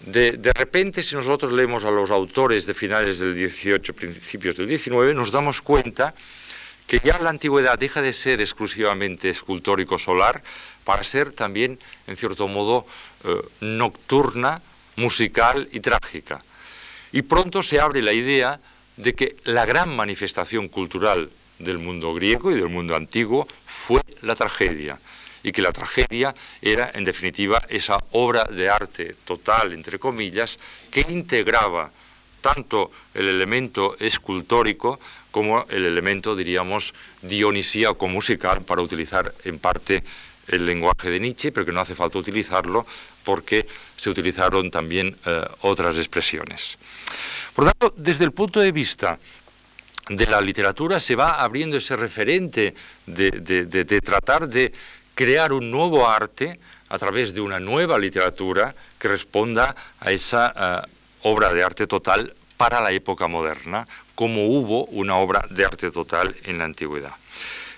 De, 0.00 0.52
repente, 0.54 1.02
si 1.02 1.14
nosotros 1.14 1.52
leemos 1.52 1.84
a 1.84 1.90
los 1.90 2.10
autores 2.10 2.64
de 2.64 2.72
finales 2.72 3.18
del 3.18 3.34
18, 3.34 3.92
principios 3.92 4.56
del 4.56 4.66
19, 4.66 5.12
nos 5.12 5.30
damos 5.30 5.60
cuenta 5.60 6.14
que 6.90 6.98
ya 7.04 7.20
la 7.20 7.30
antigüedad 7.30 7.78
deja 7.78 8.02
de 8.02 8.12
ser 8.12 8.40
exclusivamente 8.40 9.28
escultórico 9.28 9.96
solar 9.96 10.42
para 10.82 11.04
ser 11.04 11.30
también, 11.30 11.78
en 12.08 12.16
cierto 12.16 12.48
modo, 12.48 12.84
eh, 13.22 13.40
nocturna, 13.60 14.60
musical 14.96 15.68
y 15.70 15.78
trágica. 15.78 16.42
Y 17.12 17.22
pronto 17.22 17.62
se 17.62 17.78
abre 17.78 18.02
la 18.02 18.12
idea 18.12 18.58
de 18.96 19.14
que 19.14 19.36
la 19.44 19.66
gran 19.66 19.94
manifestación 19.94 20.66
cultural 20.66 21.30
del 21.60 21.78
mundo 21.78 22.12
griego 22.12 22.50
y 22.50 22.54
del 22.54 22.68
mundo 22.68 22.96
antiguo 22.96 23.46
fue 23.66 24.00
la 24.22 24.34
tragedia 24.34 24.98
y 25.44 25.52
que 25.52 25.62
la 25.62 25.70
tragedia 25.70 26.34
era, 26.60 26.90
en 26.92 27.04
definitiva, 27.04 27.62
esa 27.68 27.98
obra 28.10 28.46
de 28.46 28.68
arte 28.68 29.14
total, 29.24 29.74
entre 29.74 30.00
comillas, 30.00 30.58
que 30.90 31.06
integraba 31.08 31.92
tanto 32.40 32.90
el 33.14 33.28
elemento 33.28 33.96
escultórico 34.00 34.98
como 35.30 35.66
el 35.68 35.84
elemento, 35.84 36.34
diríamos, 36.34 36.94
dionisíaco 37.22 38.08
musical, 38.08 38.62
para 38.62 38.82
utilizar 38.82 39.32
en 39.44 39.58
parte 39.58 40.02
el 40.48 40.66
lenguaje 40.66 41.10
de 41.10 41.20
Nietzsche, 41.20 41.52
pero 41.52 41.64
que 41.64 41.72
no 41.72 41.80
hace 41.80 41.94
falta 41.94 42.18
utilizarlo 42.18 42.86
porque 43.24 43.66
se 43.96 44.10
utilizaron 44.10 44.70
también 44.70 45.16
eh, 45.26 45.44
otras 45.60 45.96
expresiones. 45.96 46.76
Por 47.54 47.66
lo 47.66 47.72
tanto, 47.72 47.94
desde 47.96 48.24
el 48.24 48.32
punto 48.32 48.60
de 48.60 48.72
vista 48.72 49.18
de 50.08 50.26
la 50.26 50.40
literatura 50.40 50.98
se 50.98 51.14
va 51.14 51.40
abriendo 51.40 51.76
ese 51.76 51.94
referente 51.94 52.74
de 53.06 54.02
tratar 54.04 54.48
de 54.48 54.72
crear 55.14 55.52
un 55.52 55.70
nuevo 55.70 56.08
arte 56.08 56.58
a 56.88 56.98
través 56.98 57.34
de 57.34 57.40
una 57.40 57.60
nueva 57.60 57.98
literatura 57.98 58.74
que 58.98 59.08
responda 59.08 59.74
a 60.00 60.10
esa 60.12 60.84
eh, 60.84 60.90
obra 61.22 61.52
de 61.52 61.62
arte 61.62 61.86
total 61.86 62.34
para 62.56 62.80
la 62.80 62.90
época 62.92 63.28
moderna, 63.28 63.86
como 64.20 64.48
hubo 64.48 64.84
una 64.88 65.16
obra 65.16 65.46
de 65.48 65.64
arte 65.64 65.90
total 65.90 66.36
en 66.44 66.58
la 66.58 66.64
antigüedad. 66.64 67.14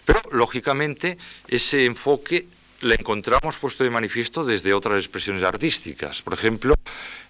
Pero, 0.05 0.21
lógicamente, 0.33 1.17
ese 1.47 1.85
enfoque 1.85 2.47
lo 2.81 2.93
encontramos 2.95 3.57
puesto 3.59 3.85
de 3.85 3.91
manifiesto 3.91 4.45
desde 4.45 4.75
otras 4.75 4.99
expresiones 4.99 5.45
artísticas. 5.45 6.21
Por 6.21 6.35
ejemplo, 6.35 6.75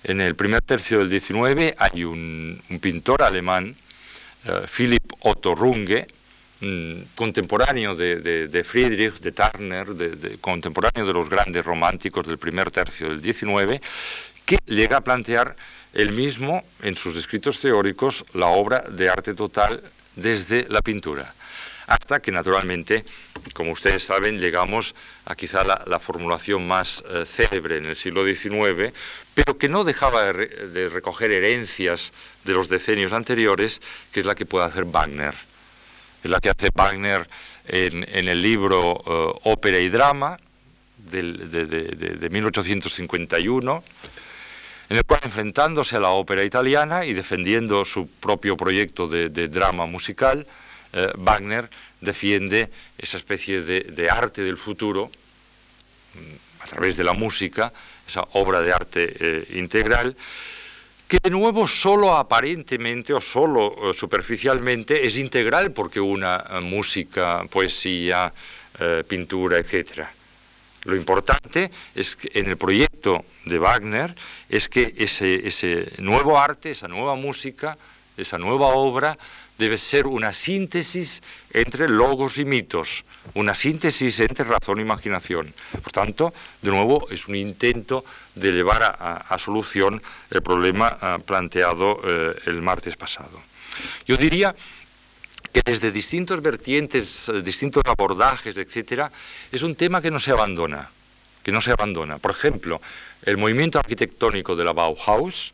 en 0.02 0.22
el 0.22 0.34
primer 0.34 0.62
tercio 0.62 1.04
del 1.04 1.10
XIX 1.10 1.74
hay 1.76 2.04
un, 2.04 2.62
pintor 2.80 3.22
alemán, 3.22 3.76
eh, 4.46 4.64
Philipp 4.66 5.12
Otto 5.20 5.54
Runge, 5.54 6.06
contemporáneo 7.14 7.94
de, 7.94 8.62
Friedrich, 8.64 9.18
de 9.18 9.32
Turner, 9.32 9.88
contemporáneo 10.40 11.04
de 11.04 11.12
los 11.12 11.28
grandes 11.28 11.66
románticos 11.66 12.26
del 12.26 12.38
primer 12.38 12.70
tercio 12.70 13.10
del 13.10 13.20
XIX, 13.20 13.78
que 14.44 14.58
llega 14.66 14.98
a 14.98 15.00
plantear 15.00 15.56
él 15.92 16.12
mismo 16.12 16.64
en 16.82 16.96
sus 16.96 17.16
escritos 17.16 17.60
teóricos 17.60 18.24
la 18.34 18.46
obra 18.46 18.80
de 18.80 19.08
arte 19.08 19.34
total 19.34 19.82
desde 20.16 20.66
la 20.68 20.82
pintura. 20.82 21.34
Hasta 21.86 22.20
que 22.20 22.30
naturalmente, 22.30 23.04
como 23.54 23.72
ustedes 23.72 24.04
saben, 24.04 24.40
llegamos 24.40 24.94
a 25.24 25.34
quizá 25.34 25.64
la, 25.64 25.98
formulación 25.98 26.66
más 26.66 27.02
eh, 27.08 27.24
célebre 27.26 27.78
en 27.78 27.86
el 27.86 27.96
siglo 27.96 28.24
XIX, 28.24 28.92
pero 29.34 29.58
que 29.58 29.68
no 29.68 29.84
dejaba 29.84 30.32
de 30.32 30.88
recoger 30.88 31.32
herencias 31.32 32.12
de 32.44 32.52
los 32.52 32.68
decenios 32.68 33.12
anteriores, 33.12 33.82
que 34.12 34.20
es 34.20 34.26
la 34.26 34.34
que 34.34 34.46
puede 34.46 34.66
hacer 34.66 34.84
Wagner 34.84 35.34
es 36.22 36.30
la 36.30 36.40
que 36.40 36.50
hace 36.50 36.70
Wagner 36.74 37.28
en, 37.66 38.28
el 38.28 38.40
libro 38.40 39.02
eh, 39.06 39.40
Ópera 39.44 39.78
y 39.78 39.88
Drama 39.88 40.38
de, 40.98 42.28
1851, 42.30 43.84
en 44.88 44.96
el 44.96 45.04
cual 45.04 45.20
enfrentándose 45.24 45.96
a 45.96 46.00
la 46.00 46.10
ópera 46.10 46.44
italiana 46.44 47.04
y 47.04 47.14
defendiendo 47.14 47.84
su 47.84 48.06
propio 48.08 48.56
proyecto 48.56 49.08
de, 49.08 49.28
drama 49.48 49.86
musical, 49.86 50.46
eh, 50.92 51.10
Wagner 51.16 51.70
defiende 52.00 52.68
esa 52.98 53.16
especie 53.16 53.62
de, 53.62 54.10
arte 54.10 54.42
del 54.42 54.56
futuro 54.56 55.10
mm, 56.14 56.62
a 56.62 56.66
través 56.66 56.96
de 56.96 57.04
la 57.04 57.12
música, 57.12 57.72
esa 58.06 58.22
obra 58.32 58.60
de 58.60 58.72
arte 58.72 59.16
eh, 59.18 59.46
integral, 59.54 60.16
que 61.08 61.18
de 61.22 61.30
nuevo 61.30 61.66
solo 61.68 62.14
aparentemente 62.14 63.12
o 63.12 63.20
solo 63.20 63.90
eh, 63.90 63.94
superficialmente 63.94 65.06
es 65.06 65.16
integral 65.16 65.72
porque 65.72 66.00
una 66.00 66.44
música, 66.60 67.44
poesía, 67.50 68.32
pintura, 69.06 69.58
etc. 69.58 70.08
Lo 70.84 70.96
importante 70.96 71.70
es 71.94 72.16
que 72.16 72.30
en 72.38 72.48
el 72.48 72.56
proyecto 72.56 73.24
de 73.44 73.58
Wagner 73.58 74.14
es 74.48 74.68
que 74.68 74.94
ese, 74.98 75.92
nuevo 75.98 76.38
arte, 76.38 76.72
esa 76.72 76.88
nueva 76.88 77.14
música, 77.14 77.78
esa 78.16 78.38
nueva 78.38 78.68
obra 78.68 79.16
debe 79.58 79.78
ser 79.78 80.06
una 80.06 80.32
síntesis 80.32 81.22
entre 81.52 81.88
logos 81.88 82.38
y 82.38 82.44
mitos, 82.44 83.04
una 83.34 83.54
síntesis 83.54 84.18
entre 84.18 84.44
razón 84.44 84.80
e 84.80 84.82
imaginación. 84.82 85.54
Por 85.82 85.92
tanto, 85.92 86.34
de 86.60 86.70
nuevo, 86.70 87.06
es 87.10 87.28
un 87.28 87.36
intento 87.36 88.04
de 88.34 88.50
llevar 88.50 88.82
a, 88.82 89.38
solución 89.38 90.02
el 90.30 90.42
problema 90.42 90.98
ah, 91.00 91.18
planteado 91.24 92.00
eh, 92.02 92.34
el 92.46 92.60
martes 92.60 92.96
pasado. 92.96 93.40
Yo 94.06 94.16
diría 94.16 94.54
que 95.52 95.62
desde 95.64 95.92
distintos 95.92 96.40
vertientes, 96.40 97.28
eh, 97.28 97.42
distintos 97.42 97.82
abordajes, 97.86 98.56
etcétera, 98.56 99.12
es 99.50 99.62
un 99.62 99.74
tema 99.74 100.00
que 100.00 100.10
no 100.10 100.18
se 100.18 100.30
abandona, 100.30 100.90
que 101.42 101.52
no 101.52 101.60
se 101.60 101.70
abandona. 101.70 102.18
Por 102.18 102.30
ejemplo, 102.30 102.80
el 103.22 103.36
movimiento 103.36 103.78
arquitectónico 103.78 104.56
de 104.56 104.64
la 104.64 104.72
Bauhaus 104.72 105.52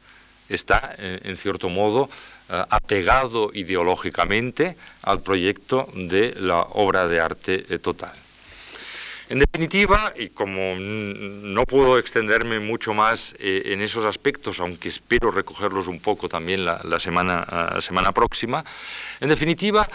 está, 0.48 0.94
eh, 0.98 1.20
en 1.24 1.36
cierto 1.36 1.68
modo, 1.68 2.08
eh, 2.48 2.62
apegado 2.70 3.50
ideológicamente 3.52 4.76
al 5.02 5.20
proyecto 5.20 5.88
de 5.94 6.34
la 6.38 6.60
obra 6.60 7.08
de 7.08 7.20
arte 7.20 7.58
total. 7.80 8.27
En 9.30 9.38
definitiva, 9.38 10.14
y 10.16 10.30
como 10.30 10.74
no 10.76 11.64
puedo 11.64 11.98
extenderme 11.98 12.60
mucho 12.60 12.94
más 12.94 13.36
eh, 13.38 13.62
en 13.66 13.82
esos 13.82 14.06
aspectos, 14.06 14.58
aunque 14.58 14.88
espero 14.88 15.30
recogerlos 15.30 15.86
un 15.86 16.00
poco 16.00 16.30
también 16.30 16.64
la, 16.64 16.98
semana, 16.98 17.46
la 17.74 17.80
semana 17.82 18.12
próxima, 18.12 18.64
en 19.20 19.28
definitiva, 19.28 19.86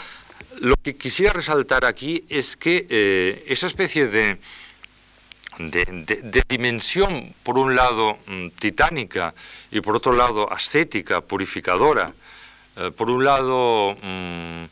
lo 0.60 0.76
que 0.76 0.96
quisiera 0.98 1.34
resaltar 1.34 1.84
aquí 1.84 2.24
es 2.30 2.56
que 2.56 2.86
eh, 2.88 3.44
esa 3.48 3.66
especie 3.66 4.08
de, 4.08 4.38
de, 5.58 6.44
dimensión, 6.48 7.34
por 7.42 7.58
un 7.58 7.76
lado 7.76 8.20
mm, 8.28 8.50
titánica 8.60 9.34
y 9.72 9.82
por 9.82 9.96
otro 9.96 10.14
lado 10.14 10.52
ascética, 10.52 11.22
purificadora, 11.22 12.14
eh, 12.76 12.92
por 12.96 13.10
un 13.10 13.24
lado 13.24 13.98
mm, 14.00 14.66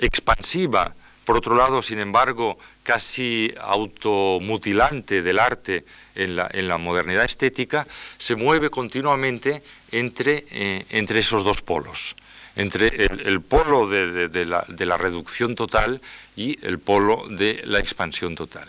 expansiva, 0.00 0.92
por 1.24 1.36
otro 1.36 1.54
lado, 1.54 1.82
sin 1.82 2.00
embargo, 2.00 2.58
casi 2.86 3.52
automutilante 3.60 5.20
del 5.20 5.40
arte 5.40 5.84
en 6.14 6.36
la, 6.36 6.78
modernidad 6.78 7.24
estética, 7.24 7.84
se 8.16 8.36
mueve 8.36 8.70
continuamente 8.70 9.60
entre, 9.90 10.44
eh, 10.52 10.86
entre 10.90 11.18
esos 11.18 11.42
dos 11.42 11.62
polos 11.62 12.14
entre 12.54 12.86
el, 13.04 13.42
polo 13.42 13.86
de, 13.86 14.46
la, 14.46 14.96
reducción 14.96 15.54
total 15.54 16.00
y 16.36 16.56
el 16.64 16.78
polo 16.78 17.24
de 17.28 17.60
la 17.64 17.80
expansión 17.80 18.34
total. 18.34 18.66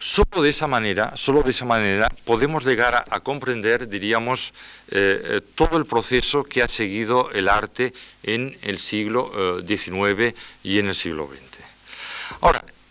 Solo 0.00 0.42
de 0.42 0.50
esa 0.50 0.66
manera, 0.66 1.16
solo 1.16 1.42
de 1.42 1.52
esa 1.52 1.64
manera 1.64 2.08
podemos 2.24 2.64
llegar 2.66 3.04
a, 3.08 3.20
comprender, 3.20 3.88
diríamos, 3.88 4.52
eh, 4.90 5.22
eh, 5.22 5.40
todo 5.54 5.78
el 5.78 5.86
proceso 5.86 6.42
que 6.42 6.64
ha 6.64 6.68
seguido 6.68 7.30
el 7.30 7.48
arte 7.48 7.94
en 8.24 8.58
el 8.62 8.80
siglo 8.80 9.62
XIX 9.64 10.34
y 10.64 10.80
en 10.80 10.88
el 10.88 10.96
siglo 10.96 11.28
XX. 11.28 11.55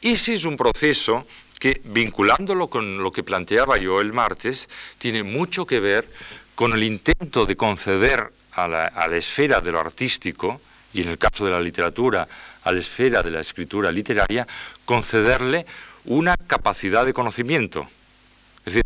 Ese 0.06 0.36
es 0.36 0.45
un 0.45 0.56
proceso 0.56 1.26
que, 1.60 1.82
vinculándolo 1.84 2.68
con 2.68 2.99
lo 2.99 3.12
que 3.12 3.24
planteaba 3.24 3.80
yo 3.80 4.01
el 4.01 4.14
martes, 4.14 4.70
tiene 4.99 5.24
mucho 5.24 5.66
que 5.66 5.80
ver 5.80 6.08
con 6.53 6.74
el 6.74 6.84
intento 6.84 7.47
de 7.47 7.58
conceder 7.58 8.32
a 8.51 8.68
la, 8.68 9.18
esfera 9.18 9.62
de 9.62 9.72
lo 9.72 9.80
artístico, 9.80 10.62
y 10.93 11.01
en 11.01 11.08
el 11.08 11.18
caso 11.18 11.43
de 11.43 11.49
la 11.49 11.60
literatura, 11.60 12.28
a 12.64 12.72
la 12.72 12.80
esfera 12.80 13.24
de 13.24 13.32
la 13.32 13.39
escritura 13.39 13.91
literaria, 13.91 14.45
concederle 14.86 15.66
una 16.06 16.38
capacidad 16.38 17.03
de 17.03 17.12
conocimiento. 17.12 17.88
Es 18.60 18.76
decir, 18.76 18.86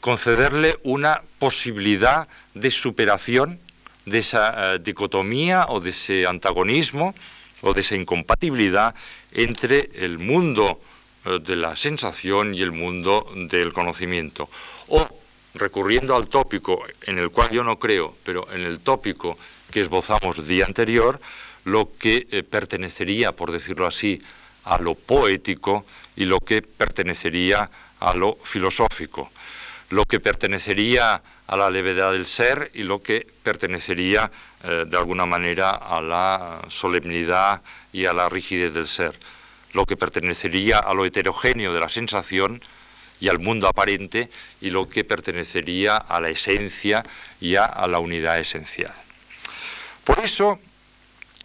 concederle 0.00 0.78
una 0.84 1.20
posibilidad 1.38 2.26
de 2.54 2.70
superación 2.70 3.60
de 4.06 4.18
esa 4.20 4.76
eh, 4.76 4.78
dicotomía 4.78 5.66
o 5.68 5.80
de 5.80 5.90
ese 5.90 6.26
antagonismo 6.26 7.14
o 7.60 7.74
de 7.74 7.80
esa 7.80 7.96
incompatibilidad 7.96 8.94
entre 9.34 9.90
el 9.94 10.18
mundo 10.18 10.80
eh, 11.24 11.38
de 11.44 11.56
la 11.56 11.76
sensación 11.76 12.54
y 12.54 12.62
el 12.62 12.72
mundo 12.72 13.26
del 13.34 13.72
conocimiento. 13.72 14.48
O 14.88 15.06
recurriendo 15.54 16.16
al 16.16 16.28
tópico 16.28 16.84
en 17.02 17.18
el 17.18 17.30
cual 17.30 17.50
yo 17.50 17.62
no 17.62 17.78
creo, 17.78 18.16
pero 18.24 18.50
en 18.52 18.62
el 18.62 18.80
tópico 18.80 19.38
que 19.70 19.80
esbozamos 19.80 20.38
el 20.38 20.46
día 20.46 20.64
anterior, 20.64 21.20
lo 21.64 21.90
que 21.98 22.26
eh, 22.30 22.42
pertenecería, 22.42 23.32
por 23.32 23.52
decirlo 23.52 23.86
así, 23.86 24.20
a 24.64 24.78
lo 24.78 24.94
poético 24.94 25.84
y 26.16 26.24
lo 26.24 26.38
que 26.40 26.62
pertenecería 26.62 27.70
a 28.00 28.14
lo 28.14 28.38
filosófico, 28.44 29.30
lo 29.90 30.04
que 30.04 30.20
pertenecería 30.20 31.22
a 31.46 31.56
la 31.56 31.70
levedad 31.70 32.12
del 32.12 32.26
ser 32.26 32.70
y 32.74 32.82
lo 32.82 33.02
que 33.02 33.26
pertenecería 33.42 34.30
eh, 34.62 34.84
de 34.86 34.96
alguna 34.96 35.26
manera 35.26 35.70
a 35.70 36.00
la 36.00 36.62
solemnidad 36.68 37.60
y 37.92 38.06
a 38.06 38.12
la 38.12 38.28
rigidez 38.28 38.72
del 38.72 38.88
ser, 38.88 39.18
lo 39.72 39.84
que 39.84 39.96
pertenecería 39.96 40.78
a 40.78 40.94
lo 40.94 41.04
heterogéneo 41.04 41.72
de 41.72 41.80
la 41.80 41.88
sensación 41.88 42.62
y 43.20 43.28
al 43.28 43.38
mundo 43.38 43.68
aparente 43.68 44.30
y 44.60 44.70
lo 44.70 44.88
que 44.88 45.04
pertenecería 45.04 45.96
a 45.96 46.20
la 46.20 46.30
esencia 46.30 47.04
y 47.40 47.56
a, 47.56 47.86
la 47.86 47.98
unidad 47.98 48.38
esencial. 48.38 48.94
Por 50.02 50.20
eso, 50.20 50.58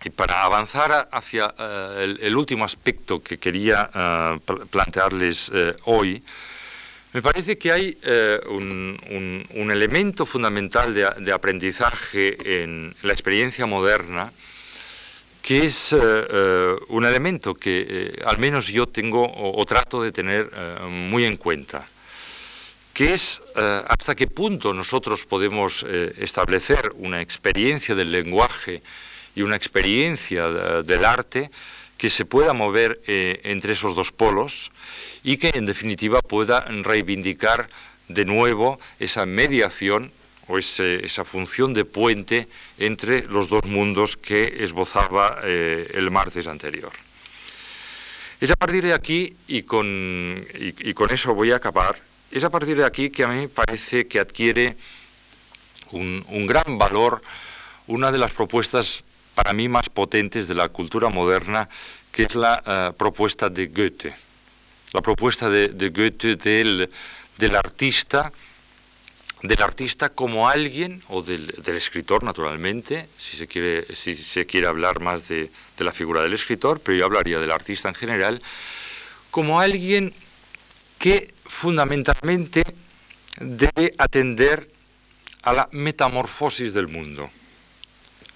y 0.03 0.09
para 0.09 0.43
avanzar 0.43 1.09
hacia 1.11 1.53
eh, 1.57 2.17
el, 2.21 2.35
último 2.35 2.65
aspecto 2.65 3.21
que 3.21 3.37
quería 3.37 3.89
eh, 3.93 4.39
plantearles 4.69 5.51
hoy, 5.85 6.23
me 7.13 7.21
parece 7.21 7.57
que 7.57 7.71
hay 7.71 7.97
un, 8.49 9.71
elemento 9.71 10.25
fundamental 10.25 10.93
de, 10.93 11.31
aprendizaje 11.31 12.61
en 12.61 12.95
la 13.01 13.13
experiencia 13.13 13.65
moderna 13.65 14.31
que 15.41 15.65
es 15.65 15.93
eh, 15.93 15.97
eh, 15.99 16.75
un 16.89 17.05
elemento 17.05 17.55
que 17.55 17.85
eh, 17.89 18.21
al 18.25 18.37
menos 18.37 18.67
yo 18.67 18.87
tengo 18.87 19.25
o, 19.25 19.65
trato 19.65 20.03
de 20.03 20.11
tener 20.11 20.49
muy 20.87 21.25
en 21.25 21.37
cuenta, 21.37 21.87
que 22.93 23.13
es 23.13 23.41
hasta 23.55 24.13
qué 24.13 24.27
punto 24.27 24.73
nosotros 24.73 25.25
podemos 25.25 25.83
establecer 25.83 26.91
una 26.95 27.21
experiencia 27.21 27.95
del 27.95 28.11
lenguaje 28.11 28.81
y 29.35 29.41
una 29.41 29.55
experiencia 29.55 30.49
del 30.83 31.05
arte 31.05 31.49
que 31.99 32.09
se 32.09 32.25
pueda 32.25 32.53
mover 32.53 33.01
entre 33.05 33.73
esos 33.73 33.93
dos 33.93 34.11
polos 34.11 34.71
y 35.23 35.37
que 35.37 35.51
en 35.53 35.67
definitiva 35.67 36.21
pueda 36.21 36.61
reivindicar 36.61 37.69
de 38.07 38.25
nuevo 38.25 38.79
esa 38.99 39.25
mediación 39.25 40.11
o 40.47 40.57
esa 40.57 41.23
función 41.25 41.73
de 41.73 41.85
puente 41.85 42.47
entre 42.79 43.23
los 43.23 43.49
dos 43.49 43.65
mundos 43.65 44.17
que 44.17 44.63
esbozaba 44.63 45.41
eh, 45.43 45.91
el 45.93 46.09
martes 46.09 46.47
anterior. 46.47 46.91
Es 48.41 48.49
a 48.49 48.55
partir 48.55 48.83
de 48.83 48.93
aquí, 48.93 49.35
y 49.47 49.63
con, 49.63 50.43
con, 50.95 51.13
eso 51.13 51.35
voy 51.35 51.51
a 51.51 51.57
acabar, 51.57 52.01
es 52.31 52.43
a 52.43 52.49
partir 52.49 52.77
de 52.77 52.85
aquí 52.85 53.11
que 53.11 53.23
a 53.23 53.27
mí 53.27 53.35
me 53.35 53.49
parece 53.49 54.07
que 54.07 54.19
adquiere 54.19 54.75
un, 55.91 56.47
gran 56.47 56.77
valor 56.77 57.21
una 57.87 58.11
de 58.11 58.17
las 58.17 58.31
propuestas 58.31 59.03
para 59.39 59.53
mí 59.53 59.69
más 59.69 59.87
potentes 59.87 60.49
de 60.49 60.53
la 60.53 60.67
cultura 60.67 61.07
moderna, 61.07 61.69
que 62.11 62.23
es 62.23 62.35
la 62.35 62.61
eh, 62.65 62.91
propuesta 62.97 63.47
de 63.49 63.67
Goethe. 63.67 64.13
La 64.91 64.99
propuesta 64.99 65.49
de, 65.49 65.89
Goethe 65.91 66.35
del, 66.35 66.89
del 67.37 67.55
artista 67.55 68.33
del 69.41 69.61
artista 69.61 70.09
como 70.09 70.49
alguien, 70.49 71.01
o 71.07 71.23
del, 71.23 71.53
escritor 71.67 72.21
naturalmente, 72.23 73.07
si 73.17 73.37
se, 73.37 73.47
quiere, 73.47 73.95
si 73.95 74.13
se 74.17 74.45
quiere 74.45 74.67
hablar 74.67 74.99
más 74.99 75.29
de, 75.29 75.49
la 75.77 75.93
figura 75.93 76.21
del 76.21 76.33
escritor, 76.33 76.81
pero 76.81 76.97
yo 76.97 77.05
hablaría 77.05 77.39
del 77.39 77.51
artista 77.51 77.87
en 77.87 77.95
general, 77.95 78.41
como 79.31 79.61
alguien 79.61 80.13
que 80.97 81.33
fundamentalmente 81.45 82.63
debe 83.39 83.93
atender 83.97 84.69
a 85.43 85.53
la 85.53 85.69
metamorfosis 85.71 86.73
del 86.73 86.89
mundo. 86.89 87.29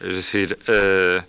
Es 0.03 0.15
decir, 0.15 0.57
eh, 0.67 1.21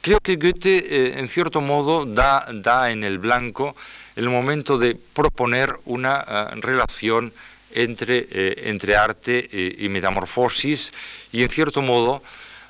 creo 0.00 0.20
que 0.20 0.36
Goethe, 0.36 0.78
eh, 0.78 1.18
en 1.18 1.28
cierto 1.28 1.60
modo, 1.60 2.04
da, 2.04 2.46
da, 2.52 2.90
en 2.90 3.02
el 3.02 3.18
blanco 3.18 3.74
el 4.16 4.28
momento 4.28 4.78
de 4.78 4.94
proponer 4.94 5.74
una 5.86 6.24
eh, 6.26 6.46
relación 6.56 7.32
entre, 7.74 8.26
eh, 8.30 8.54
entre 8.66 8.96
arte 8.96 9.76
y, 9.78 9.88
metamorfosis 9.88 10.92
y 11.32 11.42
en 11.42 11.48
cierto 11.48 11.80
modo, 11.80 12.22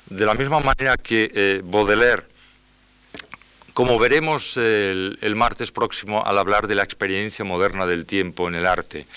de 0.05 0.25
la 0.25 0.33
misma 0.33 0.59
manera 0.59 0.97
que 0.97 1.31
eh, 1.33 1.61
Baudelaire, 1.63 2.23
como 3.73 3.97
veremos 3.99 4.55
el, 4.55 5.33
martes 5.35 5.71
próximo 5.71 6.23
al 6.23 6.37
hablar 6.37 6.67
de 6.67 6.75
la 6.75 6.83
experiencia 6.83 7.43
moderna 7.43 7.85
del 7.85 8.05
tiempo 8.05 8.47
en 8.47 8.55
el 8.55 8.65
arte, 8.65 9.07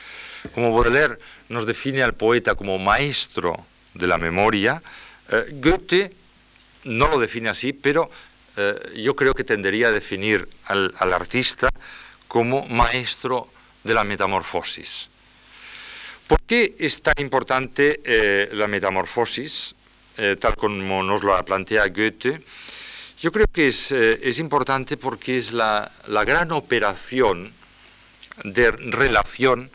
como 0.55 0.73
Baudelaire 0.73 1.19
nos 1.49 1.67
define 1.67 2.03
al 2.03 2.15
poeta 2.15 2.55
como 2.55 2.79
maestro 2.79 3.65
de 3.95 4.07
la 4.07 4.19
memoria, 4.19 4.83
eh, 5.31 5.45
Goethe 5.53 6.13
no 6.85 7.09
lo 7.09 7.19
define 7.19 7.49
así, 7.49 7.73
pero 7.73 8.11
yo 8.95 9.15
creo 9.15 9.35
que 9.35 9.45
tendería 9.45 9.89
a 9.89 9.93
definir 9.93 10.49
al, 10.65 10.95
artista 11.13 11.69
como 12.27 12.67
maestro 12.69 13.49
de 13.85 13.93
la 13.93 14.03
metamorfosis. 14.03 15.11
¿Por 16.27 16.43
qué 16.43 16.75
es 16.79 17.03
tan 17.03 17.15
importante 17.19 18.01
eh, 18.05 18.49
la 18.53 18.67
metamorfosis, 18.67 19.75
eh, 20.17 20.37
tal 20.41 20.57
como 20.57 21.03
nos 21.03 21.23
lo 21.23 21.45
plantea 21.45 21.87
Goethe? 21.87 22.43
Yo 23.21 23.31
creo 23.31 23.47
que 23.47 23.69
es, 23.69 23.93
eh, 23.93 24.35
importante 24.39 24.97
porque 24.97 25.37
es 25.37 25.53
la, 25.53 25.91
gran 26.27 26.51
operación 26.51 27.53
de 28.43 28.73
relación 28.73 29.71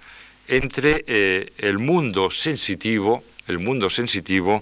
entre 0.48 1.06
el 1.58 1.80
mundo 1.80 2.30
sensitivo, 2.30 3.24
el 3.48 3.60
mundo 3.60 3.90
sensitivo 3.90 4.62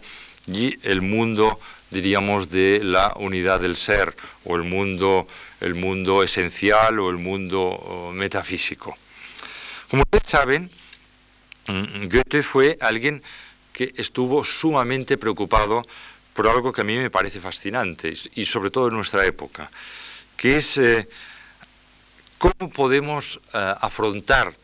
y 0.53 0.77
el 0.83 1.01
mundo, 1.01 1.59
diríamos, 1.91 2.49
de 2.49 2.81
la 2.83 3.13
unidad 3.15 3.59
del 3.59 3.75
ser, 3.75 4.15
o 4.45 4.55
el 4.55 4.63
mundo, 4.63 5.27
el 5.61 5.75
mundo 5.75 6.23
esencial 6.23 6.99
o 6.99 7.09
el 7.09 7.17
mundo 7.17 8.11
metafísico. 8.13 8.97
Como 9.89 10.03
ustedes 10.03 10.29
saben, 10.29 10.69
Mm, 11.69 12.07
Goethe 12.09 12.41
fue 12.41 12.77
alguien 12.81 13.21
que 13.71 13.93
estuvo 13.95 14.43
sumamente 14.43 15.17
preocupado 15.19 15.85
por 16.33 16.47
algo 16.47 16.73
que 16.73 16.81
a 16.81 16.83
mí 16.83 16.97
me 16.97 17.11
parece 17.11 17.39
fascinante 17.39 18.11
y 18.33 18.45
sobre 18.45 18.71
todo 18.71 18.87
en 18.87 18.95
nuestra 18.95 19.23
época, 19.25 19.69
que 20.35 20.57
es 20.57 20.77
eh, 20.77 21.07
¿Cómo 22.39 22.71
podemos 22.71 23.39
eh, 23.53 23.73
afrontar, 23.81 24.55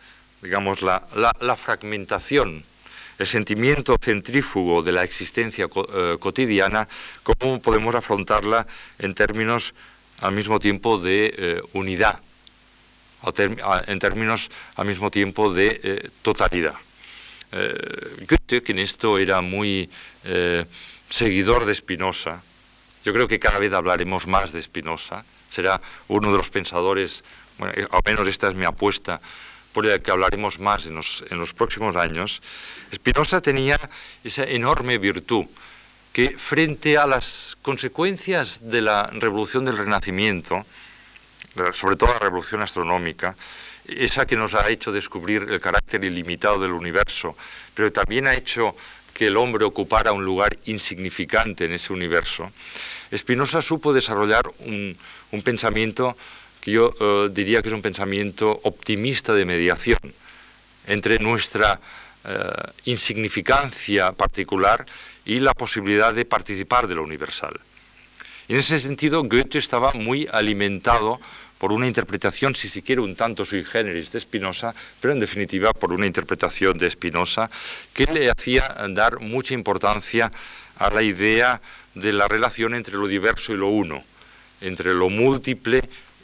digamos, 0.41 0.81
la, 0.81 1.03
fragmentación, 1.57 2.63
el 3.17 3.27
sentimiento 3.27 3.97
centrífugo 4.01 4.83
de 4.83 4.91
la 4.91 5.03
existencia 5.03 5.67
eh, 5.67 6.17
cotidiana, 6.19 6.87
cómo 7.23 7.61
podemos 7.61 7.95
afrontarla 7.95 8.67
en 8.99 9.13
términos 9.13 9.73
al 10.21 10.33
mismo 10.33 10.59
tiempo 10.59 10.97
de 10.97 11.33
eh, 11.37 11.61
unidad, 11.73 12.19
en 13.87 13.99
términos 13.99 14.49
al 14.75 14.85
mismo 14.85 15.09
tiempo 15.09 15.51
de 15.51 16.11
totalidad? 16.21 16.75
Goethe, 17.51 18.61
que 18.61 18.73
en 18.73 18.79
esto 18.79 19.17
era 19.17 19.41
muy 19.41 19.89
seguidor 21.09 21.65
de 21.65 21.73
Spinoza, 21.73 22.43
yo 23.03 23.13
creo 23.13 23.27
que 23.27 23.39
cada 23.39 23.57
vez 23.57 23.73
hablaremos 23.73 24.27
más 24.27 24.51
de 24.51 24.61
Spinoza, 24.61 25.25
será 25.49 25.81
uno 26.07 26.31
de 26.31 26.37
los 26.37 26.49
pensadores 26.49 27.23
bueno, 27.57 27.73
eh, 27.75 27.87
al 27.89 28.01
menos 28.05 28.27
esta 28.27 28.49
es 28.49 28.55
mi 28.55 28.65
apuesta, 28.65 29.21
la 29.83 29.99
que 29.99 30.11
hablaremos 30.11 30.59
más 30.59 30.85
en 30.85 30.95
los, 30.95 31.53
próximos 31.53 31.95
años, 31.95 32.41
Spinoza 32.93 33.41
tenía 33.41 33.79
esa 34.23 34.43
enorme 34.43 34.97
virtud 34.97 35.45
que 36.13 36.37
frente 36.37 36.97
a 36.97 37.05
las 37.05 37.57
consecuencias 37.61 38.69
de 38.71 38.81
la 38.81 39.09
revolución 39.11 39.65
del 39.65 39.77
Renacimiento, 39.77 40.65
sobre 41.73 41.97
todo 41.97 42.13
la 42.13 42.19
revolución 42.19 42.61
astronómica, 42.61 43.35
esa 43.85 44.25
que 44.25 44.37
nos 44.37 44.53
ha 44.53 44.69
hecho 44.69 44.91
descubrir 44.91 45.43
el 45.49 45.59
carácter 45.59 46.03
ilimitado 46.03 46.59
del 46.59 46.71
universo, 46.71 47.35
pero 47.73 47.91
también 47.91 48.27
ha 48.27 48.33
hecho 48.33 48.75
que 49.13 49.27
el 49.27 49.37
hombre 49.37 49.65
ocupara 49.65 50.11
un 50.11 50.25
lugar 50.25 50.57
insignificante 50.65 51.65
en 51.65 51.73
ese 51.73 51.91
universo, 51.91 52.51
Spinoza 53.15 53.61
supo 53.61 53.93
desarrollar 53.93 54.49
un 54.59 55.41
pensamiento 55.43 56.17
que 56.65 56.71
yo 56.71 56.95
eh, 56.99 57.29
diría 57.31 57.61
que 57.61 57.69
es 57.69 57.75
un 57.75 57.83
pensamiento 57.83 58.59
optimista 58.63 59.35
de 59.35 59.45
mediación 59.45 59.99
entre 60.87 61.19
nuestra 61.19 61.79
eh, 62.23 62.39
insignificancia 62.85 64.11
particular 64.13 64.83
y 65.25 65.39
la 65.39 65.53
posibilidad 65.53 66.11
de 66.11 66.25
participar 66.25 66.87
de 66.87 66.95
lo 66.95 67.03
universal. 67.03 67.53
en 68.47 68.57
ese 68.57 68.79
sentido, 68.79 69.23
Goethe 69.23 69.59
estaba 69.59 69.93
muy 69.93 70.27
alimentado 70.31 71.19
por 71.59 71.71
una 71.71 71.85
interpretación, 71.85 72.55
si 72.55 72.67
se 72.67 72.99
un 72.99 73.15
tanto 73.15 73.45
sui 73.45 73.63
generis 73.63 74.11
de 74.11 74.19
Spinoza, 74.19 74.73
pero 74.99 75.13
en 75.13 75.19
definitiva 75.19 75.71
por 75.71 75.93
una 75.93 76.07
interpretación 76.07 76.77
de 76.79 76.89
Spinoza 76.89 77.47
que 77.93 78.05
le 78.05 78.31
hacía 78.31 78.75
dar 78.89 79.19
mucha 79.19 79.53
importancia 79.53 80.31
a 80.77 80.89
la 80.89 81.03
idea 81.03 81.61
de 81.93 82.11
la 82.11 82.27
relación 82.27 82.73
entre 82.73 82.95
lo 82.95 83.07
diverso 83.07 83.53
y 83.53 83.57
lo 83.57 83.67
uno, 83.67 84.03
entre 84.61 84.93
lo 84.93 85.09
múltiple 85.09 85.81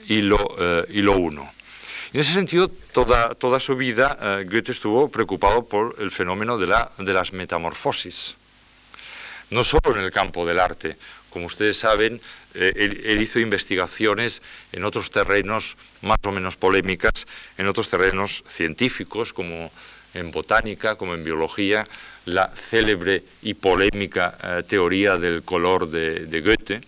y 0.07 0.21
lo, 0.21 0.55
eh, 0.59 1.07
uno. 1.07 1.51
En 2.13 2.19
ese 2.19 2.33
sentido, 2.33 2.69
toda, 2.91 3.35
toda 3.35 3.59
su 3.59 3.75
vida 3.75 4.17
eh, 4.21 4.45
Goethe 4.49 4.71
estuvo 4.71 5.09
preocupado 5.09 5.65
por 5.65 5.95
el 5.99 6.11
fenómeno 6.11 6.57
de, 6.57 6.67
la, 6.67 6.91
de 6.97 7.13
las 7.13 7.31
metamorfosis, 7.31 8.35
no 9.49 9.63
solo 9.63 9.95
en 9.95 10.01
el 10.01 10.11
campo 10.11 10.45
del 10.45 10.59
arte. 10.59 10.97
Como 11.29 11.45
ustedes 11.45 11.77
saben, 11.77 12.19
eh, 12.53 12.73
él, 12.75 13.21
hizo 13.21 13.39
investigaciones 13.39 14.41
en 14.73 14.83
otros 14.83 15.09
terrenos 15.11 15.77
más 16.01 16.19
o 16.23 16.31
menos 16.31 16.57
polémicas, 16.57 17.25
en 17.57 17.67
otros 17.67 17.89
terrenos 17.89 18.43
científicos, 18.49 19.31
como 19.31 19.71
en 20.13 20.31
botánica, 20.31 20.95
como 20.95 21.13
en 21.13 21.23
biología, 21.23 21.87
la 22.25 22.51
célebre 22.53 23.23
y 23.41 23.53
polémica 23.53 24.63
teoría 24.67 25.15
del 25.15 25.43
color 25.43 25.89
de, 25.89 26.25
de 26.25 26.41
Goethe, 26.41 26.81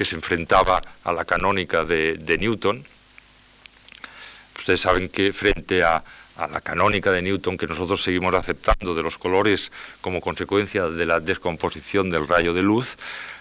que 0.00 0.06
se 0.06 0.16
enfrentaba 0.16 0.80
a 1.04 1.12
la 1.12 1.26
canónica 1.26 1.84
de, 1.84 2.16
Newton. 2.40 2.82
Ustedes 4.56 4.80
saben 4.80 5.10
que 5.10 5.34
frente 5.34 5.82
a, 5.82 6.02
la 6.38 6.62
canónica 6.62 7.10
de 7.10 7.20
Newton 7.20 7.58
que 7.58 7.66
nosotros 7.66 8.02
seguimos 8.02 8.34
aceptando 8.34 8.94
de 8.94 9.02
los 9.02 9.18
colores 9.18 9.70
como 10.00 10.22
consecuencia 10.22 10.88
de 10.88 11.04
la 11.04 11.20
descomposición 11.20 12.08
del 12.08 12.26
rayo 12.26 12.54
de 12.54 12.62
luz, 12.62 12.96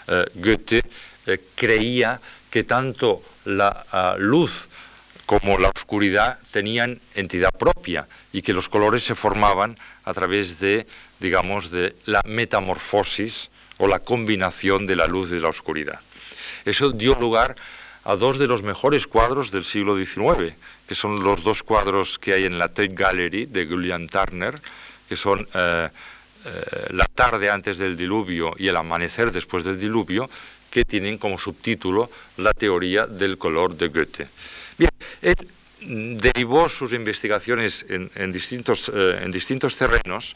eh, 0.09 0.25
Goethe 0.35 0.83
eh, 1.27 1.39
creía 1.55 2.19
que 2.49 2.65
tanto 2.65 3.23
la 3.45 3.85
ah, 3.93 4.15
luz 4.19 4.67
como 5.25 5.57
la 5.59 5.69
oscuridad 5.69 6.39
tenían 6.51 6.99
entidad 7.15 7.53
propia 7.53 8.05
y 8.33 8.41
que 8.41 8.51
los 8.51 8.67
colores 8.67 9.03
se 9.03 9.15
formaban 9.15 9.77
a 10.03 10.13
través 10.13 10.59
de, 10.59 10.87
digamos, 11.21 11.71
de 11.71 11.95
la 12.03 12.21
metamorfosis 12.25 13.49
o 13.77 13.87
la 13.87 13.99
combinación 13.99 14.85
de 14.85 14.97
la 14.97 15.07
luz 15.07 15.31
y 15.31 15.39
la 15.39 15.47
oscuridad. 15.47 16.01
Eso 16.69 16.91
dio 16.91 17.15
lugar 17.15 17.55
a 18.05 18.15
dos 18.15 18.37
de 18.37 18.47
los 18.47 18.61
mejores 18.61 19.07
cuadros 19.07 19.49
del 19.51 19.65
siglo 19.65 19.97
XIX, 19.97 20.53
que 20.87 20.95
son 20.95 21.23
los 21.23 21.43
dos 21.43 21.63
cuadros 21.63 22.19
que 22.19 22.33
hay 22.33 22.45
en 22.45 22.57
la 22.57 22.69
Tate 22.69 22.93
Gallery 22.93 23.47
de 23.47 23.65
Julian 23.65 24.07
Turner, 24.07 24.53
que 25.07 25.15
son 25.15 25.47
eh, 25.53 25.89
eh, 26.45 26.87
La 26.91 27.05
tarde 27.05 27.49
antes 27.49 27.77
del 27.77 27.97
diluvio 27.97 28.53
y 28.57 28.67
El 28.67 28.77
amanecer 28.77 29.31
después 29.31 29.63
del 29.63 29.79
diluvio, 29.79 30.29
que 30.69 30.85
tienen 30.85 31.17
como 31.17 31.37
subtítulo 31.37 32.09
La 32.37 32.53
teoría 32.53 33.07
del 33.07 33.37
color 33.37 33.75
de 33.75 33.87
Goethe. 33.87 34.27
Bien, 34.77 34.91
él 35.21 35.35
derivó 36.21 36.69
sus 36.69 36.93
investigaciones 36.93 37.85
en, 37.89 38.31
distintos, 38.31 38.91
eh, 38.93 39.21
en 39.23 39.31
distintos 39.31 39.75
terrenos, 39.75 40.35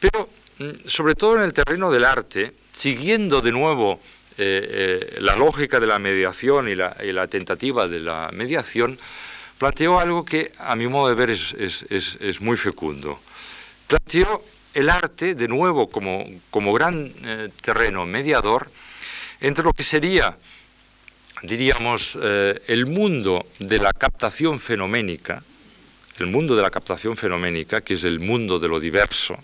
pero 0.00 0.28
mm, 0.58 0.88
sobre 0.88 1.14
todo 1.14 1.36
en 1.36 1.42
el 1.42 1.52
terreno 1.52 1.90
del 1.90 2.04
arte, 2.04 2.52
siguiendo 2.72 3.42
de 3.42 3.52
nuevo 3.52 4.00
eh, 4.38 5.14
eh, 5.16 5.18
la 5.20 5.36
lógica 5.36 5.78
de 5.78 5.86
la 5.86 5.98
mediación 5.98 6.68
y 6.68 6.74
la, 6.74 7.26
tentativa 7.28 7.86
de 7.86 8.00
la 8.00 8.30
mediación, 8.32 8.98
planteó 9.58 9.98
algo 9.98 10.24
que 10.24 10.52
a 10.58 10.74
mi 10.74 10.88
modo 10.88 11.08
de 11.08 11.14
ver 11.14 11.30
es, 11.30 12.40
muy 12.40 12.56
fecundo. 12.56 13.20
Planteó 13.86 14.44
el 14.74 14.88
arte, 14.88 15.34
de 15.34 15.48
nuevo, 15.48 15.90
como, 15.90 16.72
gran 16.72 17.12
eh, 17.24 17.48
terreno 17.60 18.06
mediador 18.06 18.70
entre 19.40 19.64
lo 19.64 19.72
que 19.72 19.82
sería, 19.82 20.36
diríamos, 21.42 22.16
el 22.16 22.86
mundo 22.86 23.46
de 23.58 23.78
la 23.78 23.92
captación 23.92 24.60
fenoménica, 24.60 25.42
el 26.18 26.28
mundo 26.28 26.54
de 26.54 26.62
la 26.62 26.70
captación 26.70 27.16
fenoménica, 27.16 27.80
que 27.80 27.94
es 27.94 28.04
el 28.04 28.20
mundo 28.20 28.60
de 28.60 28.68
lo 28.68 28.78
diverso, 28.78 29.36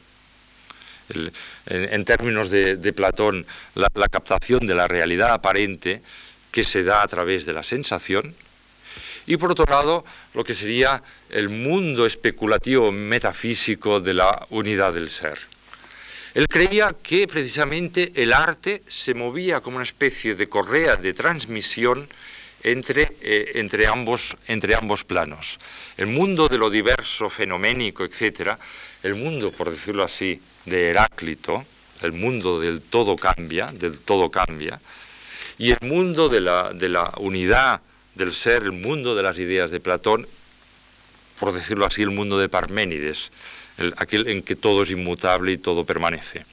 en, 1.67 2.05
términos 2.05 2.51
de, 2.51 2.93
Platón, 2.93 3.47
la, 3.75 4.09
captación 4.09 4.67
de 4.67 4.75
la 4.75 4.89
realidad 4.89 5.33
aparente 5.33 6.03
que 6.51 6.65
se 6.65 6.83
da 6.83 7.03
a 7.03 7.09
través 7.09 7.47
de 7.47 7.53
la 7.53 7.63
sensación, 7.63 8.35
y 9.27 9.37
por 9.37 9.51
otro 9.51 9.67
lado, 9.67 10.05
lo 10.33 10.43
que 10.43 10.55
sería 10.55 11.03
el 11.29 11.51
mundo 11.51 12.07
especulativo 12.07 12.91
metafísico 12.91 14.01
de 14.01 14.15
la 14.15 14.47
unidad 14.51 14.95
del 14.95 15.11
ser. 15.11 15.39
Él 16.35 16.47
creía 16.49 16.95
que 17.03 17.27
precisamente 17.27 18.13
el 18.15 18.33
arte 18.33 18.83
se 18.87 19.13
movía 19.13 19.61
como 19.61 19.77
una 19.77 19.85
especie 19.85 20.35
de 20.35 20.49
correa 20.49 20.97
de 20.97 21.13
transmisión 21.13 22.09
entre, 22.63 23.17
eh, 23.21 23.53
entre, 23.55 23.87
ambos, 23.87 24.37
entre 24.47 24.75
ambos 24.75 25.05
planos. 25.05 25.59
El 25.97 26.07
mundo 26.07 26.49
de 26.49 26.59
lo 26.59 26.71
diverso, 26.71 27.31
fenoménico, 27.31 28.05
etc., 28.05 28.53
el 29.03 29.15
mundo, 29.15 29.53
por 29.53 29.71
decirlo 29.71 30.03
así, 30.03 30.41
de 30.69 30.91
Heráclito, 30.91 31.65
el 32.03 32.13
mundo 32.13 32.61
del 32.61 32.81
todo 32.81 33.17
cambia, 33.17 33.67
del 33.67 33.99
todo 33.99 34.31
cambia, 34.31 34.81
y 35.59 35.73
el 35.73 35.79
mundo 35.83 36.29
de 36.29 36.41
la, 36.41 36.73
de 36.73 36.89
la 36.89 37.13
unidad 37.19 37.81
del 38.15 38.33
ser, 38.33 38.63
el 38.63 38.73
mundo 38.73 39.15
de 39.15 39.23
las 39.23 39.39
ideas 39.39 39.71
de 39.71 39.81
Platón, 39.81 40.27
por 41.39 41.53
decirlo 41.53 41.87
así, 41.87 42.03
el 42.03 42.11
mundo 42.11 42.39
de 42.39 42.49
Parménides, 42.49 43.31
aquel 43.97 44.29
en 44.29 44.43
que 44.43 44.57
todo 44.57 44.83
es 44.83 44.91
inmutable 44.91 45.53
y 45.53 45.59
todo 45.59 45.85
permanece. 45.85 46.45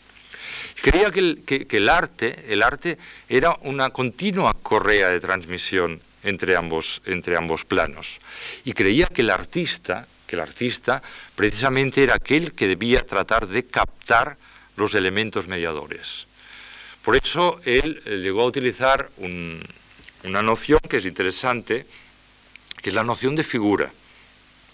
Creía 0.82 1.10
que 1.10 1.20
el, 1.20 1.44
que 1.46 1.78
el, 1.78 1.90
arte, 1.90 2.46
el 2.50 2.62
arte 2.62 2.98
era 3.30 3.58
una 3.62 3.90
continua 3.90 4.54
correa 4.62 5.10
de 5.10 5.20
transmisión 5.20 6.02
entre 6.26 6.56
ambos, 6.56 7.02
entre 7.06 7.38
ambos 7.38 7.66
planos. 7.66 8.20
Y 8.66 8.74
creía 8.74 9.08
que 9.08 9.22
el 9.22 9.30
artista 9.30 10.08
que 10.26 10.36
el 10.36 10.42
artista 10.42 11.02
precisamente 11.36 12.04
era 12.04 12.16
aquel 12.16 12.54
que 12.54 12.68
debía 12.68 13.06
tratar 13.06 13.48
de 13.48 13.66
captar 13.66 14.38
los 14.76 14.94
elementos 14.94 15.48
mediadores. 15.48 16.28
Por 17.04 17.16
eso 17.16 17.60
él 17.66 18.02
eh, 18.06 18.18
llegó 18.18 18.42
a 18.42 18.46
utilizar 18.46 19.10
una 19.18 20.42
noción 20.42 20.80
que 20.90 20.98
es 20.98 21.06
interesante, 21.06 21.86
que 22.82 22.90
es 22.90 22.96
la 22.96 23.04
noción 23.04 23.36
de 23.36 23.44
figura. 23.44 23.92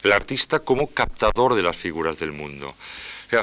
El 0.01 0.13
artista 0.13 0.59
como 0.59 0.87
captador 0.87 1.55
de 1.55 1.61
las 1.61 1.75
figuras 1.75 2.17
del 2.19 2.31
mundo. 2.31 2.73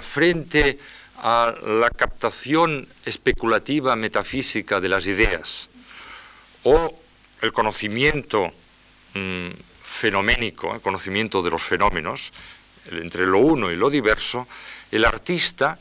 Frente 0.03 0.79
a 1.19 1.55
la 1.63 1.91
captación 1.91 2.87
especulativa 3.05 3.97
metafísica 3.97 4.81
de 4.81 4.89
las 4.89 5.07
ideas 5.07 5.69
o 6.65 6.99
el 7.41 7.53
conocimiento 7.53 8.53
mm, 9.15 9.49
fenoménico, 9.99 10.75
el 10.75 10.81
conocimiento 10.81 11.43
de 11.43 11.51
los 11.51 11.63
fenómenos, 11.63 12.33
entre 12.93 13.27
lo 13.27 13.39
uno 13.39 13.71
y 13.71 13.77
lo 13.77 13.91
diverso, 13.91 14.47
el 14.93 15.05
artista 15.05 15.77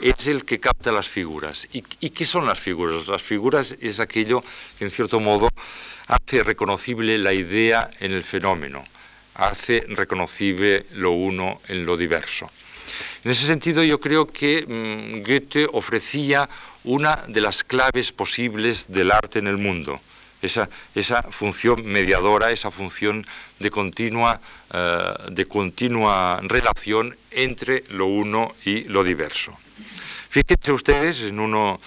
es 0.00 0.28
el 0.28 0.44
que 0.44 0.60
capta 0.60 0.92
las 0.92 1.08
figuras. 1.08 1.66
¿Y, 1.72 1.82
qué 1.82 2.24
son 2.24 2.46
las 2.46 2.60
figuras? 2.60 3.08
Las 3.08 3.22
figuras 3.22 3.76
es 3.80 3.98
aquello 3.98 4.44
que 4.78 4.84
en 4.84 4.90
cierto 4.90 5.18
modo 5.18 5.50
hace 6.06 6.44
reconocible 6.44 7.18
la 7.18 7.32
idea 7.32 7.90
en 7.98 8.12
el 8.12 8.22
fenómeno, 8.22 8.84
hace 9.34 9.84
reconocible 9.88 10.86
lo 10.94 11.10
uno 11.10 11.60
en 11.66 11.84
lo 11.84 11.96
diverso. 11.96 12.46
En 13.24 13.32
ese 13.32 13.46
sentido 13.46 13.82
yo 13.82 13.98
creo 13.98 14.26
que 14.26 14.64
mm, 14.66 15.26
Goethe 15.26 15.66
ofrecía 15.72 16.48
una 16.84 17.16
de 17.26 17.40
las 17.40 17.64
claves 17.64 18.12
posibles 18.12 18.86
del 18.88 19.10
arte 19.10 19.40
en 19.40 19.48
el 19.48 19.58
mundo, 19.58 20.00
esa, 20.42 21.22
función 21.30 21.84
mediadora, 21.86 22.50
esa 22.50 22.70
función 22.70 23.26
de 23.58 23.70
continua, 23.70 24.40
eh, 24.72 25.30
de 25.30 25.46
continua 25.46 26.40
relación 26.42 27.16
entre 27.30 27.84
lo 27.90 28.06
uno 28.06 28.54
y 28.64 28.84
lo 28.84 29.02
diverso. 29.04 29.56
Fíjense 30.30 30.72
ustedes 30.72 31.22
en 31.22 31.40
uno, 31.40 31.80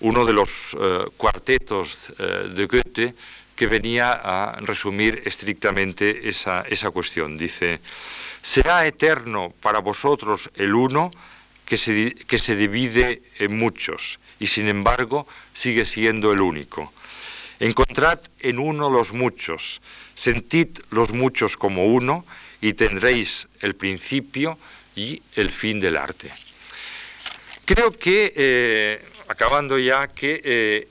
uno 0.00 0.24
de 0.24 0.32
los 0.32 0.76
eh, 0.78 1.04
cuartetos 1.16 2.12
eh, 2.18 2.52
de 2.54 2.66
Goethe 2.66 3.14
que 3.56 3.66
venía 3.66 4.12
a 4.12 4.60
resumir 4.60 5.22
estrictamente 5.24 6.28
esa, 6.28 6.62
esa 6.68 6.90
cuestión. 6.90 7.36
Dice, 7.36 7.80
será 8.40 8.86
eterno 8.86 9.52
para 9.60 9.80
vosotros 9.80 10.48
el 10.54 10.74
uno 10.74 11.10
que 11.64 11.76
se, 11.76 12.14
que 12.14 12.38
se 12.38 12.54
divide 12.54 13.22
en 13.38 13.58
muchos 13.58 14.20
y 14.38 14.46
sin 14.46 14.68
embargo 14.68 15.26
sigue 15.52 15.84
siendo 15.84 16.32
el 16.32 16.40
único. 16.40 16.92
Encontrad 17.60 18.20
en 18.40 18.58
uno 18.58 18.90
los 18.90 19.12
muchos, 19.12 19.80
sentid 20.14 20.78
los 20.90 21.12
muchos 21.12 21.56
como 21.56 21.86
uno 21.86 22.24
y 22.60 22.74
tendréis 22.74 23.48
el 23.60 23.74
principio 23.74 24.58
y 24.94 25.22
el 25.34 25.50
fin 25.50 25.80
del 25.80 25.96
arte. 25.96 26.32
Creo 27.64 27.92
que, 27.92 28.32
eh, 28.34 29.04
acabando 29.28 29.78
ya, 29.78 30.08
que 30.08 30.40
eh, 30.42 30.88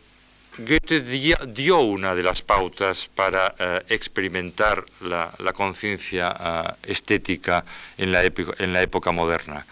Goethe 0.58 1.02
dio 1.02 1.80
una 1.82 2.16
de 2.16 2.24
las 2.24 2.42
pautas 2.42 3.08
para 3.14 3.54
eh, 3.60 3.82
experimentar 3.90 4.84
la, 5.02 5.54
conciencia 5.54 6.36
eh, 6.84 6.92
estética 6.92 7.64
en 7.98 8.12
la, 8.12 8.24
época, 8.82 9.12
moderna. 9.12 9.66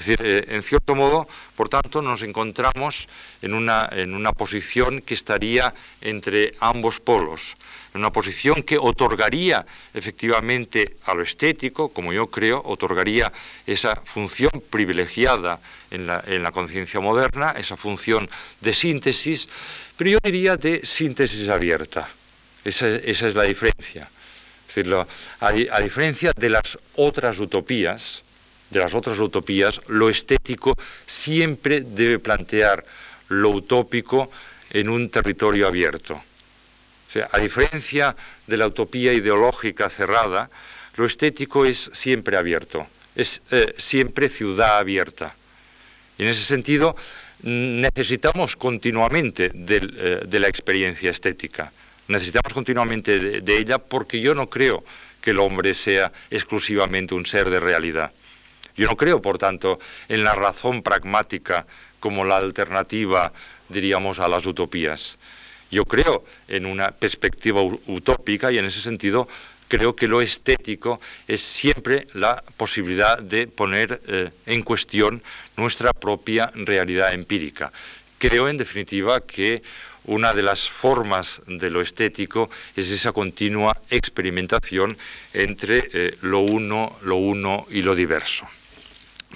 Es 0.00 0.06
decir, 0.06 0.26
eh, 0.26 0.44
en 0.48 0.62
cierto 0.62 0.94
modo, 0.94 1.28
por 1.54 1.68
tanto, 1.68 2.00
nos 2.00 2.22
encontramos 2.22 3.06
en 3.42 3.52
una, 3.52 3.86
en 3.92 4.14
una 4.14 4.32
posición 4.32 5.02
que 5.02 5.12
estaría 5.12 5.74
entre 6.00 6.54
ambos 6.58 7.00
polos, 7.00 7.54
en 7.92 8.00
una 8.00 8.10
posición 8.10 8.62
que 8.62 8.78
otorgaría 8.78 9.66
efectivamente 9.92 10.96
a 11.04 11.12
lo 11.12 11.22
estético, 11.22 11.90
como 11.90 12.14
yo 12.14 12.28
creo, 12.28 12.62
otorgaría 12.64 13.30
esa 13.66 13.94
función 13.96 14.50
privilegiada 14.70 15.60
en 15.90 16.06
la, 16.06 16.24
en 16.26 16.42
la 16.42 16.50
conciencia 16.50 17.00
moderna, 17.00 17.52
esa 17.58 17.76
función 17.76 18.30
de 18.62 18.72
síntesis, 18.72 19.50
pero 19.98 20.12
yo 20.12 20.18
diría 20.22 20.56
de 20.56 20.80
síntesis 20.80 21.46
abierta. 21.50 22.08
Esa, 22.64 22.88
es 22.88 23.20
la 23.34 23.44
diferencia. 23.44 24.08
Es 24.66 24.74
decir, 24.74 24.94
a, 25.40 25.80
diferencia 25.80 26.32
de 26.34 26.48
las 26.48 26.78
otras 26.96 27.38
utopías, 27.38 28.22
de 28.70 28.80
las 28.80 28.94
otras 28.94 29.18
utopías, 29.18 29.80
lo 29.88 30.08
estético 30.08 30.76
siempre 31.06 31.82
debe 31.82 32.18
plantear 32.18 32.84
lo 33.28 33.50
utópico 33.50 34.30
en 34.70 34.88
un 34.88 35.10
territorio 35.10 35.66
abierto. 35.66 36.14
O 36.14 37.12
sea, 37.12 37.28
a 37.32 37.38
diferencia 37.38 38.14
de 38.46 38.56
la 38.56 38.68
utopía 38.68 39.12
ideológica 39.12 39.90
cerrada, 39.90 40.48
lo 40.96 41.06
estético 41.06 41.64
es 41.64 41.90
siempre 41.92 42.36
abierto, 42.36 42.86
es 43.16 43.40
eh, 43.50 43.74
siempre 43.78 44.28
ciudad 44.28 44.78
abierta. 44.78 45.34
Y 46.18 46.22
en 46.22 46.28
ese 46.28 46.44
sentido, 46.44 46.94
necesitamos 47.42 48.56
continuamente 48.56 49.50
eh, 49.54 50.20
de, 50.26 50.40
la 50.40 50.48
experiencia 50.48 51.10
estética, 51.10 51.72
necesitamos 52.08 52.52
continuamente 52.52 53.40
de, 53.40 53.58
ella 53.58 53.78
porque 53.78 54.20
yo 54.20 54.34
no 54.34 54.48
creo 54.48 54.84
que 55.20 55.30
el 55.30 55.38
hombre 55.38 55.74
sea 55.74 56.12
exclusivamente 56.30 57.14
un 57.14 57.26
ser 57.26 57.50
de 57.50 57.60
realidad. 57.60 58.12
Yo 58.76 58.88
no 58.88 58.96
creo, 58.96 59.20
por 59.20 59.38
tanto, 59.38 59.78
en 60.08 60.24
la 60.24 60.34
razón 60.34 60.82
pragmática 60.82 61.66
como 61.98 62.24
la 62.24 62.38
alternativa, 62.38 63.32
diríamos, 63.68 64.18
a 64.18 64.28
las 64.28 64.46
utopías. 64.46 65.18
Yo 65.70 65.84
creo 65.84 66.24
en 66.48 66.66
una 66.66 66.90
perspectiva 66.90 67.62
utópica 67.62 68.50
y 68.50 68.58
en 68.58 68.64
ese 68.64 68.80
sentido 68.80 69.28
creo 69.68 69.94
que 69.94 70.08
lo 70.08 70.20
estético 70.20 71.00
es 71.28 71.40
siempre 71.40 72.08
la 72.14 72.42
posibilidad 72.56 73.20
de 73.20 73.46
poner 73.46 74.00
eh, 74.08 74.30
en 74.46 74.62
cuestión 74.62 75.22
nuestra 75.56 75.92
propia 75.92 76.50
realidad 76.54 77.14
empírica. 77.14 77.70
Creo, 78.18 78.48
en 78.48 78.56
definitiva, 78.56 79.20
que 79.20 79.62
una 80.04 80.34
de 80.34 80.42
las 80.42 80.68
formas 80.68 81.40
de 81.46 81.70
lo 81.70 81.80
estético 81.80 82.50
es 82.74 82.90
esa 82.90 83.12
continua 83.12 83.76
experimentación 83.90 84.96
entre 85.32 85.88
eh, 85.92 86.18
lo 86.22 86.40
uno, 86.40 86.98
lo 87.02 87.16
uno 87.16 87.66
y 87.70 87.82
lo 87.82 87.94
diverso. 87.94 88.48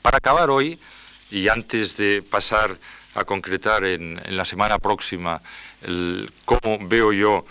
Para 0.02 0.18
acabar 0.18 0.50
hoy, 0.50 0.78
y 1.30 1.48
antes 1.48 1.96
de 1.96 2.22
pasar 2.22 2.76
a 3.14 3.24
concretar 3.24 3.84
en, 3.84 4.20
la 4.36 4.44
semana 4.44 4.78
próxima 4.78 5.40
cómo 6.44 6.78
veo 6.80 7.12
yo 7.12 7.44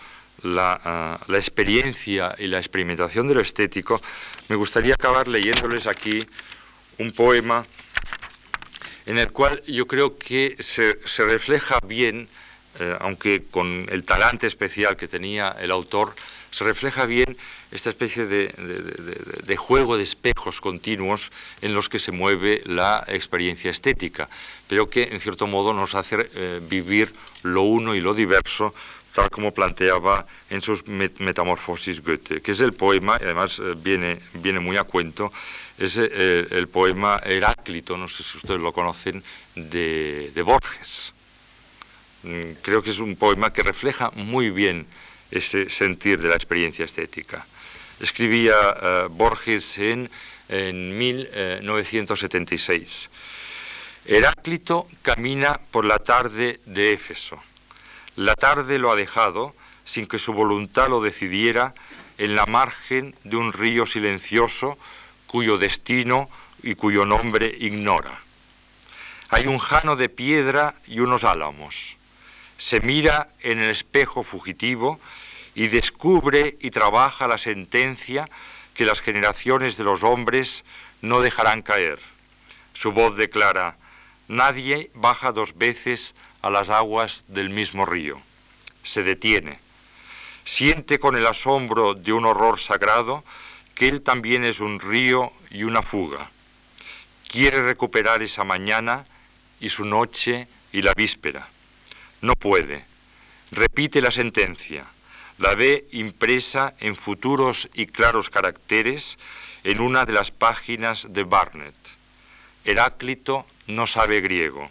Ah, 0.46 1.20
la, 1.28 1.38
experiencia 1.38 2.36
y 2.38 2.48
la 2.48 2.58
experimentación 2.58 3.28
de 3.28 3.34
lo 3.34 3.40
estético, 3.40 4.02
me 4.50 4.58
gustaría 4.58 4.94
acabar 4.94 5.30
leyéndoles 5.30 5.88
aquí 5.88 6.28
un 6.98 7.14
poema 7.14 7.66
en 9.06 9.18
el 9.18 9.32
cual 9.32 9.64
yo 9.66 9.88
creo 9.88 10.18
que 10.18 10.58
se, 10.60 10.98
refleja 11.24 11.80
bien, 11.86 12.28
eh, 12.78 12.98
aunque 13.00 13.44
con 13.50 13.88
el 13.90 14.04
talante 14.04 14.48
especial 14.48 14.98
que 14.98 15.08
tenía 15.08 15.56
el 15.60 15.72
autor, 15.72 16.14
se 16.52 16.66
refleja 16.66 17.06
bien 17.06 17.38
esta 17.74 17.90
especie 17.90 18.28
de, 18.28 19.58
juego 19.58 19.98
de 19.98 20.04
espejos 20.04 20.62
continuos 20.62 21.32
en 21.62 21.74
los 21.74 21.90
que 21.90 21.98
se 21.98 22.12
mueve 22.12 22.62
la 22.66 23.04
experiencia 23.08 23.72
estética, 23.72 24.30
pero 24.68 24.90
que 24.90 25.04
en 25.04 25.20
cierto 25.20 25.48
modo 25.48 25.74
nos 25.74 25.96
hace 25.96 26.30
eh, 26.36 26.62
vivir 26.62 27.12
lo 27.42 27.64
uno 27.64 27.96
y 27.96 28.00
lo 28.00 28.14
diverso 28.14 28.74
tal 29.14 29.30
como 29.30 29.54
planteaba 29.54 30.26
en 30.50 30.62
sus 30.62 30.88
Metamorfosis 30.88 32.04
Goethe, 32.04 32.42
que 32.42 32.52
es 32.52 32.60
el 32.60 32.74
poema, 32.74 33.18
y 33.20 33.26
además 33.26 33.60
eh, 33.60 33.74
viene, 33.78 34.20
viene 34.34 34.60
muy 34.60 34.78
a 34.78 34.84
cuento, 34.84 35.32
es 35.78 35.98
eh, 35.98 36.48
el 36.50 36.68
poema 36.68 37.20
Heráclito, 37.24 37.98
no 37.98 38.08
sé 38.08 38.24
si 38.24 38.38
ustedes 38.38 38.60
lo 38.60 38.74
conocen, 38.74 39.24
de, 39.56 40.42
Borges. 40.44 41.14
Mm, 42.24 42.54
creo 42.62 42.82
que 42.82 42.90
es 42.90 43.00
un 43.00 43.16
poema 43.16 43.54
que 43.54 43.64
refleja 43.64 44.12
muy 44.12 44.50
bien 44.50 44.86
ese 45.30 45.70
sentir 45.70 46.20
de 46.22 46.30
la 46.30 46.36
experiencia 46.36 46.86
estética. 46.86 47.46
Escribía 48.04 48.78
eh, 48.82 49.08
Borges 49.10 49.78
en, 49.80 50.10
en 50.50 50.98
1976. 50.98 53.10
Heráclito 54.06 54.88
camina 55.02 55.62
por 55.72 55.86
la 55.86 56.00
tarde 56.00 56.60
de 56.66 56.92
Éfeso 56.92 57.42
la 58.16 58.36
tarde 58.36 58.78
lo 58.78 58.92
ha 58.92 58.96
dejado, 58.96 59.56
sin 59.86 60.06
que 60.06 60.20
su 60.20 60.34
voluntad 60.34 60.90
lo 60.90 61.02
decidiera, 61.02 61.74
en 62.20 62.36
la 62.36 62.46
margen 62.46 63.16
de 63.24 63.38
un 63.38 63.52
río 63.52 63.88
silencioso 63.88 64.78
cuyo 65.26 65.58
destino 65.58 66.30
y 66.62 66.76
cuyo 66.76 67.06
nombre 67.06 67.56
ignora. 67.60 68.20
Hay 69.30 69.48
un 69.48 69.58
jano 69.58 69.96
de 69.96 70.10
piedra 70.10 70.76
y 70.86 71.00
unos 71.00 71.24
álamos. 71.24 71.98
Se 72.60 72.82
mira 72.82 73.30
en 73.40 73.60
el 73.60 73.72
espejo 73.72 74.22
fugitivo 74.22 75.00
y 75.56 75.68
descubre 75.68 76.58
y 76.60 76.72
trabaja 76.72 77.28
la 77.28 77.38
sentencia 77.38 78.30
que 78.74 78.86
las 78.86 79.02
generaciones 79.02 79.78
de 79.78 79.84
los 79.84 80.04
hombres 80.04 80.64
no 81.02 81.22
dejarán 81.22 81.62
caer. 81.62 82.00
Su 82.74 82.92
voz 82.92 83.16
declara, 83.16 83.78
nadie 84.28 84.90
baja 84.96 85.32
dos 85.32 85.58
veces 85.58 86.16
a 86.42 86.50
las 86.50 86.70
aguas 86.70 87.24
del 87.28 87.50
mismo 87.50 87.86
río. 87.86 88.20
Se 88.84 89.04
detiene. 89.04 89.60
Siente 90.46 91.00
con 91.00 91.16
el 91.16 91.26
asombro 91.26 91.94
de 91.94 92.12
un 92.14 92.26
horror 92.26 92.60
sagrado 92.60 93.24
que 93.76 93.88
él 93.88 94.02
también 94.02 94.44
es 94.44 94.60
un 94.60 94.80
río 94.80 95.32
y 95.50 95.64
una 95.64 95.82
fuga. 95.82 96.30
Quiere 97.28 97.64
recuperar 97.64 98.22
esa 98.22 98.44
mañana 98.44 99.06
y 99.60 99.70
su 99.70 99.86
noche 99.86 100.48
y 100.72 100.82
la 100.82 100.94
víspera. 100.94 101.48
No 102.22 102.36
puede. 102.36 102.86
Repite 103.52 104.02
la 104.02 104.12
sentencia. 104.12 104.86
La 105.44 105.56
ve 105.56 105.88
impresa 105.92 106.74
en 106.80 106.96
futuros 106.96 107.70
y 107.74 107.88
claros 107.88 108.30
caracteres 108.30 109.18
en 109.66 109.82
una 109.82 110.06
de 110.06 110.14
las 110.14 110.32
páginas 110.32 111.08
de 111.10 111.26
Barnett. 111.26 111.76
Heráclito 112.64 113.46
no 113.68 113.86
sabe 113.86 114.22
griego. 114.22 114.70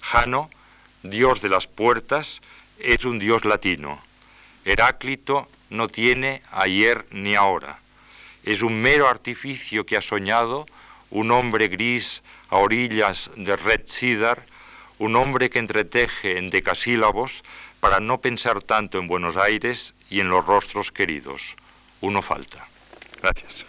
Jano 0.00 0.48
Dios 1.02 1.42
de 1.42 1.50
las 1.50 1.66
puertas, 1.66 2.40
es 2.78 3.04
un 3.04 3.18
Dios 3.18 3.44
latino. 3.44 4.02
Heráclito 4.64 5.46
no 5.68 5.88
tiene 5.88 6.40
ayer 6.52 7.04
ni 7.10 7.34
ahora. 7.34 7.80
Es 8.44 8.62
un 8.62 8.80
mero 8.80 9.08
artificio 9.08 9.84
que 9.84 9.98
ha 9.98 10.00
soñado 10.00 10.64
un 11.10 11.32
hombre 11.32 11.68
gris 11.68 12.22
a 12.48 12.56
orillas 12.56 13.30
de 13.36 13.56
Red 13.56 13.82
Cedar, 13.88 14.46
un 14.98 15.16
hombre 15.16 15.50
que 15.50 15.58
entreteje 15.58 16.38
en 16.38 16.48
decasílabos 16.48 17.42
para 17.84 18.00
no 18.00 18.18
pensar 18.18 18.62
tanto 18.62 18.96
en 18.96 19.06
Buenos 19.06 19.36
Aires 19.36 19.94
y 20.08 20.20
en 20.20 20.30
los 20.30 20.46
rostros 20.46 20.90
queridos. 20.90 21.54
Uno 22.00 22.22
falta. 22.22 22.66
Gracias. 23.20 23.66